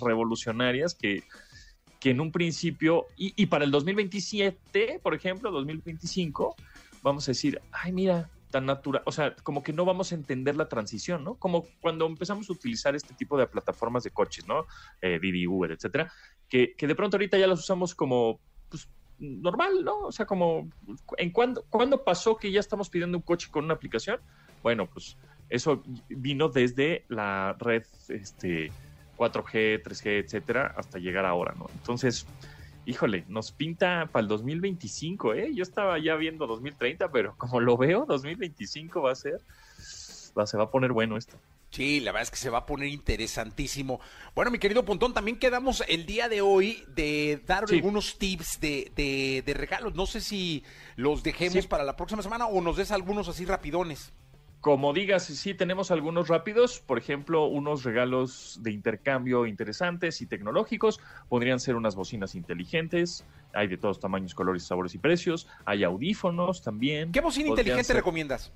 revolucionarias 0.02 0.96
que, 0.96 1.22
que 2.00 2.10
en 2.10 2.22
un 2.22 2.32
principio, 2.32 3.06
y 3.16 3.46
para 3.46 3.66
el 3.66 3.72
2027, 3.72 5.00
por 5.04 5.14
ejemplo, 5.14 5.52
2025, 5.52 6.56
vamos 7.04 7.28
a 7.28 7.32
decir, 7.32 7.62
ay, 7.72 7.92
mira, 7.92 8.32
tan 8.54 8.68
natural, 8.68 9.02
o 9.08 9.12
sea, 9.12 9.36
como 9.42 9.64
que 9.64 9.74
no 9.74 9.84
vamos 9.84 10.12
a 10.12 10.16
entender 10.16 10.56
la 10.56 10.70
transición, 10.70 11.24
¿no? 11.24 11.34
Como 11.40 11.66
cuando 11.82 12.06
empezamos 12.06 12.48
a 12.48 12.54
utilizar 12.54 12.96
este 12.96 13.16
tipo 13.16 13.36
de 13.36 13.48
plataformas 13.48 14.04
de 14.04 14.12
coches, 14.12 14.48
¿no? 14.48 14.68
Eh, 15.02 15.20
Uber, 15.48 15.72
etcétera, 15.72 16.14
que, 16.48 16.76
que 16.78 16.86
de 16.86 16.94
pronto 16.94 17.18
ahorita 17.18 17.36
ya 17.40 17.48
las 17.48 17.60
usamos 17.60 17.96
como, 17.96 18.40
pues, 18.70 18.88
normal, 19.18 19.84
¿no? 19.84 20.02
O 20.02 20.12
sea, 20.12 20.28
como, 20.28 20.70
¿en 21.18 21.32
cuándo, 21.32 21.66
cuándo 21.68 22.04
pasó 22.04 22.38
que 22.38 22.52
ya 22.52 22.60
estamos 22.60 22.92
pidiendo 22.92 23.18
un 23.18 23.24
coche 23.24 23.50
con 23.50 23.66
una 23.66 23.74
aplicación? 23.74 24.20
Bueno, 24.62 24.86
pues 24.86 25.18
eso 25.50 25.82
vino 26.08 26.48
desde 26.48 27.06
la 27.08 27.56
red, 27.58 27.86
este, 28.10 28.72
4G, 29.18 29.82
3G, 29.82 30.26
etcétera, 30.26 30.76
hasta 30.78 31.00
llegar 31.00 31.26
ahora, 31.26 31.56
¿no? 31.58 31.66
Entonces, 31.74 32.28
híjole, 32.86 33.26
nos 33.28 33.52
pinta 33.52 34.10
para 34.12 34.22
el 34.24 34.28
2025, 34.28 35.34
¿eh? 35.34 35.52
Yo 35.54 35.64
estaba 35.64 35.98
ya 36.00 36.16
viendo 36.16 36.48
2030, 36.48 37.12
pero 37.12 37.36
como 37.38 37.60
lo 37.60 37.78
veo, 37.78 38.06
2025 38.08 39.02
va 39.02 39.12
a 39.12 39.16
ser, 39.16 39.40
va, 40.38 40.46
se 40.48 40.58
va 40.58 40.64
a 40.64 40.72
poner 40.72 40.92
bueno 40.92 41.18
esto. 41.18 41.38
Sí, 41.70 42.02
la 42.02 42.12
verdad 42.12 42.24
es 42.24 42.30
que 42.32 42.38
se 42.38 42.52
va 42.52 42.60
a 42.60 42.66
poner 42.68 42.90
interesantísimo. 42.90 44.00
Bueno, 44.36 44.52
mi 44.52 44.60
querido 44.60 44.86
Pontón, 44.86 45.12
también 45.14 45.40
quedamos 45.40 45.84
el 45.88 46.06
día 46.06 46.30
de 46.30 46.42
hoy 46.42 46.84
de 46.96 47.42
dar 47.48 47.68
Sí. 47.68 47.76
algunos 47.78 48.20
tips 48.20 48.60
de, 48.60 48.92
de- 48.96 49.42
de 49.44 49.54
regalos. 49.56 49.96
No 49.96 50.06
sé 50.06 50.22
si 50.22 50.64
los 50.96 51.24
dejemos 51.24 51.64
Sí. 51.64 51.68
para 51.68 51.84
la 51.84 51.96
próxima 51.96 52.22
semana 52.22 52.46
o 52.46 52.62
nos 52.62 52.78
des 52.78 52.92
algunos 52.92 53.28
así 53.28 53.46
rapidones. 53.46 54.14
Como 54.64 54.94
digas, 54.94 55.26
sí 55.26 55.54
tenemos 55.54 55.92
algunos 55.92 56.30
rápidos, 56.30 56.80
por 56.80 56.98
ejemplo, 56.98 57.48
unos 57.48 57.84
regalos 57.84 58.58
de 58.64 58.72
intercambio 58.72 59.46
interesantes 59.46 60.22
y 60.22 60.26
tecnológicos, 60.26 61.02
podrían 61.28 61.60
ser 61.60 61.76
unas 61.76 61.96
bocinas 61.98 62.34
inteligentes, 62.34 63.26
hay 63.52 63.68
de 63.68 63.78
todos 63.78 64.00
tamaños, 64.00 64.34
colores, 64.34 64.66
sabores 64.66 64.96
y 64.96 65.00
precios, 65.00 65.50
hay 65.66 65.84
audífonos 65.84 66.62
también. 66.62 67.12
¿Qué 67.12 67.20
bocina 67.20 67.50
inteligente 67.50 67.84
ser- 67.84 67.98
recomiendas? 67.98 68.54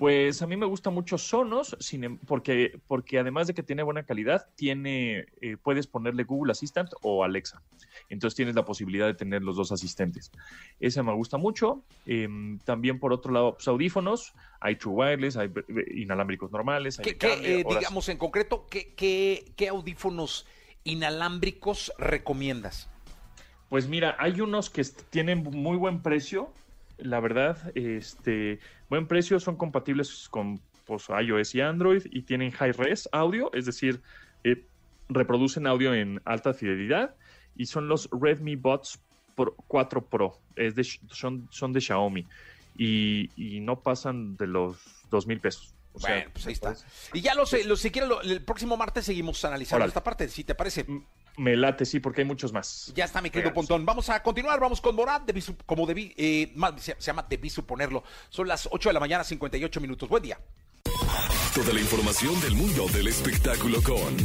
Pues 0.00 0.40
a 0.40 0.46
mí 0.46 0.56
me 0.56 0.64
gusta 0.64 0.88
mucho 0.88 1.18
Sonos, 1.18 1.76
sin 1.78 2.04
em- 2.04 2.18
porque, 2.26 2.80
porque 2.86 3.18
además 3.18 3.48
de 3.48 3.52
que 3.52 3.62
tiene 3.62 3.82
buena 3.82 4.02
calidad, 4.04 4.46
tiene, 4.56 5.26
eh, 5.42 5.58
puedes 5.62 5.86
ponerle 5.86 6.24
Google 6.24 6.52
Assistant 6.52 6.88
o 7.02 7.22
Alexa. 7.22 7.60
Entonces 8.08 8.34
tienes 8.34 8.54
la 8.54 8.64
posibilidad 8.64 9.06
de 9.06 9.12
tener 9.12 9.42
los 9.42 9.56
dos 9.56 9.72
asistentes. 9.72 10.32
Ese 10.80 11.02
me 11.02 11.12
gusta 11.12 11.36
mucho. 11.36 11.84
Em, 12.06 12.58
también 12.60 12.98
por 12.98 13.12
otro 13.12 13.30
lado, 13.30 13.56
pues, 13.56 13.68
audífonos. 13.68 14.32
Hay 14.58 14.76
True 14.76 14.94
Wireless, 14.94 15.36
hay 15.36 15.48
eh, 15.48 15.84
inalámbricos 15.96 16.50
normales. 16.50 16.98
Hay 16.98 17.14
¿Qué, 17.16 17.60
eh, 17.60 17.64
digamos 17.68 18.08
en 18.08 18.16
concreto, 18.16 18.66
¿qué, 18.70 18.94
qué, 18.94 19.52
qué 19.54 19.68
audífonos 19.68 20.46
inalámbricos 20.82 21.92
recomiendas? 21.98 22.88
Pues 23.68 23.86
mira, 23.86 24.16
hay 24.18 24.40
unos 24.40 24.70
que 24.70 24.82
tienen 25.10 25.42
muy 25.44 25.76
buen 25.76 26.02
precio, 26.02 26.52
la 27.02 27.20
verdad, 27.20 27.72
este, 27.74 28.58
buen 28.88 29.06
precio, 29.06 29.38
son 29.40 29.56
compatibles 29.56 30.28
con 30.28 30.60
pues, 30.86 31.06
iOS 31.08 31.54
y 31.54 31.60
Android 31.60 32.02
y 32.10 32.22
tienen 32.22 32.50
high 32.52 32.72
res 32.72 33.08
audio, 33.12 33.50
es 33.54 33.66
decir, 33.66 34.02
eh, 34.44 34.66
reproducen 35.08 35.66
audio 35.66 35.94
en 35.94 36.20
alta 36.24 36.52
fidelidad 36.54 37.14
y 37.56 37.66
son 37.66 37.88
los 37.88 38.08
Redmi 38.12 38.56
Buds 38.56 39.00
Pro- 39.34 39.54
4 39.68 40.06
Pro, 40.06 40.40
es 40.56 40.74
de, 40.74 40.84
son, 40.84 41.48
son 41.50 41.72
de 41.72 41.80
Xiaomi 41.80 42.26
y, 42.76 43.30
y 43.36 43.60
no 43.60 43.80
pasan 43.82 44.36
de 44.36 44.46
los 44.46 44.76
dos 45.10 45.26
mil 45.26 45.40
pesos. 45.40 45.74
O 45.92 45.98
sea, 45.98 46.24
pues 46.32 46.46
ahí 46.46 46.52
está. 46.52 46.76
Y 47.12 47.20
ya 47.20 47.34
lo 47.34 47.44
sé, 47.46 47.64
lo, 47.64 47.74
si 47.76 47.90
quieres, 47.90 48.08
lo- 48.08 48.22
el 48.22 48.44
próximo 48.44 48.76
martes 48.76 49.04
seguimos 49.04 49.44
analizando 49.44 49.78
Órale. 49.82 49.88
esta 49.90 50.04
parte, 50.04 50.28
si 50.28 50.44
te 50.44 50.54
parece. 50.54 50.86
Me 51.36 51.56
late, 51.56 51.84
sí, 51.84 52.00
porque 52.00 52.22
hay 52.22 52.26
muchos 52.26 52.52
más. 52.52 52.92
Ya 52.94 53.04
está, 53.04 53.20
mi 53.20 53.30
querido 53.30 53.52
Pontón. 53.52 53.84
Vamos 53.86 54.10
a 54.10 54.22
continuar, 54.22 54.60
vamos 54.60 54.80
con 54.80 54.94
Borat, 54.96 55.24
debí 55.24 55.42
como 55.66 55.86
debí, 55.86 56.12
eh, 56.16 56.52
más, 56.54 56.80
se, 56.80 56.94
se 56.98 57.06
llama 57.06 57.26
Debí 57.28 57.50
suponerlo. 57.50 58.02
Son 58.28 58.46
las 58.46 58.68
8 58.70 58.90
de 58.90 58.92
la 58.92 59.00
mañana, 59.00 59.24
58 59.24 59.80
minutos. 59.80 60.08
Buen 60.08 60.22
día. 60.22 60.38
Toda 61.54 61.72
la 61.72 61.80
información 61.80 62.40
del 62.40 62.54
mundo 62.54 62.86
del 62.88 63.08
espectáculo 63.08 63.82
con 63.82 64.16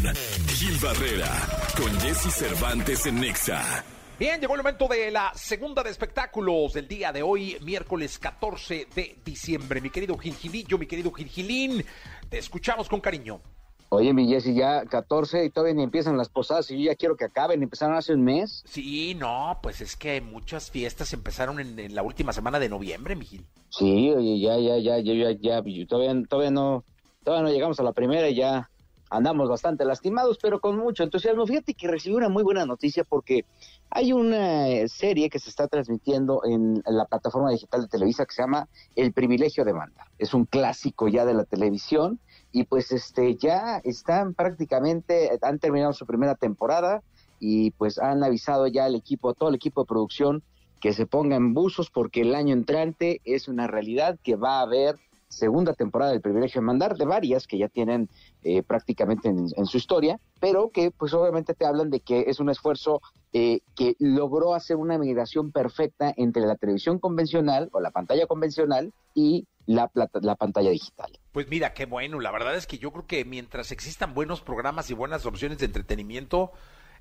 Gil 0.48 0.78
Barrera, 0.78 1.32
con 1.76 2.00
Jesse 2.00 2.32
Cervantes 2.32 3.06
en 3.08 3.20
Nexa. 3.20 3.84
Bien, 4.20 4.40
llegó 4.40 4.54
el 4.54 4.60
momento 4.60 4.88
de 4.88 5.12
la 5.12 5.34
segunda 5.36 5.84
de 5.84 5.90
espectáculos 5.90 6.74
del 6.74 6.88
día 6.88 7.12
de 7.12 7.22
hoy, 7.22 7.58
miércoles 7.62 8.18
14 8.20 8.88
de 8.96 9.18
diciembre. 9.26 9.82
Mi 9.82 9.90
querido 9.90 10.18
Gilgilillo, 10.18 10.78
mi 10.78 10.86
querido 10.86 11.12
Gilgilín, 11.12 11.84
te 12.30 12.38
escuchamos 12.38 12.88
con 12.88 13.02
cariño. 13.02 13.42
Oye, 13.90 14.14
mi 14.14 14.28
Jessy, 14.28 14.54
ya 14.54 14.86
14 14.86 15.46
y 15.46 15.50
todavía 15.50 15.76
ni 15.76 15.84
empiezan 15.84 16.18
las 16.18 16.30
posadas 16.30 16.70
y 16.72 16.78
yo 16.78 16.92
ya 16.92 16.96
quiero 16.96 17.16
que 17.16 17.26
acaben. 17.26 17.62
Empezaron 17.62 17.96
hace 17.96 18.14
un 18.14 18.24
mes. 18.24 18.64
Sí, 18.68 19.16
no, 19.16 19.60
pues 19.62 19.82
es 19.82 19.96
que 19.96 20.22
muchas 20.22 20.72
fiestas 20.72 21.14
empezaron 21.14 21.60
en, 21.60 21.78
en 21.80 21.96
la 21.96 22.04
última 22.04 22.34
semana 22.34 22.60
de 22.60 22.70
noviembre, 22.70 23.16
mi 23.16 23.26
Gil. 23.26 23.46
Sí, 23.70 24.12
oye, 24.12 24.40
ya, 24.40 24.58
ya, 24.58 24.78
ya, 24.78 25.00
ya, 25.00 25.32
ya, 25.32 25.86
todavía, 25.88 26.24
todavía 26.28 26.52
no, 26.52 26.84
todavía 27.24 27.44
no 27.44 27.54
llegamos 27.54 27.80
a 27.80 27.84
la 27.84 27.94
primera 27.94 28.30
y 28.30 28.36
ya 28.36 28.70
andamos 29.10 29.50
bastante 29.50 29.86
lastimados, 29.86 30.38
pero 30.42 30.60
con 30.60 30.78
mucho 30.78 31.04
entusiasmo. 31.04 31.46
Fíjate 31.46 31.74
que 31.74 31.88
recibí 31.88 32.16
una 32.16 32.30
muy 32.30 32.44
buena 32.44 32.66
noticia 32.66 33.04
porque 33.04 33.46
hay 33.90 34.14
una 34.14 34.68
eh, 34.68 34.88
serie 34.90 35.30
que 35.30 35.40
se 35.40 35.50
está 35.50 35.68
transmitiendo 35.68 36.42
en 36.46 36.82
la 36.86 37.06
plataforma 37.06 37.52
digital 37.52 37.82
de 37.82 37.88
Televisa 37.88 38.26
que 38.26 38.34
se 38.34 38.42
llama 38.42 38.68
El 38.96 39.14
privilegio 39.14 39.64
de 39.64 39.74
mandar. 39.74 40.08
Es 40.18 40.34
un 40.34 40.46
clásico 40.46 41.08
ya 41.08 41.26
de 41.26 41.34
la 41.34 41.46
televisión 41.46 42.20
y 42.56 42.64
pues 42.64 42.94
este 42.94 43.36
ya 43.36 43.82
están 43.84 44.34
prácticamente, 44.34 45.38
han 45.42 45.60
terminado 45.60 45.92
su 45.92 46.06
primera 46.06 46.36
temporada 46.36 47.04
y 47.38 47.72
pues 47.72 48.00
han 48.00 48.24
avisado 48.24 48.68
ya 48.68 48.86
al 48.86 48.96
equipo, 48.96 49.34
todo 49.34 49.50
el 49.50 49.56
equipo 49.56 49.82
de 49.82 49.88
producción 49.88 50.42
que 50.80 50.94
se 50.94 51.06
pongan 51.06 51.54
buzos 51.54 51.90
porque 51.90 52.22
el 52.22 52.34
año 52.34 52.54
entrante 52.54 53.20
es 53.26 53.50
una 53.50 53.68
realidad 53.68 54.18
que 54.24 54.38
va 54.38 54.60
a 54.60 54.62
haber 54.62 54.96
segunda 55.28 55.74
temporada 55.74 56.12
del 56.12 56.22
privilegio 56.22 56.62
de 56.62 56.68
mandar, 56.68 56.96
de 56.96 57.04
varias 57.04 57.46
que 57.46 57.58
ya 57.58 57.68
tienen 57.68 58.08
eh, 58.42 58.64
prácticamente 58.64 59.28
en, 59.28 59.48
en, 59.54 59.66
su 59.66 59.76
historia, 59.76 60.18
pero 60.40 60.70
que 60.70 60.92
pues 60.92 61.14
obviamente 61.14 61.56
te 61.56 61.66
hablan 61.66 61.90
de 61.90 62.00
que 62.00 62.22
es 62.28 62.40
un 62.40 62.50
esfuerzo 62.50 63.02
eh, 63.34 63.60
que 63.76 63.98
logró 64.00 64.54
hacer 64.54 64.78
una 64.78 64.98
migración 64.98 65.52
perfecta 65.52 66.14
entre 66.16 66.46
la 66.46 66.56
televisión 66.56 67.00
convencional 67.00 67.68
o 67.74 67.82
la 67.82 67.92
pantalla 67.92 68.28
convencional 68.28 68.94
y 69.14 69.46
la, 69.66 69.90
la, 69.94 70.10
la, 70.22 70.36
pantalla 70.36 70.70
digital. 70.70 71.12
Pues 71.32 71.48
mira, 71.50 71.74
qué 71.74 71.86
bueno, 71.86 72.20
la 72.20 72.32
verdad 72.32 72.56
es 72.56 72.68
que 72.68 72.78
yo 72.78 72.92
creo 72.92 73.08
que 73.08 73.26
mientras 73.26 73.72
existan 73.72 74.14
buenos 74.14 74.42
programas 74.42 74.90
y 74.90 74.94
buenas 74.94 75.26
opciones 75.26 75.58
de 75.60 75.66
entretenimiento, 75.66 76.52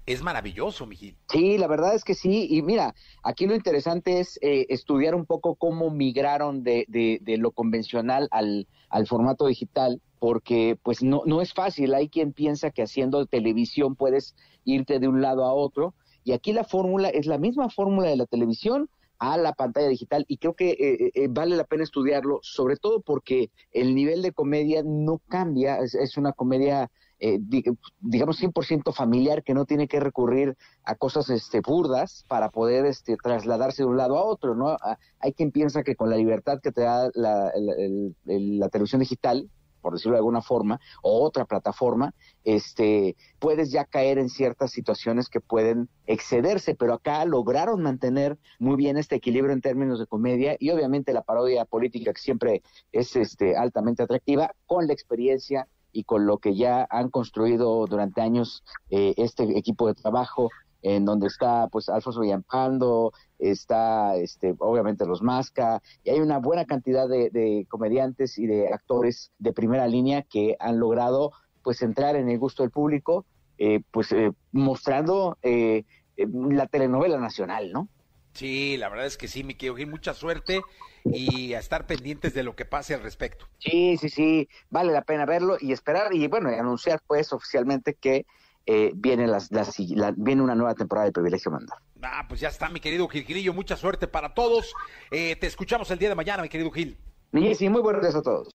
es 0.06 0.22
maravilloso, 0.22 0.86
Mijil. 0.86 1.16
Sí, 1.28 1.56
la 1.56 1.66
verdad 1.66 1.94
es 1.94 2.04
que 2.04 2.14
sí. 2.14 2.46
Y 2.50 2.62
mira, 2.62 2.94
aquí 3.22 3.46
lo 3.46 3.54
interesante 3.54 4.20
es 4.20 4.38
eh, 4.42 4.66
estudiar 4.68 5.14
un 5.14 5.24
poco 5.24 5.54
cómo 5.54 5.90
migraron 5.90 6.62
de, 6.62 6.84
de, 6.88 7.18
de 7.22 7.38
lo 7.38 7.52
convencional 7.52 8.28
al, 8.30 8.66
al, 8.90 9.06
formato 9.06 9.46
digital, 9.46 10.02
porque 10.18 10.78
pues 10.82 11.02
no, 11.02 11.22
no 11.24 11.40
es 11.40 11.54
fácil. 11.54 11.94
Hay 11.94 12.08
quien 12.08 12.32
piensa 12.32 12.70
que 12.70 12.82
haciendo 12.82 13.24
televisión 13.26 13.96
puedes 13.96 14.34
irte 14.64 14.98
de 14.98 15.08
un 15.08 15.22
lado 15.22 15.44
a 15.44 15.54
otro. 15.54 15.94
Y 16.22 16.32
aquí 16.32 16.52
la 16.52 16.64
fórmula 16.64 17.08
es 17.08 17.26
la 17.26 17.38
misma 17.38 17.70
fórmula 17.70 18.08
de 18.08 18.16
la 18.16 18.26
televisión 18.26 18.90
a 19.18 19.36
la 19.36 19.52
pantalla 19.52 19.88
digital 19.88 20.24
y 20.28 20.38
creo 20.38 20.54
que 20.54 20.70
eh, 20.70 21.10
eh, 21.14 21.28
vale 21.30 21.56
la 21.56 21.64
pena 21.64 21.84
estudiarlo, 21.84 22.40
sobre 22.42 22.76
todo 22.76 23.00
porque 23.00 23.50
el 23.72 23.94
nivel 23.94 24.22
de 24.22 24.32
comedia 24.32 24.82
no 24.84 25.20
cambia, 25.28 25.78
es, 25.78 25.94
es 25.94 26.16
una 26.16 26.32
comedia 26.32 26.90
eh, 27.20 27.38
digamos 28.00 28.42
100% 28.42 28.92
familiar 28.92 29.44
que 29.44 29.54
no 29.54 29.66
tiene 29.66 29.86
que 29.86 30.00
recurrir 30.00 30.56
a 30.84 30.96
cosas 30.96 31.30
este 31.30 31.60
burdas 31.60 32.24
para 32.28 32.50
poder 32.50 32.86
este 32.86 33.16
trasladarse 33.16 33.84
de 33.84 33.88
un 33.88 33.96
lado 33.96 34.18
a 34.18 34.24
otro 34.24 34.56
no 34.56 34.76
hay 35.20 35.32
quien 35.32 35.52
piensa 35.52 35.84
que 35.84 35.94
con 35.94 36.10
la 36.10 36.16
libertad 36.16 36.58
que 36.60 36.72
te 36.72 36.82
da 36.82 37.08
la, 37.14 37.52
la 38.24 38.68
televisión 38.68 39.00
digital 39.00 39.48
por 39.84 39.92
decirlo 39.92 40.14
de 40.14 40.20
alguna 40.20 40.40
forma, 40.40 40.80
o 41.02 41.22
otra 41.22 41.44
plataforma, 41.44 42.14
este, 42.42 43.16
puedes 43.38 43.70
ya 43.70 43.84
caer 43.84 44.18
en 44.18 44.30
ciertas 44.30 44.70
situaciones 44.70 45.28
que 45.28 45.40
pueden 45.42 45.90
excederse, 46.06 46.74
pero 46.74 46.94
acá 46.94 47.22
lograron 47.26 47.82
mantener 47.82 48.38
muy 48.58 48.76
bien 48.76 48.96
este 48.96 49.16
equilibrio 49.16 49.52
en 49.52 49.60
términos 49.60 49.98
de 49.98 50.06
comedia 50.06 50.56
y 50.58 50.70
obviamente 50.70 51.12
la 51.12 51.20
parodia 51.20 51.66
política 51.66 52.14
que 52.14 52.20
siempre 52.20 52.62
es 52.92 53.14
este, 53.14 53.58
altamente 53.58 54.02
atractiva, 54.02 54.54
con 54.64 54.86
la 54.86 54.94
experiencia 54.94 55.68
y 55.92 56.04
con 56.04 56.26
lo 56.26 56.38
que 56.38 56.56
ya 56.56 56.86
han 56.88 57.10
construido 57.10 57.84
durante 57.86 58.22
años 58.22 58.64
eh, 58.88 59.12
este 59.18 59.58
equipo 59.58 59.86
de 59.86 59.94
trabajo 59.94 60.48
en 60.84 61.06
donde 61.06 61.28
está 61.28 61.66
pues 61.68 61.88
Alfonso 61.88 62.20
Villampando, 62.20 63.12
está 63.38 64.16
este 64.16 64.54
obviamente 64.58 65.06
los 65.06 65.22
Masca, 65.22 65.82
y 66.04 66.10
hay 66.10 66.20
una 66.20 66.38
buena 66.38 66.66
cantidad 66.66 67.08
de, 67.08 67.30
de, 67.30 67.66
comediantes 67.68 68.38
y 68.38 68.46
de 68.46 68.68
actores 68.68 69.32
de 69.38 69.54
primera 69.54 69.88
línea 69.88 70.22
que 70.22 70.56
han 70.60 70.78
logrado 70.78 71.32
pues 71.62 71.80
entrar 71.80 72.16
en 72.16 72.28
el 72.28 72.38
gusto 72.38 72.62
del 72.62 72.70
público, 72.70 73.24
eh, 73.56 73.80
pues 73.90 74.12
eh, 74.12 74.32
mostrando 74.52 75.38
eh, 75.42 75.84
la 76.16 76.66
telenovela 76.66 77.18
nacional, 77.18 77.72
¿no? 77.72 77.88
Sí, 78.34 78.76
la 78.76 78.90
verdad 78.90 79.06
es 79.06 79.16
que 79.16 79.26
sí, 79.26 79.42
mi 79.42 79.54
querido 79.54 79.76
Gil, 79.76 79.86
mucha 79.86 80.12
suerte 80.12 80.60
y 81.04 81.54
a 81.54 81.60
estar 81.60 81.86
pendientes 81.86 82.34
de 82.34 82.42
lo 82.42 82.56
que 82.56 82.66
pase 82.66 82.94
al 82.94 83.02
respecto. 83.02 83.46
Sí, 83.58 83.96
sí, 83.96 84.10
sí, 84.10 84.48
vale 84.68 84.92
la 84.92 85.02
pena 85.02 85.24
verlo 85.24 85.56
y 85.58 85.72
esperar 85.72 86.12
y 86.12 86.26
bueno, 86.26 86.50
y 86.50 86.56
anunciar 86.56 87.00
pues 87.06 87.32
oficialmente 87.32 87.94
que 87.94 88.26
eh, 88.66 88.92
viene, 88.94 89.26
las, 89.26 89.50
las, 89.50 89.78
la, 89.78 90.12
viene 90.16 90.42
una 90.42 90.54
nueva 90.54 90.74
temporada 90.74 91.06
de 91.06 91.12
Privilegio 91.12 91.50
Mandar. 91.50 91.78
Ah, 92.02 92.26
pues 92.28 92.40
ya 92.40 92.48
está, 92.48 92.68
mi 92.68 92.80
querido 92.80 93.08
Gil 93.08 93.52
mucha 93.52 93.76
suerte 93.76 94.06
para 94.06 94.34
todos. 94.34 94.72
Eh, 95.10 95.36
te 95.36 95.46
escuchamos 95.46 95.90
el 95.90 95.98
día 95.98 96.08
de 96.08 96.14
mañana, 96.14 96.42
mi 96.42 96.48
querido 96.48 96.70
Gil. 96.70 96.96
Sí, 97.32 97.54
sí, 97.54 97.68
muy 97.68 97.82
buenos 97.82 98.02
días 98.02 98.14
a 98.14 98.22
todos. 98.22 98.48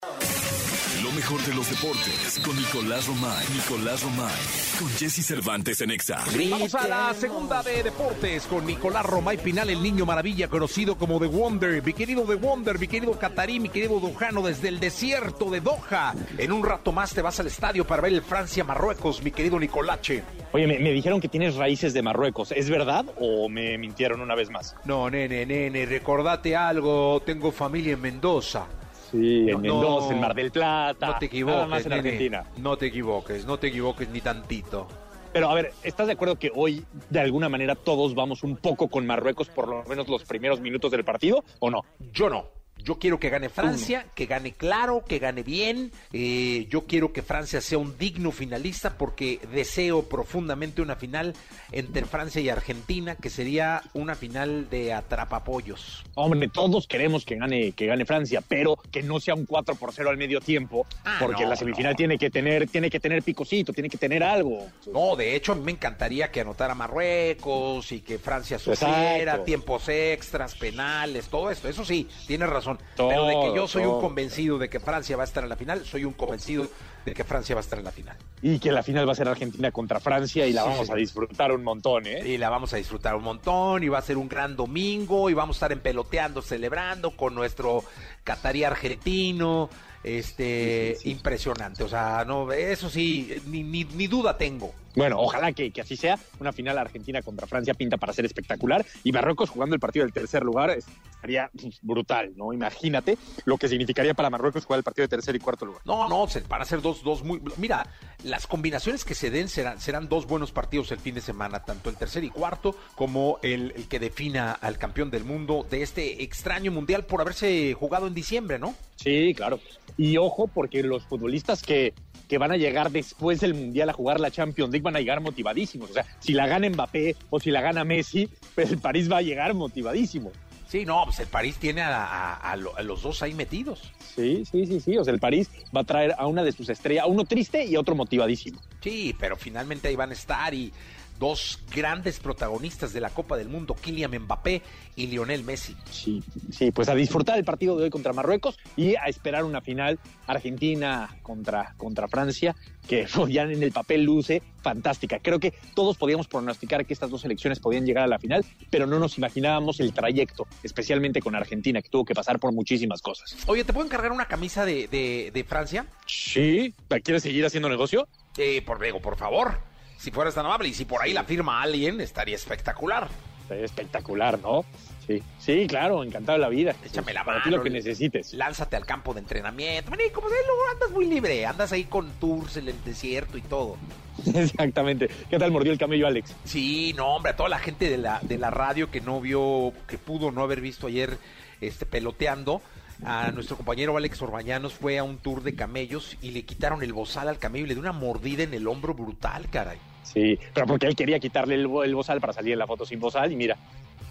Lo 1.09 1.15
mejor 1.15 1.41
de 1.41 1.55
los 1.55 1.67
deportes 1.67 2.39
con 2.45 2.55
Nicolás 2.55 3.07
Romay. 3.07 3.45
Nicolás 3.55 4.03
Romay. 4.03 4.31
Con 4.77 4.89
Jesse 4.89 5.25
Cervantes 5.25 5.81
en 5.81 5.89
Exa. 5.89 6.23
Vamos 6.51 6.75
a 6.75 6.87
la 6.87 7.13
segunda 7.15 7.63
de 7.63 7.81
deportes 7.81 8.45
con 8.45 8.63
Nicolás 8.63 9.07
Romay 9.07 9.37
Pinal, 9.37 9.71
el 9.71 9.81
niño 9.81 10.05
maravilla, 10.05 10.47
conocido 10.49 10.99
como 10.99 11.19
The 11.19 11.25
Wonder. 11.25 11.81
Mi 11.81 11.93
querido 11.93 12.25
The 12.25 12.35
Wonder, 12.35 12.77
mi 12.77 12.87
querido 12.87 13.17
Catarí, 13.17 13.59
mi 13.59 13.69
querido 13.69 13.99
Dojano, 13.99 14.43
desde 14.43 14.67
el 14.67 14.79
desierto 14.79 15.49
de 15.49 15.61
Doha. 15.61 16.13
En 16.37 16.51
un 16.51 16.63
rato 16.63 16.91
más 16.91 17.11
te 17.11 17.23
vas 17.23 17.39
al 17.39 17.47
estadio 17.47 17.87
para 17.87 18.03
ver 18.03 18.13
el 18.13 18.21
Francia-Marruecos, 18.21 19.23
mi 19.23 19.31
querido 19.31 19.59
Nicolache. 19.59 20.23
Oye, 20.51 20.67
me, 20.67 20.77
me, 20.77 20.91
dijeron 20.91 21.19
que 21.19 21.27
tienes 21.27 21.55
raíces 21.55 21.91
de 21.95 22.03
Marruecos. 22.03 22.51
¿Es 22.51 22.69
verdad 22.69 23.05
o 23.17 23.49
me 23.49 23.79
mintieron 23.79 24.21
una 24.21 24.35
vez 24.35 24.51
más? 24.51 24.75
No, 24.85 25.09
nene, 25.09 25.47
nene, 25.47 25.87
recordate 25.87 26.55
algo. 26.55 27.19
Tengo 27.25 27.51
familia 27.51 27.93
en 27.93 28.01
Mendoza. 28.01 28.67
Sí, 29.11 29.49
en 29.49 29.51
no, 29.51 29.59
Mendoza, 29.59 30.13
en 30.13 30.19
Mar 30.19 30.35
del 30.35 30.51
Plata. 30.51 31.07
No 31.07 31.17
te 31.17 31.25
equivoques, 31.25 31.55
nada 31.55 31.67
más 31.67 31.83
en 31.83 31.89
nene, 31.89 31.99
Argentina. 32.01 32.45
No 32.57 32.77
te 32.77 32.85
equivoques, 32.87 33.45
no 33.45 33.57
te 33.57 33.67
equivoques 33.67 34.09
ni 34.09 34.21
tantito. 34.21 34.87
Pero 35.31 35.49
a 35.49 35.53
ver, 35.53 35.73
¿estás 35.83 36.07
de 36.07 36.13
acuerdo 36.13 36.37
que 36.37 36.51
hoy 36.55 36.85
de 37.09 37.19
alguna 37.19 37.49
manera 37.49 37.75
todos 37.75 38.15
vamos 38.15 38.43
un 38.43 38.57
poco 38.57 38.87
con 38.87 39.05
Marruecos 39.05 39.47
por 39.49 39.67
lo 39.67 39.83
menos 39.83 40.07
los 40.07 40.23
primeros 40.23 40.59
minutos 40.59 40.91
del 40.91 41.03
partido 41.03 41.43
o 41.59 41.69
no? 41.69 41.83
Yo 42.11 42.29
no. 42.29 42.58
Yo 42.83 42.97
quiero 42.97 43.19
que 43.19 43.29
gane 43.29 43.49
Francia, 43.49 44.05
que 44.15 44.25
gane 44.25 44.53
claro, 44.53 45.03
que 45.07 45.19
gane 45.19 45.43
bien. 45.43 45.91
Eh, 46.13 46.65
yo 46.69 46.85
quiero 46.85 47.11
que 47.13 47.21
Francia 47.21 47.61
sea 47.61 47.77
un 47.77 47.97
digno 47.97 48.31
finalista 48.31 48.97
porque 48.97 49.39
deseo 49.53 50.03
profundamente 50.03 50.81
una 50.81 50.95
final 50.95 51.33
entre 51.71 52.05
Francia 52.05 52.41
y 52.41 52.49
Argentina, 52.49 53.15
que 53.15 53.29
sería 53.29 53.81
una 53.93 54.15
final 54.15 54.69
de 54.69 54.93
atrapapollos. 54.93 56.03
Hombre, 56.15 56.47
todos 56.47 56.87
queremos 56.87 57.25
que 57.25 57.35
gane, 57.35 57.73
que 57.73 57.85
gane 57.85 58.05
Francia, 58.05 58.41
pero 58.47 58.75
que 58.91 59.03
no 59.03 59.19
sea 59.19 59.35
un 59.35 59.45
4 59.45 59.75
por 59.75 59.91
0 59.93 60.09
al 60.09 60.17
medio 60.17 60.39
tiempo, 60.41 60.85
Ah, 61.05 61.17
porque 61.19 61.43
no, 61.43 61.49
la 61.49 61.55
semifinal 61.55 61.93
no. 61.93 61.97
tiene 61.97 62.17
que 62.17 62.29
tener, 62.29 62.67
tiene 62.69 62.89
que 62.89 62.99
tener 62.99 63.21
picocito, 63.23 63.73
tiene 63.73 63.89
que 63.89 63.97
tener 63.97 64.23
algo. 64.23 64.67
No, 64.91 65.15
de 65.15 65.35
hecho, 65.35 65.51
a 65.51 65.55
mí 65.55 65.61
me 65.63 65.71
encantaría 65.71 66.31
que 66.31 66.41
anotara 66.41 66.73
Marruecos 66.75 67.91
y 67.91 68.01
que 68.01 68.17
Francia 68.19 68.57
sufriera, 68.59 69.43
tiempos 69.43 69.87
extras, 69.89 70.55
penales, 70.55 71.27
todo 71.27 71.49
esto. 71.51 71.67
Eso 71.67 71.83
sí, 71.85 72.07
tienes 72.27 72.49
razón. 72.49 72.68
Todo, 72.95 73.09
Pero 73.09 73.25
de 73.25 73.33
que 73.35 73.55
yo 73.55 73.67
soy 73.67 73.85
un 73.85 73.99
convencido 74.01 74.57
de 74.57 74.69
que 74.69 74.79
Francia 74.79 75.15
va 75.17 75.23
a 75.23 75.25
estar 75.25 75.43
en 75.43 75.49
la 75.49 75.55
final, 75.55 75.85
soy 75.85 76.05
un 76.05 76.13
convencido 76.13 76.67
de 77.05 77.13
que 77.13 77.23
Francia 77.23 77.55
va 77.55 77.61
a 77.61 77.63
estar 77.63 77.79
en 77.79 77.85
la 77.85 77.91
final. 77.91 78.17
Y 78.41 78.59
que 78.59 78.71
la 78.71 78.83
final 78.83 79.07
va 79.07 79.13
a 79.13 79.15
ser 79.15 79.27
Argentina 79.27 79.71
contra 79.71 79.99
Francia 79.99 80.45
y 80.45 80.53
la 80.53 80.63
Sí, 80.63 80.69
vamos 80.69 80.87
sí. 80.87 80.93
a 80.93 80.95
disfrutar 80.95 81.51
un 81.51 81.63
montón, 81.63 82.05
¿eh? 82.07 82.21
Y 82.27 82.37
la 82.37 82.49
vamos 82.49 82.73
a 82.73 82.77
disfrutar 82.77 83.15
un 83.15 83.23
montón 83.23 83.83
y 83.83 83.89
va 83.89 83.97
a 83.99 84.01
ser 84.01 84.17
un 84.17 84.27
gran 84.29 84.55
domingo 84.55 85.29
y 85.29 85.33
vamos 85.33 85.55
a 85.55 85.57
estar 85.57 85.71
empeloteando, 85.71 86.41
celebrando 86.41 87.11
con 87.15 87.35
nuestro 87.35 87.83
catarí 88.23 88.63
argentino. 88.63 89.69
Este, 90.03 90.97
impresionante. 91.03 91.83
O 91.83 91.89
sea, 91.89 92.23
no, 92.25 92.51
eso 92.51 92.89
sí, 92.89 93.33
ni, 93.47 93.63
ni, 93.63 93.83
ni 93.83 94.07
duda 94.07 94.37
tengo. 94.37 94.73
Bueno, 94.95 95.17
ojalá 95.19 95.51
que, 95.53 95.71
que 95.71 95.81
así 95.81 95.95
sea. 95.95 96.17
Una 96.39 96.51
final 96.51 96.77
Argentina 96.77 97.21
contra 97.21 97.45
Francia 97.47 97.73
pinta 97.73 97.97
para 97.97 98.11
ser 98.11 98.25
espectacular. 98.25 98.85
Y 99.03 99.11
Marruecos 99.11 99.49
jugando 99.49 99.75
el 99.75 99.79
partido 99.79 100.03
del 100.05 100.13
tercer 100.13 100.43
lugar 100.43 100.71
es- 100.71 100.85
estaría 101.13 101.49
pues, 101.61 101.79
brutal, 101.81 102.31
¿no? 102.35 102.53
Imagínate 102.53 103.17
lo 103.45 103.57
que 103.57 103.67
significaría 103.67 104.13
para 104.13 104.29
Marruecos 104.29 104.65
jugar 104.65 104.79
el 104.79 104.83
partido 104.83 105.03
de 105.03 105.09
tercer 105.09 105.35
y 105.35 105.39
cuarto 105.39 105.65
lugar. 105.65 105.81
No, 105.85 106.09
no, 106.09 106.27
van 106.47 106.61
a 106.61 106.65
ser 106.65 106.81
dos, 106.81 107.03
dos 107.03 107.23
muy. 107.23 107.39
Mira, 107.57 107.85
las 108.23 108.47
combinaciones 108.47 109.05
que 109.05 109.13
se 109.15 109.29
den 109.29 109.47
serán, 109.47 109.79
serán 109.79 110.09
dos 110.09 110.25
buenos 110.25 110.51
partidos 110.51 110.91
el 110.91 110.99
fin 110.99 111.15
de 111.15 111.21
semana, 111.21 111.63
tanto 111.63 111.89
el 111.89 111.95
tercer 111.95 112.23
y 112.23 112.29
cuarto 112.29 112.75
como 112.95 113.37
el, 113.43 113.73
el 113.75 113.87
que 113.87 113.99
defina 113.99 114.53
al 114.53 114.77
campeón 114.77 115.11
del 115.11 115.23
mundo 115.23 115.67
de 115.69 115.83
este 115.83 116.23
extraño 116.23 116.71
mundial 116.71 117.05
por 117.05 117.21
haberse 117.21 117.73
jugado 117.73 118.07
en 118.07 118.13
diciembre, 118.15 118.57
¿no? 118.57 118.73
Sí, 118.95 119.33
claro. 119.35 119.59
Y 120.01 120.15
ojo, 120.15 120.47
porque 120.47 120.81
los 120.81 121.03
futbolistas 121.03 121.61
que, 121.61 121.93
que 122.29 122.37
van 122.37 122.53
a 122.53 122.57
llegar 122.57 122.89
después 122.89 123.41
del 123.41 123.53
Mundial 123.53 123.89
a 123.89 123.93
jugar 123.93 124.21
la 124.21 124.31
Champions 124.31 124.71
League 124.71 124.81
van 124.81 124.95
a 124.95 124.99
llegar 124.99 125.19
motivadísimos. 125.19 125.89
O 125.89 125.93
sea, 125.93 126.05
si 126.19 126.31
la 126.31 126.47
gana 126.47 126.69
Mbappé 126.69 127.17
o 127.29 127.39
si 127.41 127.51
la 127.51 127.59
gana 127.59 127.83
Messi, 127.83 128.29
pues 128.55 128.71
el 128.71 128.77
París 128.77 129.11
va 129.11 129.17
a 129.17 129.21
llegar 129.21 129.53
motivadísimo. 129.53 130.31
Sí, 130.69 130.85
no, 130.85 131.01
pues 131.03 131.19
el 131.19 131.27
París 131.27 131.57
tiene 131.59 131.81
a, 131.81 132.05
a- 132.05 132.35
a 132.51 132.55
lo- 132.55 132.77
a 132.77 132.81
los 132.83 133.01
dos 133.01 133.21
ahí 133.23 133.33
metidos. 133.33 133.91
Sí, 134.15 134.43
sí, 134.49 134.65
sí, 134.67 134.79
sí. 134.79 134.97
O 134.97 135.03
sea, 135.03 135.11
el 135.13 135.19
París 135.19 135.49
va 135.75 135.81
a 135.81 135.83
traer 135.83 136.13
a 136.17 136.27
una 136.27 136.43
de 136.43 136.51
sus 136.53 136.69
estrellas, 136.69 137.03
a 137.03 137.07
uno 137.07 137.25
triste 137.25 137.65
y 137.65 137.75
a 137.75 137.79
otro 137.81 137.95
motivadísimo. 137.95 138.61
Sí, 138.81 139.13
pero 139.19 139.35
finalmente 139.35 139.87
ahí 139.89 139.95
van 139.97 140.11
a 140.11 140.13
estar 140.13 140.53
y 140.53 140.71
dos 141.19 141.59
grandes 141.75 142.19
protagonistas 142.19 142.93
de 142.93 143.01
la 143.01 143.09
Copa 143.09 143.35
del 143.37 143.49
Mundo, 143.49 143.75
Kylian 143.75 144.11
Mbappé 144.23 144.61
y 144.95 145.07
Lionel 145.07 145.43
Messi. 145.43 145.75
Sí, 145.91 146.23
sí, 146.49 146.71
pues 146.71 146.87
a 146.89 146.95
disfrutar 146.95 147.37
el 147.37 147.43
partido 147.45 147.77
de 147.77 147.83
hoy 147.83 147.89
contra 147.89 148.13
Marruecos 148.13 148.57
y 148.77 148.95
a 148.95 149.03
esperar 149.07 149.43
una 149.43 149.59
final 149.61 149.99
Argentina 150.27 151.13
contra, 151.21 151.73
contra 151.77 152.07
Francia, 152.07 152.55
que 152.87 153.05
ya 153.29 153.43
en 153.43 153.61
el 153.61 153.71
papel 153.71 154.03
luce 154.03 154.41
fantástica. 154.61 155.19
Creo 155.19 155.39
que 155.39 155.53
todos 155.75 155.97
podíamos 155.97 156.27
pronosticar 156.27 156.85
que 156.85 156.93
estas 156.93 157.09
dos 157.09 157.21
selecciones 157.21 157.59
podían 157.59 157.85
llegar 157.85 158.03
a 158.03 158.07
la 158.07 158.19
final, 158.19 158.45
pero 158.69 158.87
no 158.87 158.99
nos 158.99 159.17
imaginábamos 159.17 159.79
el 159.79 159.93
trayecto, 159.93 160.47
especialmente 160.63 161.21
con 161.21 161.35
Argentina, 161.35 161.81
que 161.81 161.89
tuvo 161.89 162.05
que 162.05 162.13
pasar 162.15 162.39
por 162.39 162.53
muchísimas 162.53 163.01
cosas. 163.01 163.35
Oye, 163.47 163.63
¿te 163.63 163.73
puedo 163.73 163.85
encargar 163.85 164.11
una 164.11 164.25
camisa 164.25 164.65
de, 164.65 164.87
de- 164.87 165.31
de 165.33 165.43
Francia? 165.43 165.85
Sí, 166.05 166.73
¿quieres 167.03 167.23
seguir 167.23 167.45
haciendo 167.45 167.67
negocio? 167.69 168.07
Eh, 168.37 168.61
por 168.61 168.81
digo, 168.81 169.01
por 169.01 169.17
favor, 169.17 169.59
si 169.99 170.11
fueras 170.11 170.33
tan 170.33 170.45
amable 170.45 170.69
y 170.69 170.73
si 170.73 170.85
por 170.85 171.01
ahí 171.01 171.11
la 171.11 171.25
firma 171.25 171.61
alguien, 171.61 171.99
estaría 171.99 172.35
espectacular. 172.35 173.09
Espectacular, 173.49 174.39
¿no? 174.39 174.63
Sí, 175.05 175.23
sí, 175.39 175.65
claro, 175.67 176.03
encantado 176.03 176.37
de 176.37 176.41
la 176.41 176.49
vida. 176.49 176.75
Échame 176.85 177.13
la 177.13 177.25
Para 177.25 177.41
ti 177.41 177.49
mano, 177.49 177.57
lo 177.57 177.63
que 177.63 177.71
necesites. 177.71 178.33
Lánzate 178.33 178.75
al 178.75 178.85
campo 178.85 179.13
de 179.13 179.21
entrenamiento. 179.21 179.89
Vení, 179.91 180.11
como 180.11 180.29
de 180.29 180.35
luego 180.45 180.61
andas 180.71 180.91
muy 180.91 181.07
libre, 181.07 181.45
andas 181.45 181.71
ahí 181.71 181.85
con 181.85 182.11
tours 182.19 182.57
en 182.57 182.69
el 182.69 182.83
desierto 182.83 183.37
y 183.37 183.41
todo. 183.41 183.75
Exactamente. 184.35 185.09
¿Qué 185.29 185.37
tal 185.39 185.51
mordió 185.51 185.71
el 185.71 185.79
camello, 185.79 186.07
Alex? 186.07 186.35
Sí, 186.45 186.93
no, 186.95 187.15
hombre, 187.15 187.31
a 187.31 187.35
toda 187.35 187.49
la 187.49 187.59
gente 187.59 187.89
de 187.89 187.97
la, 187.97 188.19
de 188.21 188.37
la 188.37 188.51
radio 188.51 188.91
que 188.91 189.01
no 189.01 189.19
vio, 189.19 189.73
que 189.87 189.97
pudo 189.97 190.31
no 190.31 190.43
haber 190.43 190.61
visto 190.61 190.87
ayer 190.87 191.17
este 191.59 191.85
peloteando, 191.85 192.61
a 193.03 193.31
nuestro 193.31 193.55
compañero 193.55 193.95
Alex 193.97 194.21
Orbañanos 194.21 194.73
fue 194.73 194.97
a 194.97 195.03
un 195.03 195.17
tour 195.17 195.41
de 195.41 195.55
camellos 195.55 196.17
y 196.21 196.31
le 196.31 196.43
quitaron 196.43 196.83
el 196.83 196.93
bozal 196.93 197.29
al 197.29 197.39
camello 197.39 197.65
y 197.65 197.69
le 197.69 197.75
dio 197.75 197.81
una 197.81 197.93
mordida 197.93 198.43
en 198.43 198.53
el 198.53 198.67
hombro 198.67 198.93
brutal, 198.93 199.49
caray. 199.49 199.77
Sí, 200.03 200.39
pero 200.53 200.65
porque 200.65 200.87
él 200.87 200.95
quería 200.95 201.19
quitarle 201.19 201.55
el, 201.55 201.69
el 201.83 201.95
bozal 201.95 202.19
para 202.19 202.33
salir 202.33 202.53
en 202.53 202.59
la 202.59 202.67
foto 202.67 202.85
sin 202.85 202.99
bozal 202.99 203.31
y 203.31 203.35
mira, 203.35 203.57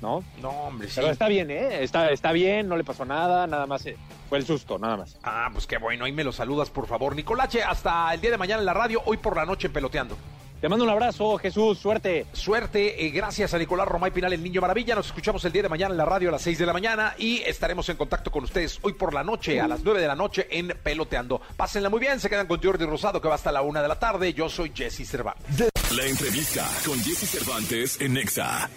¿no? 0.00 0.22
No, 0.40 0.50
hombre, 0.50 0.88
sí. 0.88 0.94
Pero 0.96 1.10
está 1.10 1.28
bien, 1.28 1.50
¿eh? 1.50 1.82
Está, 1.82 2.10
está 2.10 2.32
bien, 2.32 2.68
no 2.68 2.76
le 2.76 2.84
pasó 2.84 3.04
nada, 3.04 3.46
nada 3.46 3.66
más 3.66 3.84
eh, 3.86 3.96
fue 4.28 4.38
el 4.38 4.46
susto, 4.46 4.78
nada 4.78 4.96
más. 4.96 5.18
Ah, 5.22 5.48
pues 5.52 5.66
qué 5.66 5.78
bueno, 5.78 6.04
ahí 6.04 6.12
me 6.12 6.24
lo 6.24 6.32
saludas, 6.32 6.70
por 6.70 6.86
favor. 6.86 7.16
Nicolache, 7.16 7.62
hasta 7.62 8.12
el 8.14 8.20
día 8.20 8.30
de 8.30 8.38
mañana 8.38 8.60
en 8.60 8.66
la 8.66 8.74
radio, 8.74 9.02
hoy 9.06 9.16
por 9.16 9.36
la 9.36 9.44
noche 9.44 9.66
en 9.66 9.72
peloteando. 9.72 10.16
Te 10.60 10.68
mando 10.68 10.84
un 10.84 10.90
abrazo, 10.90 11.38
Jesús, 11.38 11.78
suerte. 11.78 12.26
Suerte, 12.32 13.06
eh, 13.06 13.10
gracias 13.10 13.54
a 13.54 13.58
Nicolás 13.58 13.86
Romay 13.86 14.10
Pinal, 14.10 14.32
el 14.32 14.42
Niño 14.42 14.60
Maravilla. 14.60 14.96
Nos 14.96 15.06
escuchamos 15.06 15.44
el 15.44 15.52
día 15.52 15.62
de 15.62 15.68
mañana 15.68 15.92
en 15.92 15.98
la 15.98 16.04
radio 16.04 16.30
a 16.30 16.32
las 16.32 16.42
6 16.42 16.58
de 16.58 16.66
la 16.66 16.72
mañana 16.72 17.14
y 17.16 17.42
estaremos 17.42 17.88
en 17.90 17.96
contacto 17.96 18.32
con 18.32 18.42
ustedes 18.42 18.80
hoy 18.82 18.94
por 18.94 19.14
la 19.14 19.22
noche, 19.22 19.60
a 19.60 19.68
las 19.68 19.84
9 19.84 20.00
de 20.00 20.08
la 20.08 20.16
noche 20.16 20.48
en 20.50 20.76
Peloteando. 20.82 21.40
Pásenla 21.56 21.90
muy 21.90 22.00
bien, 22.00 22.18
se 22.18 22.28
quedan 22.28 22.48
con 22.48 22.60
Jordi 22.60 22.86
Rosado 22.86 23.22
que 23.22 23.28
va 23.28 23.36
hasta 23.36 23.52
la 23.52 23.62
1 23.62 23.80
de 23.80 23.86
la 23.86 24.00
tarde. 24.00 24.34
Yo 24.34 24.48
soy 24.48 24.72
Jesse 24.74 25.08
Cervantes. 25.08 25.77
La 25.96 26.04
entrevista 26.04 26.68
con 26.84 26.98
Jesse 27.00 27.26
Cervantes 27.26 27.98
en 28.00 28.12
Nexa. 28.12 28.68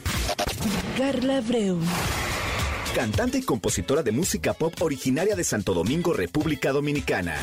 Carla 0.97 1.39
Abreu. 1.39 1.77
Cantante 2.95 3.39
y 3.39 3.41
compositora 3.41 4.01
de 4.01 4.13
música 4.13 4.53
pop 4.53 4.73
originaria 4.81 5.35
de 5.35 5.43
Santo 5.43 5.73
Domingo, 5.73 6.13
República 6.13 6.71
Dominicana. 6.71 7.35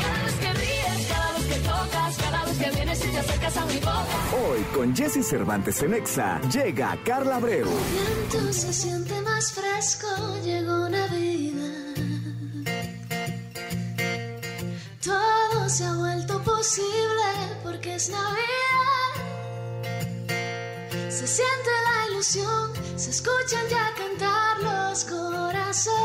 Cada 0.00 0.22
vez 0.24 0.34
que 0.36 0.52
ríes, 0.54 1.06
cada 1.06 1.32
vez 1.32 1.44
que 1.44 1.54
tocas, 1.60 2.16
cada 2.16 2.44
vez 2.46 2.58
que 2.58 2.70
vienes 2.70 3.04
y 3.04 3.08
te 3.08 3.18
acercas 3.18 3.56
a 3.58 3.66
mi 3.66 3.76
boca. 3.76 4.06
Hoy 4.48 4.62
con 4.74 4.96
Jesse 4.96 5.26
Cervantes 5.26 5.82
en 5.82 5.94
Exa 5.94 6.40
llega 6.50 6.98
Carla 7.04 7.36
Abreu. 7.36 7.68
viento 7.68 8.52
se 8.54 8.72
siente 8.72 9.20
más 9.20 9.52
fresco, 9.52 10.08
llegó 10.42 10.88
Navidad. 10.88 11.94
Todo 15.02 15.43
se 15.68 15.84
ha 15.84 15.94
vuelto 15.94 16.42
posible 16.42 17.58
porque 17.62 17.94
es 17.94 18.10
Navidad. 18.10 19.14
Se 21.08 21.26
siente 21.26 21.70
la 21.88 22.06
ilusión, 22.10 22.72
se 22.96 23.10
escuchan 23.10 23.66
ya 23.70 23.92
cantar 23.96 24.60
los 24.60 25.04
corazones. 25.04 25.96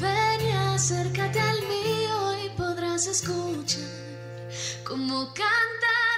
Ven 0.00 0.40
y 0.46 0.52
acércate 0.74 1.40
al 1.40 1.60
mío 1.62 2.44
y 2.44 2.50
podrás 2.50 3.06
escuchar 3.06 3.82
cómo 4.84 5.32
canta 5.32 6.13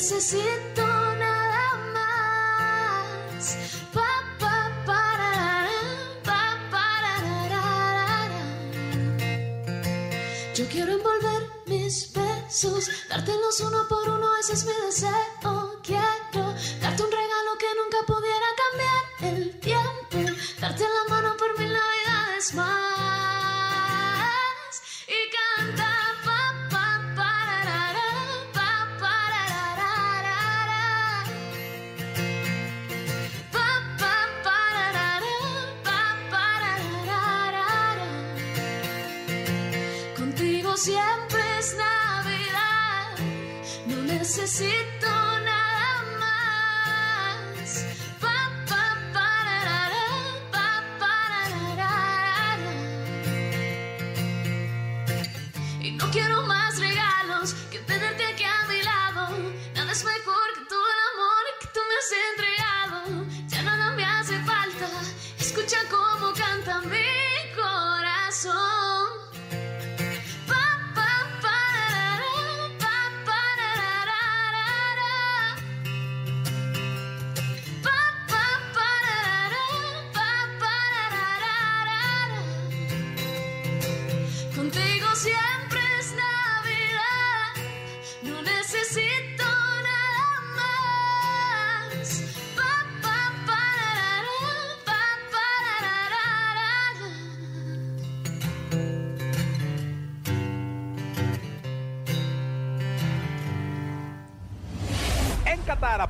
necesito 0.00 0.82
nada 0.82 1.76
más. 1.92 3.58
Pa, 3.92 4.10
pa, 4.38 4.56
pa, 4.86 6.42
pararara. 6.70 8.08
Yo 10.54 10.66
quiero 10.68 10.92
envolver 10.92 11.50
mis 11.66 12.10
besos, 12.14 12.88
dártelos 13.10 13.60
uno 13.60 13.86
por 13.90 14.08
uno, 14.08 14.28
ese 14.40 14.54
es 14.54 14.64
mi 14.64 14.72
deseo. 14.86 15.59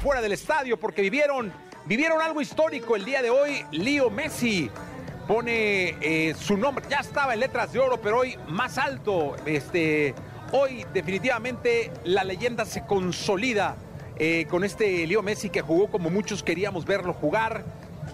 Afuera 0.01 0.23
del 0.23 0.33
estadio, 0.33 0.81
porque 0.81 1.03
vivieron, 1.03 1.53
vivieron 1.85 2.23
algo 2.23 2.41
histórico 2.41 2.97
el 2.97 3.05
día 3.05 3.21
de 3.21 3.29
hoy. 3.29 3.67
Leo 3.71 4.09
Messi 4.09 4.71
pone 5.29 5.95
eh, 6.01 6.35
su 6.41 6.57
nombre, 6.57 6.87
ya 6.89 7.01
estaba 7.01 7.35
en 7.35 7.41
letras 7.41 7.71
de 7.75 7.81
oro, 7.81 8.01
pero 8.01 8.21
hoy 8.21 8.39
más 8.49 8.79
alto. 8.79 9.37
Este, 9.45 10.15
hoy 10.53 10.87
definitivamente 10.95 11.93
la 12.05 12.25
leyenda 12.25 12.65
se 12.65 12.87
consolida 12.87 13.77
eh, 14.17 14.47
con 14.49 14.65
este 14.65 15.07
Leo 15.07 15.21
Messi 15.21 15.51
que 15.51 15.61
jugó 15.61 15.91
como 15.91 16.09
muchos 16.09 16.43
queríamos 16.43 16.87
verlo 16.87 17.13
jugar. 17.13 17.63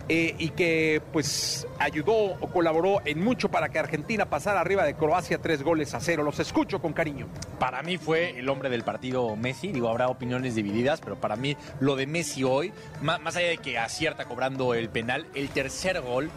Eh, 0.08 0.34
y 0.38 0.50
que 0.50 1.02
pues 1.12 1.66
ayudó 1.78 2.14
o 2.14 2.46
colaboró 2.52 3.00
en 3.04 3.22
mucho 3.22 3.48
para 3.50 3.68
que 3.70 3.78
Argentina 3.78 4.26
pasara 4.26 4.60
arriba 4.60 4.84
de 4.84 4.94
Croacia 4.94 5.38
tres 5.38 5.62
goles 5.62 5.94
a 5.94 6.00
cero. 6.00 6.22
Los 6.22 6.38
escucho 6.38 6.80
con 6.80 6.92
cariño. 6.92 7.26
Para 7.58 7.82
mí 7.82 7.98
fue 7.98 8.38
el 8.38 8.48
hombre 8.48 8.68
del 8.70 8.84
partido 8.84 9.34
Messi. 9.36 9.72
Digo, 9.72 9.88
habrá 9.88 10.08
opiniones 10.08 10.54
divididas, 10.54 11.00
pero 11.00 11.16
para 11.16 11.36
mí 11.36 11.56
lo 11.80 11.96
de 11.96 12.06
Messi 12.06 12.44
hoy, 12.44 12.72
má- 13.02 13.18
más 13.18 13.36
allá 13.36 13.48
de 13.48 13.58
que 13.58 13.78
acierta 13.78 14.24
cobrando 14.26 14.74
el 14.74 14.88
penal, 14.88 15.26
el 15.34 15.48
tercer 15.50 16.00
gol, 16.00 16.30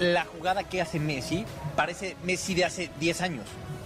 la 0.00 0.24
jugada 0.24 0.64
que 0.64 0.80
hace 0.82 0.98
Messi 0.98 1.44
parece 1.76 2.16
Messi 2.24 2.54
de 2.54 2.64
hace 2.64 2.90
10 2.98 3.20
años. 3.22 3.44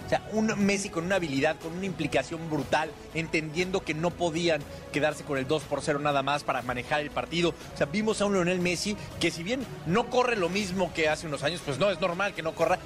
O 0.09 0.11
sea, 0.11 0.23
un 0.33 0.47
Messi 0.65 0.89
con 0.89 1.05
una 1.05 1.17
habilidad, 1.17 1.57
con 1.59 1.77
una 1.77 1.85
implicación 1.85 2.49
brutal, 2.49 2.91
entendiendo 3.13 3.85
que 3.85 3.93
no 3.93 4.09
podían 4.09 4.63
quedarse 4.91 5.23
con 5.23 5.37
el 5.37 5.47
2 5.47 5.65
por 5.65 5.83
0 5.83 5.99
nada 5.99 6.23
más 6.23 6.45
para 6.45 6.63
manejar 6.63 7.03
el 7.03 7.11
partido. 7.11 7.51
O 7.51 7.77
sea, 7.77 7.85
vimos 7.85 8.23
a 8.23 8.25
un 8.25 8.33
Lionel 8.33 8.59
Messi 8.59 8.97
que 9.21 9.31
si 9.31 9.43
bien 9.43 9.61
no 9.85 10.09
corre 10.09 10.37
lo 10.37 10.49
mismo 10.49 10.95
que 10.95 11.11
hace 11.11 11.27
unos 11.27 11.43
años, 11.43 11.61
pues 11.63 11.79
no, 11.79 11.91
es 11.91 12.01
normal 12.01 12.33
que 12.33 12.43
no 12.43 12.55
corra. 12.55 12.79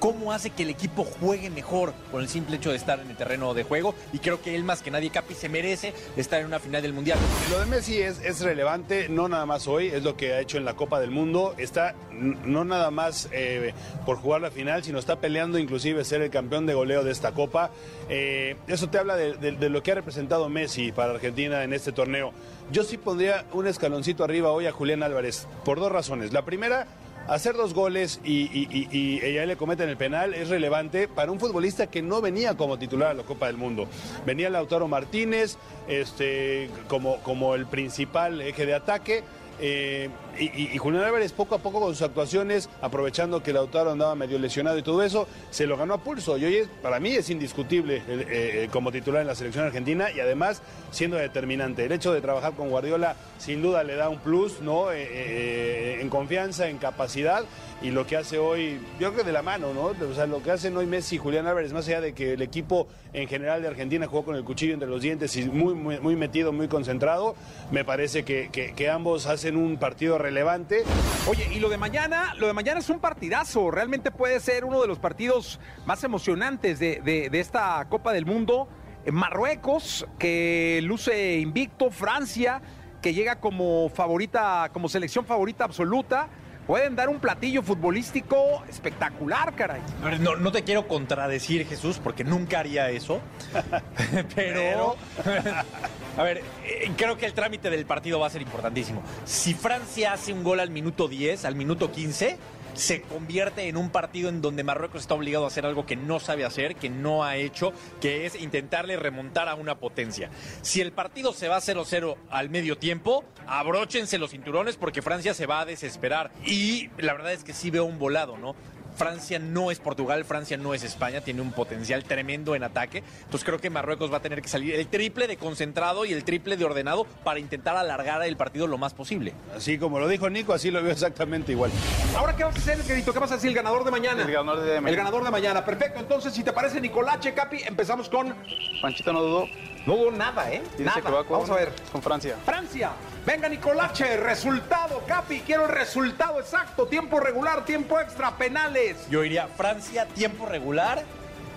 ¿Cómo 0.00 0.32
hace 0.32 0.50
que 0.50 0.62
el 0.62 0.70
equipo 0.70 1.04
juegue 1.04 1.50
mejor 1.50 1.92
con 2.12 2.22
el 2.22 2.28
simple 2.28 2.56
hecho 2.56 2.70
de 2.70 2.76
estar 2.76 3.00
en 3.00 3.10
el 3.10 3.16
terreno 3.16 3.52
de 3.52 3.64
juego? 3.64 3.94
Y 4.12 4.18
creo 4.20 4.40
que 4.40 4.54
él 4.54 4.62
más 4.62 4.80
que 4.80 4.92
nadie, 4.92 5.10
Capi, 5.10 5.34
se 5.34 5.48
merece 5.48 5.92
estar 6.16 6.38
en 6.40 6.46
una 6.46 6.60
final 6.60 6.82
del 6.82 6.92
Mundial. 6.92 7.18
Lo 7.50 7.58
de 7.58 7.66
Messi 7.66 7.98
es, 8.00 8.40
relevante, 8.40 9.08
no 9.08 9.28
nada 9.28 9.44
más 9.44 9.66
hoy, 9.66 9.88
es 9.88 10.04
lo 10.04 10.16
que 10.16 10.34
ha 10.34 10.40
hecho 10.40 10.56
en 10.56 10.64
la 10.64 10.74
Copa 10.74 11.00
del 11.00 11.10
Mundo. 11.10 11.54
Está 11.58 11.96
no 12.12 12.64
nada 12.64 12.90
más 12.92 13.28
eh, 13.32 13.74
por 14.06 14.18
jugar 14.18 14.40
la 14.40 14.50
final, 14.52 14.84
sino 14.84 14.98
está 15.00 15.16
peleando 15.20 15.58
inclusive 15.58 16.04
ser 16.04 16.22
el 16.22 16.30
campeón 16.30 16.66
de 16.66 16.74
goleo 16.74 17.02
de 17.02 17.10
esta 17.10 17.32
Copa. 17.32 17.70
Eh, 18.08 18.56
eso 18.68 18.88
te 18.88 18.98
habla 18.98 19.16
de- 19.16 19.34
de 19.34 19.68
lo 19.68 19.82
que 19.82 19.90
ha 19.92 19.94
representado 19.96 20.48
Messi 20.48 20.92
para 20.92 21.10
Argentina 21.12 21.64
en 21.64 21.72
este 21.72 21.90
torneo. 21.90 22.32
Yo 22.70 22.84
sí 22.84 22.98
pondría 22.98 23.46
un 23.52 23.66
escaloncito 23.66 24.22
arriba 24.22 24.52
hoy 24.52 24.66
a 24.66 24.72
Julián 24.72 25.02
Álvarez, 25.02 25.46
por 25.64 25.80
dos 25.80 25.90
razones. 25.90 26.32
La 26.32 26.44
primera, 26.44 26.86
hacer 27.28 27.54
dos 27.56 27.74
goles 27.74 28.20
y, 28.24 28.42
y, 28.52 28.88
y- 28.90 29.38
le 29.46 29.56
cometen 29.56 29.88
el 29.88 29.96
penal 29.96 30.34
es 30.34 30.48
relevante 30.48 31.08
para 31.08 31.30
un 31.30 31.38
futbolista 31.38 31.86
que 31.86 32.02
no 32.02 32.20
venía 32.20 32.56
como 32.56 32.78
titular 32.78 33.10
a 33.10 33.14
la 33.14 33.22
Copa 33.22 33.46
del 33.46 33.56
Mundo. 33.56 33.86
Venía 34.26 34.50
Lautaro 34.50 34.88
Martínez 34.88 35.56
este, 35.86 36.68
como, 36.88 37.18
como 37.18 37.54
el 37.54 37.66
principal 37.66 38.40
eje 38.40 38.66
de 38.66 38.74
ataque. 38.74 39.22
Eh, 39.60 40.08
y, 40.38 40.74
y- 40.74 40.78
Julián 40.78 41.04
Álvarez 41.04 41.32
poco 41.32 41.54
a 41.54 41.58
poco 41.58 41.80
con 41.80 41.90
sus 41.94 42.02
actuaciones, 42.02 42.68
aprovechando 42.80 43.42
que 43.42 43.52
Lautaro 43.52 43.90
andaba 43.90 44.14
medio 44.14 44.38
lesionado 44.38 44.78
y 44.78 44.82
todo 44.82 45.02
eso, 45.02 45.26
se 45.50 45.66
lo 45.66 45.76
ganó 45.76 45.94
a 45.94 45.98
pulso. 45.98 46.36
Y 46.38 46.44
hoy 46.44 46.56
es- 46.56 46.68
para 46.82 47.00
mí 47.00 47.10
es 47.10 47.28
indiscutible 47.30 47.96
eh, 47.96 48.02
eh, 48.08 48.68
como 48.72 48.92
titular 48.92 49.20
en 49.22 49.26
la 49.26 49.34
selección 49.34 49.64
argentina 49.66 50.10
y 50.10 50.20
además 50.20 50.62
siendo 50.90 51.16
determinante. 51.16 51.84
El 51.84 51.92
hecho 51.92 52.12
de 52.12 52.20
trabajar 52.20 52.52
con 52.54 52.68
Guardiola 52.70 53.16
sin 53.38 53.62
duda 53.62 53.82
le 53.84 53.96
da 53.96 54.08
un 54.08 54.18
plus, 54.18 54.60
¿no? 54.60 54.92
En 54.92 56.08
confianza, 56.08 56.68
en 56.68 56.78
capacidad 56.78 57.44
y 57.80 57.92
lo 57.92 58.06
que 58.08 58.16
hace 58.16 58.38
hoy, 58.38 58.80
yo 58.98 59.12
creo 59.12 59.14
que 59.14 59.22
de 59.22 59.32
la 59.32 59.42
mano, 59.42 59.72
¿no? 59.72 59.82
O 60.04 60.14
sea, 60.14 60.26
lo 60.26 60.42
que 60.42 60.50
hacen 60.50 60.76
hoy 60.76 60.86
Messi 60.86 61.14
y 61.14 61.18
Julián 61.18 61.46
Álvarez, 61.46 61.72
más 61.72 61.86
allá 61.86 62.00
de 62.00 62.12
que 62.12 62.32
el 62.32 62.42
equipo 62.42 62.88
en 63.12 63.28
general 63.28 63.62
de 63.62 63.68
Argentina 63.68 64.06
jugó 64.08 64.24
con 64.24 64.34
el 64.34 64.42
cuchillo 64.42 64.74
entre 64.74 64.88
los 64.88 65.00
dientes 65.00 65.36
y 65.36 65.44
muy, 65.44 65.74
muy, 65.74 66.00
muy 66.00 66.16
metido, 66.16 66.52
muy 66.52 66.66
concentrado, 66.66 67.36
me 67.70 67.84
parece 67.84 68.24
que, 68.24 68.50
que- 68.50 68.88
ambos 68.90 69.26
hacen 69.26 69.56
un 69.56 69.76
partido 69.76 70.18
relevante. 70.18 70.82
Oye, 71.28 71.46
y 71.52 71.60
lo 71.60 71.68
de 71.68 71.76
mañana, 71.78 72.34
lo 72.38 72.46
de 72.48 72.52
mañana 72.52 72.80
es 72.80 72.88
un 72.90 72.98
partidazo. 73.00 73.70
Realmente 73.70 74.10
puede 74.10 74.40
ser 74.40 74.64
uno 74.64 74.80
de 74.80 74.88
los 74.88 74.98
partidos 74.98 75.60
más 75.86 76.02
emocionantes 76.02 76.78
de, 76.80 77.00
de- 77.04 77.28
de 77.30 77.38
esta 77.40 77.86
Copa 77.90 78.12
del 78.12 78.24
Mundo. 78.26 78.66
Eh, 79.04 79.12
Marruecos, 79.12 80.06
que 80.18 80.80
luce 80.82 81.36
invicto, 81.38 81.90
Francia, 81.90 82.60
que 83.02 83.12
llega 83.14 83.38
como 83.40 83.88
favorita, 83.90 84.70
como 84.72 84.88
selección 84.88 85.24
favorita 85.26 85.64
absoluta. 85.64 86.28
Pueden 86.68 86.94
dar 86.94 87.08
un 87.08 87.18
platillo 87.18 87.62
futbolístico 87.62 88.62
espectacular, 88.68 89.54
caray. 89.54 89.80
No, 90.20 90.36
no 90.36 90.52
te 90.52 90.64
quiero 90.64 90.86
contradecir, 90.86 91.66
Jesús, 91.66 91.98
porque 91.98 92.24
nunca 92.24 92.60
haría 92.60 92.90
eso. 92.90 93.22
Pero, 94.34 94.96
a 96.18 96.22
ver, 96.22 96.42
eh, 96.66 96.92
creo 96.94 97.16
que 97.16 97.24
el 97.24 97.32
trámite 97.32 97.70
del 97.70 97.86
partido 97.86 98.20
va 98.20 98.26
a 98.26 98.30
ser 98.30 98.42
importantísimo. 98.42 99.02
Si 99.24 99.54
Francia 99.54 100.12
hace 100.12 100.30
un 100.30 100.44
gol 100.44 100.60
al 100.60 100.68
minuto 100.68 101.08
10, 101.08 101.46
al 101.46 101.54
minuto 101.54 101.90
15, 101.90 102.36
se 102.78 103.02
convierte 103.02 103.68
en 103.68 103.76
un 103.76 103.90
partido 103.90 104.28
en 104.28 104.40
donde 104.40 104.62
Marruecos 104.62 105.02
está 105.02 105.14
obligado 105.14 105.44
a 105.44 105.48
hacer 105.48 105.66
algo 105.66 105.84
que 105.84 105.96
no 105.96 106.20
sabe 106.20 106.44
hacer, 106.44 106.76
que 106.76 106.88
no 106.88 107.24
ha 107.24 107.36
hecho, 107.36 107.72
que 108.00 108.24
es 108.24 108.40
intentarle 108.40 108.96
remontar 108.96 109.48
a 109.48 109.56
una 109.56 109.78
potencia. 109.78 110.30
Si 110.62 110.80
el 110.80 110.92
partido 110.92 111.32
se 111.32 111.48
va 111.48 111.56
a 111.56 111.60
0-0 111.60 112.16
al 112.30 112.50
medio 112.50 112.78
tiempo, 112.78 113.24
abróchense 113.48 114.18
los 114.18 114.30
cinturones 114.30 114.76
porque 114.76 115.02
Francia 115.02 115.34
se 115.34 115.46
va 115.46 115.60
a 115.60 115.64
desesperar. 115.64 116.30
Y 116.46 116.88
la 116.98 117.14
verdad 117.14 117.32
es 117.32 117.42
que 117.42 117.52
sí 117.52 117.70
veo 117.70 117.84
un 117.84 117.98
volado, 117.98 118.38
¿no? 118.38 118.54
Francia 118.98 119.38
no 119.38 119.70
es 119.70 119.78
Portugal, 119.78 120.24
Francia 120.24 120.56
no 120.56 120.74
es 120.74 120.82
España, 120.82 121.20
tiene 121.20 121.40
un 121.40 121.52
potencial 121.52 122.02
tremendo 122.02 122.56
en 122.56 122.64
ataque. 122.64 123.04
Entonces 123.24 123.44
creo 123.44 123.60
que 123.60 123.70
Marruecos 123.70 124.12
va 124.12 124.16
a 124.16 124.22
tener 124.22 124.42
que 124.42 124.48
salir 124.48 124.74
el 124.74 124.88
triple 124.88 125.28
de 125.28 125.36
concentrado 125.36 126.04
y 126.04 126.12
el 126.12 126.24
triple 126.24 126.56
de 126.56 126.64
ordenado 126.64 127.04
para 127.22 127.38
intentar 127.38 127.76
alargar 127.76 128.22
el 128.24 128.36
partido 128.36 128.66
lo 128.66 128.76
más 128.76 128.94
posible. 128.94 129.32
Así 129.56 129.78
como 129.78 130.00
lo 130.00 130.08
dijo 130.08 130.28
Nico, 130.28 130.52
así 130.52 130.72
lo 130.72 130.82
veo 130.82 130.90
exactamente 130.92 131.52
igual. 131.52 131.70
Ahora, 132.16 132.34
¿qué 132.34 132.42
vas 132.42 132.56
a 132.56 132.58
hacer, 132.58 132.78
querido? 132.80 133.12
¿Qué 133.12 133.18
vas 133.20 133.30
a 133.30 133.34
decir? 133.36 133.50
El 133.50 133.54
ganador 133.56 133.84
de 133.84 133.90
mañana. 133.92 134.22
El 134.24 134.32
ganador 134.32 134.60
de 134.64 134.66
mañana. 134.72 134.88
El 134.90 134.96
ganador 134.96 135.24
de 135.24 135.30
mañana. 135.30 135.64
Perfecto. 135.64 136.00
Entonces, 136.00 136.32
si 136.34 136.42
te 136.42 136.52
parece, 136.52 136.80
Nicolache, 136.80 137.32
Capi, 137.34 137.58
empezamos 137.64 138.08
con. 138.08 138.34
Panchito 138.82 139.12
no 139.12 139.22
dudó. 139.22 139.46
No 139.86 139.96
dudo 139.96 140.10
nada, 140.10 140.52
¿eh? 140.52 140.60
Dice 140.72 140.82
Nada. 140.84 141.00
que 141.00 141.10
va 141.10 141.24
con, 141.24 141.32
Vamos 141.38 141.50
a 141.50 141.54
ver. 141.54 141.72
con 141.92 142.02
Francia. 142.02 142.36
Francia. 142.44 142.90
Venga, 143.28 143.46
Nicolache. 143.46 144.16
Resultado, 144.16 145.02
Capi. 145.06 145.40
Quiero 145.40 145.66
el 145.66 145.72
resultado 145.72 146.40
exacto. 146.40 146.86
Tiempo 146.86 147.20
regular, 147.20 147.62
tiempo 147.66 148.00
extra, 148.00 148.34
penales. 148.38 148.96
Yo 149.10 149.22
iría 149.22 149.48
Francia, 149.48 150.06
tiempo 150.06 150.46
regular, 150.46 151.02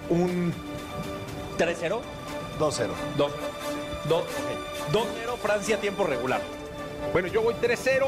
un 0.09 0.53
3-0. 1.57 2.01
2-0. 2.59 2.89
2 3.15 3.31
2 4.09 4.23
2-0 4.91 5.37
Francia, 5.41 5.79
tiempo 5.79 6.03
regular. 6.03 6.41
Bueno, 7.13 7.29
yo 7.29 7.41
voy 7.41 7.53
3-0. 7.53 8.05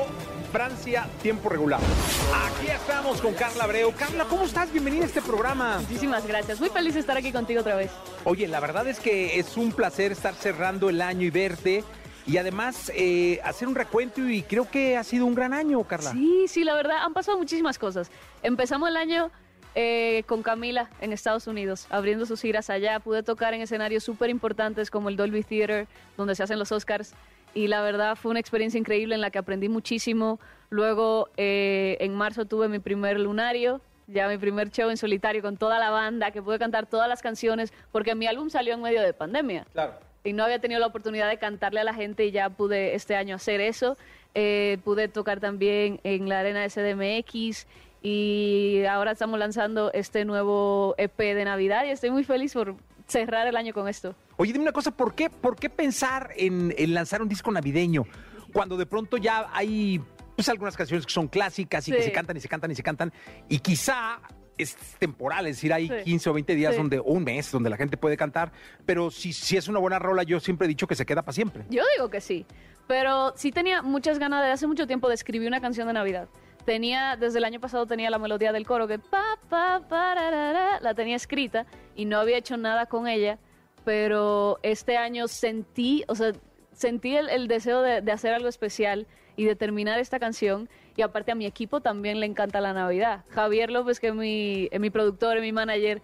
Francia, 0.51 1.07
tiempo 1.22 1.47
regular. 1.47 1.80
Aquí 1.80 2.68
estamos 2.68 3.22
con 3.22 3.34
Carla 3.34 3.64
Abreu. 3.64 3.93
Carla, 3.95 4.26
¿cómo 4.26 4.43
estás? 4.43 4.74
Bienvenida 4.74 5.03
a 5.03 5.07
este 5.07 5.22
programa. 5.22 5.80
Muchísimas 5.80 6.28
gracias. 6.28 6.59
Muy 6.59 6.68
feliz 6.68 6.95
de 6.95 6.99
estar 6.99 7.16
aquí 7.16 7.32
contigo 7.32 7.61
otra 7.61 7.78
vez. 7.78 7.91
Oye, 8.26 8.45
la 8.49 8.59
verdad 8.59 8.86
es 8.88 8.99
que 8.99 9.39
es 9.39 9.55
un 9.55 9.72
placer 9.72 10.11
estar 10.11 10.34
cerrando 10.36 10.89
el 10.89 11.01
año 11.01 11.26
y 11.26 11.30
verte. 11.30 11.86
Y 12.26 12.38
además 12.38 12.91
eh, 12.95 13.41
hacer 13.43 13.67
un 13.67 13.76
recuento 13.76 14.28
y 14.28 14.43
creo 14.43 14.69
que 14.69 14.97
ha 14.97 15.03
sido 15.03 15.26
un 15.26 15.36
gran 15.36 15.53
año, 15.53 15.84
Carla. 15.84 16.11
Sí, 16.11 16.45
sí, 16.47 16.63
la 16.63 16.76
verdad, 16.76 17.03
han 17.03 17.13
pasado 17.13 17.38
muchísimas 17.38 17.78
cosas. 17.78 18.09
Empezamos 18.41 18.89
el 18.89 18.95
año 18.95 19.30
eh, 19.76 20.24
con 20.28 20.41
Camila 20.41 20.89
en 21.01 21.11
Estados 21.11 21.47
Unidos, 21.47 21.88
abriendo 21.89 22.26
sus 22.26 22.41
giras 22.41 22.69
allá. 22.69 22.99
Pude 22.99 23.24
tocar 23.24 23.53
en 23.53 23.61
escenarios 23.61 24.03
súper 24.03 24.30
importantes 24.30 24.89
como 24.89 25.09
el 25.09 25.17
Dolby 25.17 25.43
Theater, 25.43 25.88
donde 26.15 26.36
se 26.36 26.43
hacen 26.43 26.59
los 26.59 26.71
Oscars. 26.71 27.13
Y 27.53 27.67
la 27.67 27.82
verdad 27.82 28.15
fue 28.15 28.32
una 28.32 28.39
experiencia 28.39 28.80
increíble 28.80 29.15
en 29.15 29.21
la 29.21 29.30
que 29.30 29.39
aprendí 29.39 29.69
muchísimo. 29.69 30.39
Luego, 30.69 31.30
eh, 31.38 31.97
en 31.99 32.15
marzo 32.15 32.45
tuve 32.45 32.67
mi 32.67 32.80
primer 32.80 33.19
lunario, 33.19 33.82
ya 34.07 34.28
mi 34.28 34.38
primer 34.38 34.69
show 34.69 34.89
en 34.89 34.97
solitario 34.97 35.41
con 35.41 35.57
toda 35.57 35.78
la 35.78 35.89
banda, 35.89 36.32
que 36.32 36.41
pude 36.41 36.57
cantar 36.57 36.86
todas 36.88 37.07
las 37.07 37.21
canciones, 37.21 37.74
porque 37.91 38.15
mi 38.15 38.28
álbum 38.28 38.49
salió 38.49 38.74
en 38.74 38.82
medio 38.82 39.01
de 39.01 39.13
pandemia 39.13 39.65
Claro. 39.74 39.93
Y 40.24 40.34
no 40.34 40.43
había 40.43 40.59
tenido 40.59 40.80
la 40.80 40.88
oportunidad 40.88 41.30
de 41.30 41.38
cantarle 41.38 41.80
a 41.80 41.84
la 41.84 41.93
gente 41.93 42.26
y 42.26 42.32
ya 42.32 42.49
pude 42.49 42.95
este 42.95 43.15
año 43.15 43.36
hacer 43.36 43.61
eso. 43.61 43.97
Eh, 44.36 44.80
pude 44.84 45.07
tocar 45.07 45.39
también 45.39 45.99
en 46.03 46.28
la 46.28 46.39
arena 46.39 46.61
de 46.61 46.69
CDMX 46.69 47.67
y 48.01 48.84
ahora 48.89 49.11
estamos 49.11 49.38
lanzando 49.38 49.91
este 49.93 50.26
nuevo 50.26 50.95
EP 50.97 51.17
de 51.17 51.45
Navidad 51.45 51.86
y 51.86 51.89
estoy 51.89 52.09
muy 52.09 52.24
feliz 52.24 52.53
por 52.53 52.76
cerrar 53.07 53.47
el 53.47 53.55
año 53.55 53.74
con 53.74 53.88
esto. 53.88 54.15
Oye, 54.38 54.51
dime 54.51 54.63
una 54.63 54.71
cosa, 54.71 54.91
¿por 54.91 55.13
qué, 55.13 55.30
por 55.30 55.55
qué 55.55 55.69
pensar 55.69 56.32
en, 56.36 56.74
en 56.78 56.93
lanzar 56.93 57.21
un 57.21 57.30
disco 57.30 57.51
navideño 57.51 58.05
cuando 58.51 58.78
de 58.78 58.86
pronto 58.86 59.17
ya 59.17 59.49
hay 59.53 60.01
pues, 60.36 60.49
algunas 60.49 60.76
canciones 60.76 61.05
que 61.05 61.11
son 61.11 61.28
clásicas 61.28 61.88
y 61.88 61.91
que 61.91 62.01
se 62.01 62.11
cantan 62.11 62.38
y 62.38 62.39
se 62.39 62.47
cantan 62.47 62.71
y 62.71 62.76
se 62.76 62.84
cantan 62.84 63.13
y 63.49 63.59
quizá 63.59 64.19
es 64.57 64.75
temporal, 64.99 65.47
es 65.47 65.57
decir, 65.57 65.73
hay 65.73 65.87
Sí. 65.87 65.93
15 66.03 66.29
o 66.29 66.33
20 66.33 66.55
días 66.55 66.73
Sí. 66.73 66.77
donde, 66.77 66.99
o 66.99 67.03
un 67.03 67.23
mes 67.23 67.51
donde 67.51 67.69
la 67.69 67.77
gente 67.77 67.97
puede 67.97 68.17
cantar, 68.17 68.51
pero 68.85 69.09
si, 69.11 69.33
si 69.33 69.57
es 69.57 69.67
una 69.67 69.79
buena 69.79 69.99
rola, 69.99 70.23
yo 70.23 70.39
siempre 70.39 70.65
he 70.65 70.67
dicho 70.67 70.87
que 70.87 70.95
se 70.95 71.05
queda 71.05 71.21
para 71.23 71.33
siempre. 71.33 71.65
Yo 71.69 71.83
digo 71.95 72.09
que 72.09 72.21
sí, 72.21 72.45
pero 72.87 73.33
sí 73.35 73.51
tenía 73.51 73.81
muchas 73.81 74.19
ganas 74.19 74.43
de 74.43 74.51
hace 74.51 74.67
mucho 74.67 74.85
tiempo 74.87 75.07
de 75.09 75.15
escribir 75.15 75.47
una 75.47 75.61
canción 75.61 75.87
de 75.87 75.93
Navidad. 75.93 76.27
Tenía, 76.65 77.17
desde 77.17 77.39
el 77.39 77.43
año 77.45 77.59
pasado 77.59 77.85
tenía 77.87 78.09
la 78.09 78.19
melodía 78.19 78.51
del 78.53 78.65
coro 78.65 78.87
que 78.87 78.97
pa, 78.99 79.37
pa, 79.49 79.81
pararara, 79.89 80.79
la 80.79 80.93
tenía 80.93 81.15
escrita 81.17 81.65
y 81.95 82.05
no 82.05 82.19
había 82.19 82.37
hecho 82.37 82.55
nada 82.55 82.85
con 82.85 83.07
ella, 83.07 83.37
pero 83.83 84.59
este 84.63 84.97
año 84.97 85.27
sentí, 85.27 86.03
o 86.07 86.15
sea, 86.15 86.31
sentí 86.71 87.15
el, 87.15 87.29
el 87.29 87.47
deseo 87.47 87.81
de, 87.81 88.01
de 88.01 88.11
hacer 88.11 88.33
algo 88.33 88.47
especial 88.47 89.07
y 89.35 89.45
de 89.45 89.55
terminar 89.55 89.99
esta 89.99 90.19
canción. 90.19 90.69
Y 90.95 91.01
aparte 91.01 91.31
a 91.31 91.35
mi 91.35 91.45
equipo 91.45 91.81
también 91.81 92.19
le 92.19 92.25
encanta 92.25 92.61
la 92.61 92.73
Navidad. 92.73 93.23
Javier 93.29 93.71
López, 93.71 93.99
que 93.99 94.07
es 94.09 94.15
mi, 94.15 94.69
es 94.71 94.79
mi 94.79 94.89
productor, 94.89 95.37
es 95.37 95.41
mi 95.41 95.51
manager, 95.51 96.01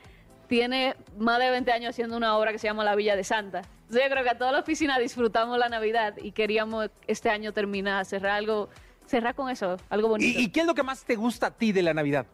tiene 0.48 0.96
más 1.18 1.40
de 1.40 1.52
20 1.52 1.72
años 1.72 1.90
haciendo 1.90 2.18
una 2.18 2.36
obra 2.38 2.52
que 2.52 2.58
se 2.58 2.68
llama 2.68 2.84
La 2.84 2.96
Villa 2.96 3.16
de 3.16 3.24
Santa. 3.24 3.62
Entonces 3.82 4.04
yo 4.04 4.10
creo 4.10 4.24
que 4.24 4.30
a 4.32 4.38
toda 4.38 4.52
la 4.52 4.60
oficina 4.60 4.98
disfrutamos 4.98 5.58
la 5.60 5.70
Navidad 5.70 6.16
y 6.18 6.32
queríamos 6.32 6.90
este 7.08 7.30
año 7.30 7.54
terminar, 7.54 8.06
cerrar 8.06 8.32
algo 8.32 8.70
cerrar 9.06 9.36
con 9.36 9.50
eso, 9.50 9.78
algo 9.90 10.08
bonito. 10.08 10.40
¿Y, 10.40 10.44
y 10.44 10.50
qué 10.50 10.62
es 10.62 10.66
lo 10.68 10.76
que 10.76 10.84
más 10.84 11.04
te 11.04 11.16
gusta 11.16 11.48
a 11.48 11.52
ti 11.52 11.72
de 11.72 11.82
la 11.82 11.94
Navidad? 11.94 12.28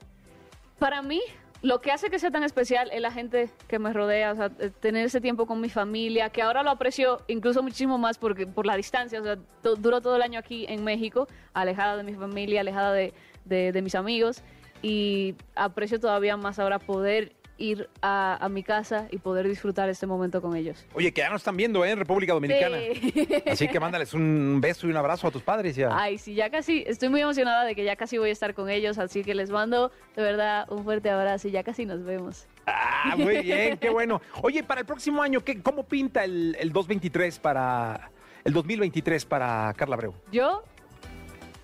Para 0.77 1.01
mí, 1.01 1.21
lo 1.65 1.81
que 1.81 1.91
hace 1.91 2.11
que 2.11 2.19
sea 2.19 2.29
tan 2.29 2.43
especial 2.43 2.89
es 2.93 3.01
la 3.01 3.11
gente 3.11 3.49
que 3.67 3.79
me 3.79 3.91
rodea, 3.91 4.33
o 4.33 4.35
sea, 4.35 4.51
eh, 4.59 4.69
tener 4.79 5.03
ese 5.03 5.19
tiempo 5.19 5.47
con 5.47 5.59
mi 5.59 5.69
familia, 5.69 6.29
que 6.29 6.43
ahora 6.43 6.61
lo 6.61 6.69
aprecio 6.69 7.21
incluso 7.27 7.63
muchísimo 7.63 7.97
más 7.97 8.19
porque 8.19 8.45
por 8.45 8.67
la 8.67 8.75
distancia, 8.77 9.19
o 9.19 9.23
sea, 9.23 9.37
to- 9.63 9.75
duro 9.75 9.99
todo 9.99 10.15
el 10.15 10.21
año 10.21 10.37
aquí 10.39 10.67
en 10.69 10.83
México, 10.83 11.27
alejada 11.55 11.97
de 11.97 12.03
mi 12.03 12.13
familia, 12.13 12.61
alejada 12.61 12.93
de, 12.93 13.81
mis 13.81 13.95
amigos, 13.95 14.43
y 14.83 15.33
aprecio 15.55 15.99
todavía 15.99 16.37
más 16.37 16.59
ahora 16.59 16.77
poder 16.77 17.31
ir 17.57 17.89
a, 18.01 18.37
a 18.43 18.49
mi 18.49 18.63
casa 18.63 19.07
y 19.11 19.17
poder 19.17 19.47
disfrutar 19.47 19.89
este 19.89 20.05
momento 20.05 20.41
con 20.41 20.55
ellos. 20.55 20.85
Oye, 20.93 21.13
que 21.13 21.21
ya 21.21 21.29
nos 21.29 21.41
están 21.41 21.55
viendo 21.55 21.85
¿eh? 21.85 21.91
en 21.91 21.99
República 21.99 22.33
Dominicana. 22.33 22.77
Sí. 22.77 23.27
Así 23.49 23.67
que 23.67 23.79
mándales 23.79 24.13
un 24.13 24.59
beso 24.61 24.87
y 24.87 24.91
un 24.91 24.97
abrazo 24.97 25.27
a 25.27 25.31
tus 25.31 25.41
padres 25.41 25.75
ya. 25.75 25.89
Ay, 25.91 26.17
sí, 26.17 26.33
ya 26.33 26.49
casi, 26.49 26.83
estoy 26.87 27.09
muy 27.09 27.21
emocionada 27.21 27.63
de 27.63 27.75
que 27.75 27.83
ya 27.83 27.95
casi 27.95 28.17
voy 28.17 28.29
a 28.29 28.33
estar 28.33 28.53
con 28.53 28.69
ellos, 28.69 28.97
así 28.97 29.23
que 29.23 29.35
les 29.35 29.49
mando 29.49 29.91
de 30.15 30.21
verdad 30.21 30.65
un 30.69 30.83
fuerte 30.83 31.09
abrazo 31.09 31.47
y 31.47 31.51
ya 31.51 31.63
casi 31.63 31.85
nos 31.85 32.03
vemos. 32.03 32.45
Ah, 32.65 33.15
muy 33.17 33.41
bien, 33.41 33.77
qué 33.77 33.89
bueno. 33.89 34.21
Oye, 34.41 34.63
para 34.63 34.81
el 34.81 34.87
próximo 34.87 35.21
año, 35.21 35.41
¿qué, 35.41 35.61
¿cómo 35.61 35.83
pinta 35.83 36.23
el, 36.23 36.57
el 36.59 36.73
2023 36.73 37.39
para 37.39 38.11
el 38.43 38.53
2023 38.53 39.25
para 39.25 39.73
Carla 39.77 39.95
Abreu? 39.95 40.13
Yo 40.31 40.63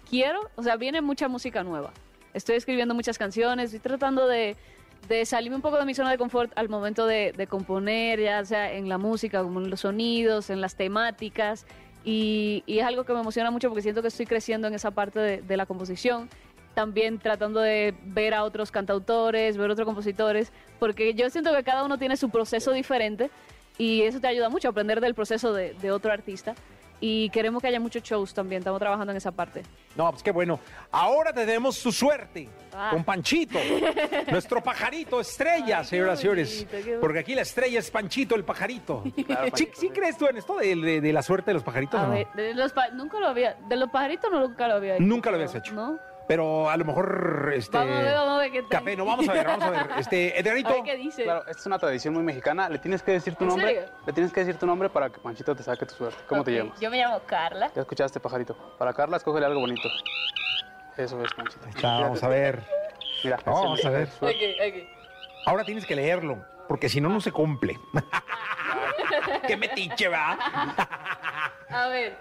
quiero, 0.10 0.50
o 0.56 0.64
sea, 0.64 0.78
viene 0.78 1.02
mucha 1.02 1.28
música 1.28 1.64
nueva. 1.64 1.92
Estoy 2.34 2.56
escribiendo 2.56 2.94
muchas 2.94 3.18
canciones, 3.18 3.74
estoy 3.74 3.80
tratando 3.82 4.28
de, 4.28 4.56
de 5.08 5.26
salirme 5.26 5.56
un 5.56 5.62
poco 5.62 5.78
de 5.78 5.86
mi 5.86 5.94
zona 5.94 6.12
de 6.12 6.18
confort 6.18 6.52
al 6.56 6.70
momento 6.70 7.06
de, 7.06 7.34
de 7.36 7.48
componer, 7.48 8.20
ya 8.20 8.44
sea 8.46 8.74
en 8.74 8.90
la 8.90 8.98
música, 8.98 9.44
como 9.44 9.60
en 9.60 9.70
los 9.70 9.82
sonidos, 9.82 10.50
en 10.50 10.62
las 10.62 10.76
temáticas. 10.76 11.66
Y, 12.04 12.64
y 12.66 12.80
es 12.80 12.86
algo 12.86 13.04
que 13.04 13.14
me 13.14 13.20
emociona 13.20 13.52
mucho 13.52 13.70
porque 13.70 13.82
siento 13.82 14.02
que 14.02 14.08
estoy 14.08 14.26
creciendo 14.26 14.68
en 14.68 14.74
esa 14.74 14.92
parte 14.92 15.42
de, 15.42 15.58
la 15.58 15.66
composición. 15.66 16.30
También 16.74 17.20
tratando 17.20 17.60
de 17.60 17.94
ver 18.06 18.34
a 18.34 18.44
otros 18.44 18.72
cantautores, 18.72 19.58
ver 19.58 19.70
a 19.70 19.74
otros 19.74 19.86
compositores, 19.86 20.52
porque 20.80 21.14
yo 21.14 21.30
siento 21.30 21.54
que 21.54 21.64
cada 21.64 21.84
uno 21.84 21.98
tiene 21.98 22.16
su 22.16 22.30
proceso 22.30 22.72
diferente 22.72 23.30
y 23.78 24.04
eso 24.04 24.22
te 24.22 24.28
ayuda 24.28 24.50
mucho 24.50 24.70
a 24.70 24.72
aprender 24.72 25.02
del 25.02 25.14
proceso 25.14 25.54
de 25.54 25.92
otro 25.92 26.14
artista. 26.14 26.56
Y 27.04 27.30
queremos 27.32 27.62
que 27.62 27.68
haya 27.68 27.80
muchos 27.80 28.04
shows 28.04 28.32
también, 28.34 28.60
estamos 28.60 28.80
trabajando 28.80 29.10
en 29.12 29.18
esa 29.18 29.32
parte. 29.32 29.64
No, 29.96 30.10
pues 30.12 30.22
qué 30.22 30.32
bueno. 30.32 30.60
Ahora 30.92 31.34
tenemos 31.34 31.76
su 31.76 31.92
suerte 31.92 32.48
Ah. 32.74 32.90
con 32.92 33.04
Panchito, 33.04 33.58
nuestro 34.32 34.62
pajarito 34.64 35.20
estrella, 35.20 35.84
señoras 35.84 36.20
y 36.20 36.22
señores. 36.22 36.68
Porque 37.02 37.20
aquí 37.20 37.36
la 37.36 37.42
estrella 37.42 37.80
es 37.80 37.90
Panchito, 37.92 38.36
el 38.36 38.44
pajarito. 38.46 39.04
Claro, 39.26 39.48
¿Sí, 39.56 39.68
sí 39.74 39.90
crees 39.90 40.18
tú 40.18 40.28
en 40.28 40.38
esto 40.38 40.56
de, 40.58 40.76
de- 40.76 41.02
de 41.02 41.14
la 41.14 41.22
suerte 41.22 41.50
de 41.52 41.56
los 41.56 41.64
pajaritos 41.64 42.00
A 42.00 42.04
o 42.04 42.08
no? 42.08 42.14
ver, 42.14 42.28
de 42.36 42.54
los 42.54 42.72
pa- 42.72 42.90
nunca 42.90 43.20
lo 43.20 43.28
había, 43.28 43.56
de 43.68 43.76
los 43.76 43.90
pajaritos 43.90 44.32
no, 44.32 44.40
nunca 44.40 44.68
lo 44.68 44.76
había 44.76 44.96
hecho. 44.96 45.04
Nunca 45.04 45.30
lo 45.32 45.36
habías 45.38 45.56
hecho. 45.56 45.74
¿No? 45.74 45.98
Pero 46.32 46.70
a 46.70 46.78
lo 46.78 46.86
mejor 46.86 47.52
este 47.54 47.78
Vamos 47.78 47.94
a 47.94 48.02
ver, 48.04 48.14
vamos 48.14 48.32
a 48.32 48.38
ver 48.38 48.52
qué 48.54 48.62
tal. 48.62 48.70
Café, 48.70 48.96
no, 48.96 49.04
vamos 49.04 49.28
a 49.28 49.34
ver, 49.34 49.46
vamos 49.46 49.66
a 49.66 49.70
ver. 49.70 49.88
Este, 49.98 50.40
Edgarito. 50.40 50.70
A 50.70 50.74
ver 50.76 50.84
qué 50.84 50.96
dice. 50.96 51.24
Claro, 51.24 51.42
esta 51.42 51.60
es 51.60 51.66
una 51.66 51.78
tradición 51.78 52.14
muy 52.14 52.24
mexicana. 52.24 52.70
Le 52.70 52.78
tienes 52.80 53.04
que 53.04 53.12
decir 53.12 53.36
tu 53.36 53.44
¿En 53.44 53.50
nombre. 53.50 53.68
serio? 53.68 53.90
Le 54.08 54.14
tienes 54.14 54.32
que 54.32 54.40
decir 54.40 54.56
tu 54.58 54.66
nombre 54.66 54.90
para 54.90 55.10
que 55.10 55.20
Panchito 55.20 55.54
te 55.54 55.62
saque 55.62 55.86
tu 55.86 55.94
suerte. 55.94 56.24
¿Cómo 56.30 56.46
te 56.46 56.54
llamas? 56.54 56.80
Yo 56.80 56.90
me 56.90 57.00
llamo 57.00 57.20
Carla. 57.26 57.70
Ya 57.76 57.82
escuchaste, 57.82 58.22
pajarito. 58.22 58.56
Para 58.78 58.94
Carla, 58.94 59.18
escógele 59.18 59.46
algo 59.46 59.60
bonito. 59.60 59.90
Eso 60.96 61.22
es, 61.22 61.34
Panchito. 61.34 61.68
Vamos 61.84 62.24
a 62.24 62.30
ver. 62.30 62.64
Mira, 63.26 63.38
No, 63.46 63.54
vamos 63.54 63.84
a 63.84 63.90
ver. 63.90 64.08
Ok, 64.22 64.30
ok. 64.30 64.90
Ahora 65.48 65.66
tienes 65.66 65.86
que 65.86 65.98
leerlo, 65.98 66.38
porque 66.70 66.88
si 66.88 67.02
no, 67.02 67.10
no 67.10 67.20
se 67.20 67.34
cumple. 67.34 67.78
¡Qué 69.48 69.58
metiche, 69.58 70.08
va! 70.08 70.38
A 71.70 71.88
ver, 71.88 72.16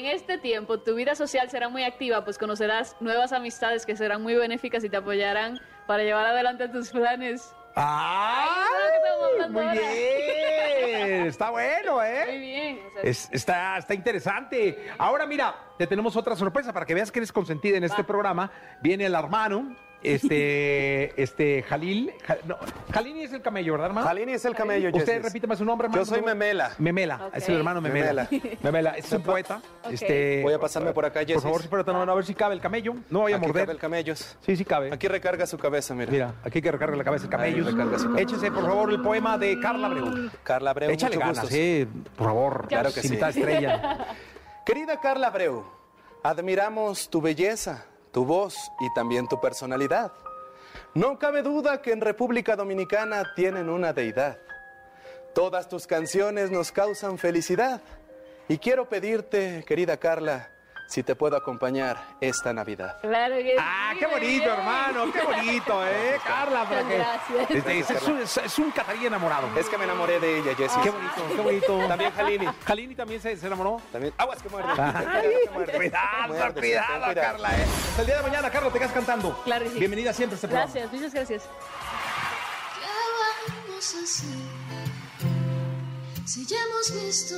en 0.00 0.06
este 0.06 0.38
tiempo 0.38 0.80
tu 0.80 0.94
vida 0.94 1.14
social 1.14 1.48
será 1.50 1.68
muy 1.68 1.84
activa, 1.84 2.24
pues 2.24 2.36
conocerás 2.38 2.96
nuevas 3.00 3.32
amistades 3.32 3.86
que 3.86 3.96
serán 3.96 4.22
muy 4.22 4.34
benéficas 4.34 4.82
y 4.84 4.88
te 4.90 4.96
apoyarán 4.96 5.60
para 5.86 6.02
llevar 6.02 6.26
adelante 6.26 6.68
tus 6.68 6.90
planes. 6.90 7.54
¡Ah! 7.76 8.46
Ay, 8.48 8.66
¿sabes 8.66 8.90
qué 8.90 8.96
estamos 8.96 9.30
hablando 9.32 9.58
Muy 9.60 9.68
ahora? 9.68 9.80
bien, 9.92 11.26
está 11.26 11.50
bueno, 11.50 12.02
¿eh? 12.02 12.24
Muy 12.28 12.38
bien. 12.38 12.80
o 12.88 12.92
sea, 12.94 13.02
Es- 13.02 13.28
está, 13.32 13.78
está 13.78 13.94
interesante. 13.94 14.90
Ahora 14.98 15.24
mira, 15.26 15.54
te 15.78 15.86
tenemos 15.86 16.16
otra 16.16 16.34
sorpresa 16.36 16.72
para 16.72 16.84
que 16.86 16.94
veas 16.94 17.12
que 17.12 17.20
eres 17.20 17.32
consentida 17.32 17.76
en 17.76 17.84
este 17.84 18.02
programa. 18.04 18.50
Viene 18.82 19.06
el 19.06 19.14
hermano, 19.14 19.76
este, 20.02 21.20
este, 21.22 21.62
Jalil. 21.62 22.12
Ja- 22.26 22.38
no, 22.46 22.56
Jalini 22.92 23.22
es 23.24 23.32
el 23.32 23.42
camello, 23.42 23.72
¿verdad, 23.72 23.88
hermano? 23.88 24.06
Jalini 24.06 24.32
es 24.32 24.44
el 24.44 24.54
camello, 24.54 24.88
Usted 24.92 25.06
Jesús. 25.06 25.24
repítame 25.24 25.56
su 25.56 25.64
nombre, 25.64 25.86
hermano. 25.86 26.02
Yo 26.02 26.06
soy 26.06 26.22
Memela. 26.22 26.72
Memela, 26.78 27.26
Ok. 27.26 27.36
es 27.36 27.48
el 27.48 27.56
hermano 27.56 27.80
Memela. 27.80 28.26
Memela. 28.30 28.56
Memela, 28.62 28.90
es 28.92 29.10
un 29.12 29.22
poeta. 29.22 29.60
Ok. 29.84 29.92
Este, 29.92 30.42
Voy 30.42 30.52
a 30.54 30.58
pasarme 30.58 30.92
por 30.92 31.04
acá, 31.04 31.20
Por 31.20 31.26
Jesús. 31.28 31.42
favor, 31.42 31.62
si 31.62 31.68
fuera 31.68 31.84
tan 31.84 31.94
amable, 31.96 32.12
a 32.12 32.14
ver 32.16 32.24
si 32.24 32.34
cabe 32.34 32.54
el 32.54 32.60
camello. 32.60 32.94
No 33.10 33.22
vaya 33.22 33.36
a 33.36 33.38
Aquí 33.38 33.46
morder. 33.46 33.64
cabe 33.64 33.72
el 33.74 33.78
camellos. 33.78 34.36
Sí, 34.40 34.56
sí 34.56 34.64
cabe. 34.64 34.92
Aquí 34.92 35.08
recarga 35.08 35.46
su 35.46 35.58
cabeza, 35.58 35.94
mira. 35.94 36.10
Mira, 36.10 36.34
aquí 36.44 36.60
que 36.62 36.72
recarga 36.72 36.96
la 36.96 37.04
cabeza 37.04 37.24
el 37.24 37.30
camello. 37.30 37.56
Ahí 37.66 37.72
recarga 37.72 37.98
su 37.98 38.04
cabeza. 38.06 38.22
Échese, 38.22 38.50
por 38.50 38.64
favor, 38.64 38.90
el 38.90 39.02
poema 39.02 39.36
de 39.38 39.58
Carla 39.60 39.86
Abreu. 39.88 40.30
Carla 40.42 40.70
Abreu, 40.70 40.90
Échale 40.90 41.16
mucho 41.16 41.26
ganas, 41.26 41.40
gusto. 41.42 41.56
eh, 41.58 41.86
por 42.16 42.26
favor. 42.26 42.66
Claro 42.68 42.92
que 42.92 43.02
sí. 43.02 43.14
Estrella. 43.20 44.06
Querida 44.66 45.00
Carla 45.00 45.28
Abreu, 45.28 45.64
admiramos 46.22 47.08
tu 47.10 47.20
belleza, 47.20 47.86
tu 48.12 48.24
voz 48.24 48.56
y 48.80 48.92
también 48.94 49.28
tu 49.28 49.40
personalidad. 49.40 50.12
No 50.94 51.18
cabe 51.18 51.42
duda 51.42 51.82
que 51.82 51.92
en 51.92 52.00
República 52.00 52.56
Dominicana 52.56 53.34
tienen 53.34 53.68
una 53.68 53.92
deidad. 53.92 54.38
Todas 55.34 55.68
tus 55.68 55.86
canciones 55.86 56.50
nos 56.50 56.72
causan 56.72 57.18
felicidad. 57.18 57.80
Y 58.48 58.58
quiero 58.58 58.88
pedirte, 58.88 59.64
querida 59.66 59.96
Carla, 59.98 60.50
si 60.90 61.04
te 61.04 61.14
puedo 61.14 61.36
acompañar 61.36 62.16
esta 62.20 62.52
Navidad. 62.52 62.98
Claro 63.00 63.36
que 63.36 63.54
Ah, 63.58 63.92
qué 63.96 64.06
bonito, 64.06 64.52
hermano, 64.52 65.12
qué 65.12 65.22
bonito, 65.22 65.86
¿eh? 65.86 66.18
Carla, 66.26 66.64
para 66.68 66.82
que... 66.88 66.96
Gracias. 66.98 67.50
Este, 67.50 67.78
es, 67.78 67.90
es 67.90 68.02
un, 68.02 68.18
es- 68.20 68.36
es 68.38 68.58
un 68.58 68.70
catarí 68.72 69.06
enamorado. 69.06 69.48
Es 69.56 69.68
que 69.68 69.78
me 69.78 69.84
enamoré 69.84 70.18
de 70.18 70.38
ella, 70.40 70.54
Jessie. 70.56 70.82
Qué 70.82 70.90
bonito, 70.90 71.22
qué 71.36 71.40
bonito. 71.42 71.78
También 71.88 72.10
Jalini. 72.12 72.46
¿Jalini 72.66 72.94
también 72.96 73.20
se, 73.22 73.36
se 73.36 73.46
enamoró? 73.46 73.80
También. 73.92 74.12
Aguas 74.18 74.42
que 74.42 74.48
muerde. 74.48 74.68
Muerde. 75.52 75.72
cuidado, 75.76 76.54
cuidado, 76.54 77.04
ten 77.14 77.14
Carla, 77.22 77.50
¿eh? 77.56 77.64
Hasta 77.90 78.00
el 78.02 78.06
día 78.06 78.16
de 78.16 78.22
mañana, 78.22 78.50
Carla, 78.50 78.70
te 78.70 78.78
quedas 78.80 78.92
cantando. 78.92 79.40
Claro 79.44 79.64
que 79.66 79.70
sí. 79.70 79.78
Bienvenida 79.78 80.12
siempre 80.12 80.34
a 80.34 80.36
este 80.36 80.48
programa. 80.48 80.72
Gracias, 80.72 80.92
muchas 80.92 81.14
gracias. 81.14 81.42
¿Qué 82.74 82.86
vamos 83.68 83.94
a 83.94 83.98
hacer? 84.02 84.28
Si 86.26 86.46
ya 86.46 86.56
hemos 86.64 87.04
visto 87.04 87.34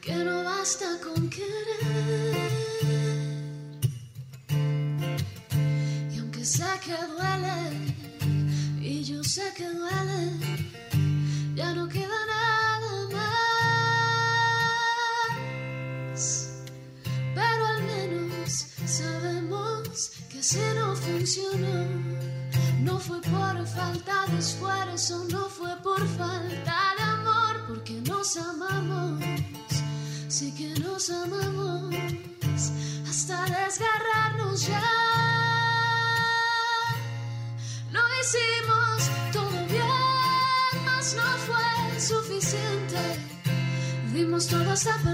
que 0.00 0.12
no 0.14 0.42
basta 0.44 0.86
con 1.02 1.28
querer. 1.28 2.73
Sé 6.44 6.62
que 6.84 6.92
duele, 6.92 7.94
y 8.78 9.02
yo 9.02 9.24
sé 9.24 9.50
que 9.56 9.66
duele, 9.66 10.38
ya 11.54 11.72
no 11.72 11.88
queda 11.88 12.26
nada 12.26 13.08
más. 16.12 16.50
Pero 17.34 17.66
al 17.66 17.82
menos 17.84 18.66
sabemos 18.84 20.10
que 20.28 20.42
si 20.42 20.58
no 20.76 20.94
funcionó, 20.94 21.86
no 22.82 22.98
fue 23.00 23.22
por 23.22 23.66
falta 23.66 24.26
de 24.26 24.38
esfuerzo, 24.38 25.24
no 25.30 25.48
fue 25.48 25.74
por 25.82 26.06
falta 26.06 26.94
de 26.98 27.02
amor, 27.04 27.64
porque 27.68 28.02
nos 28.02 28.36
amamos, 28.36 29.24
sí 30.28 30.52
que 30.54 30.78
nos 30.78 31.08
amamos, 31.08 31.94
hasta 33.08 33.44
desgarrarnos 33.46 33.93
yourself 44.74 45.13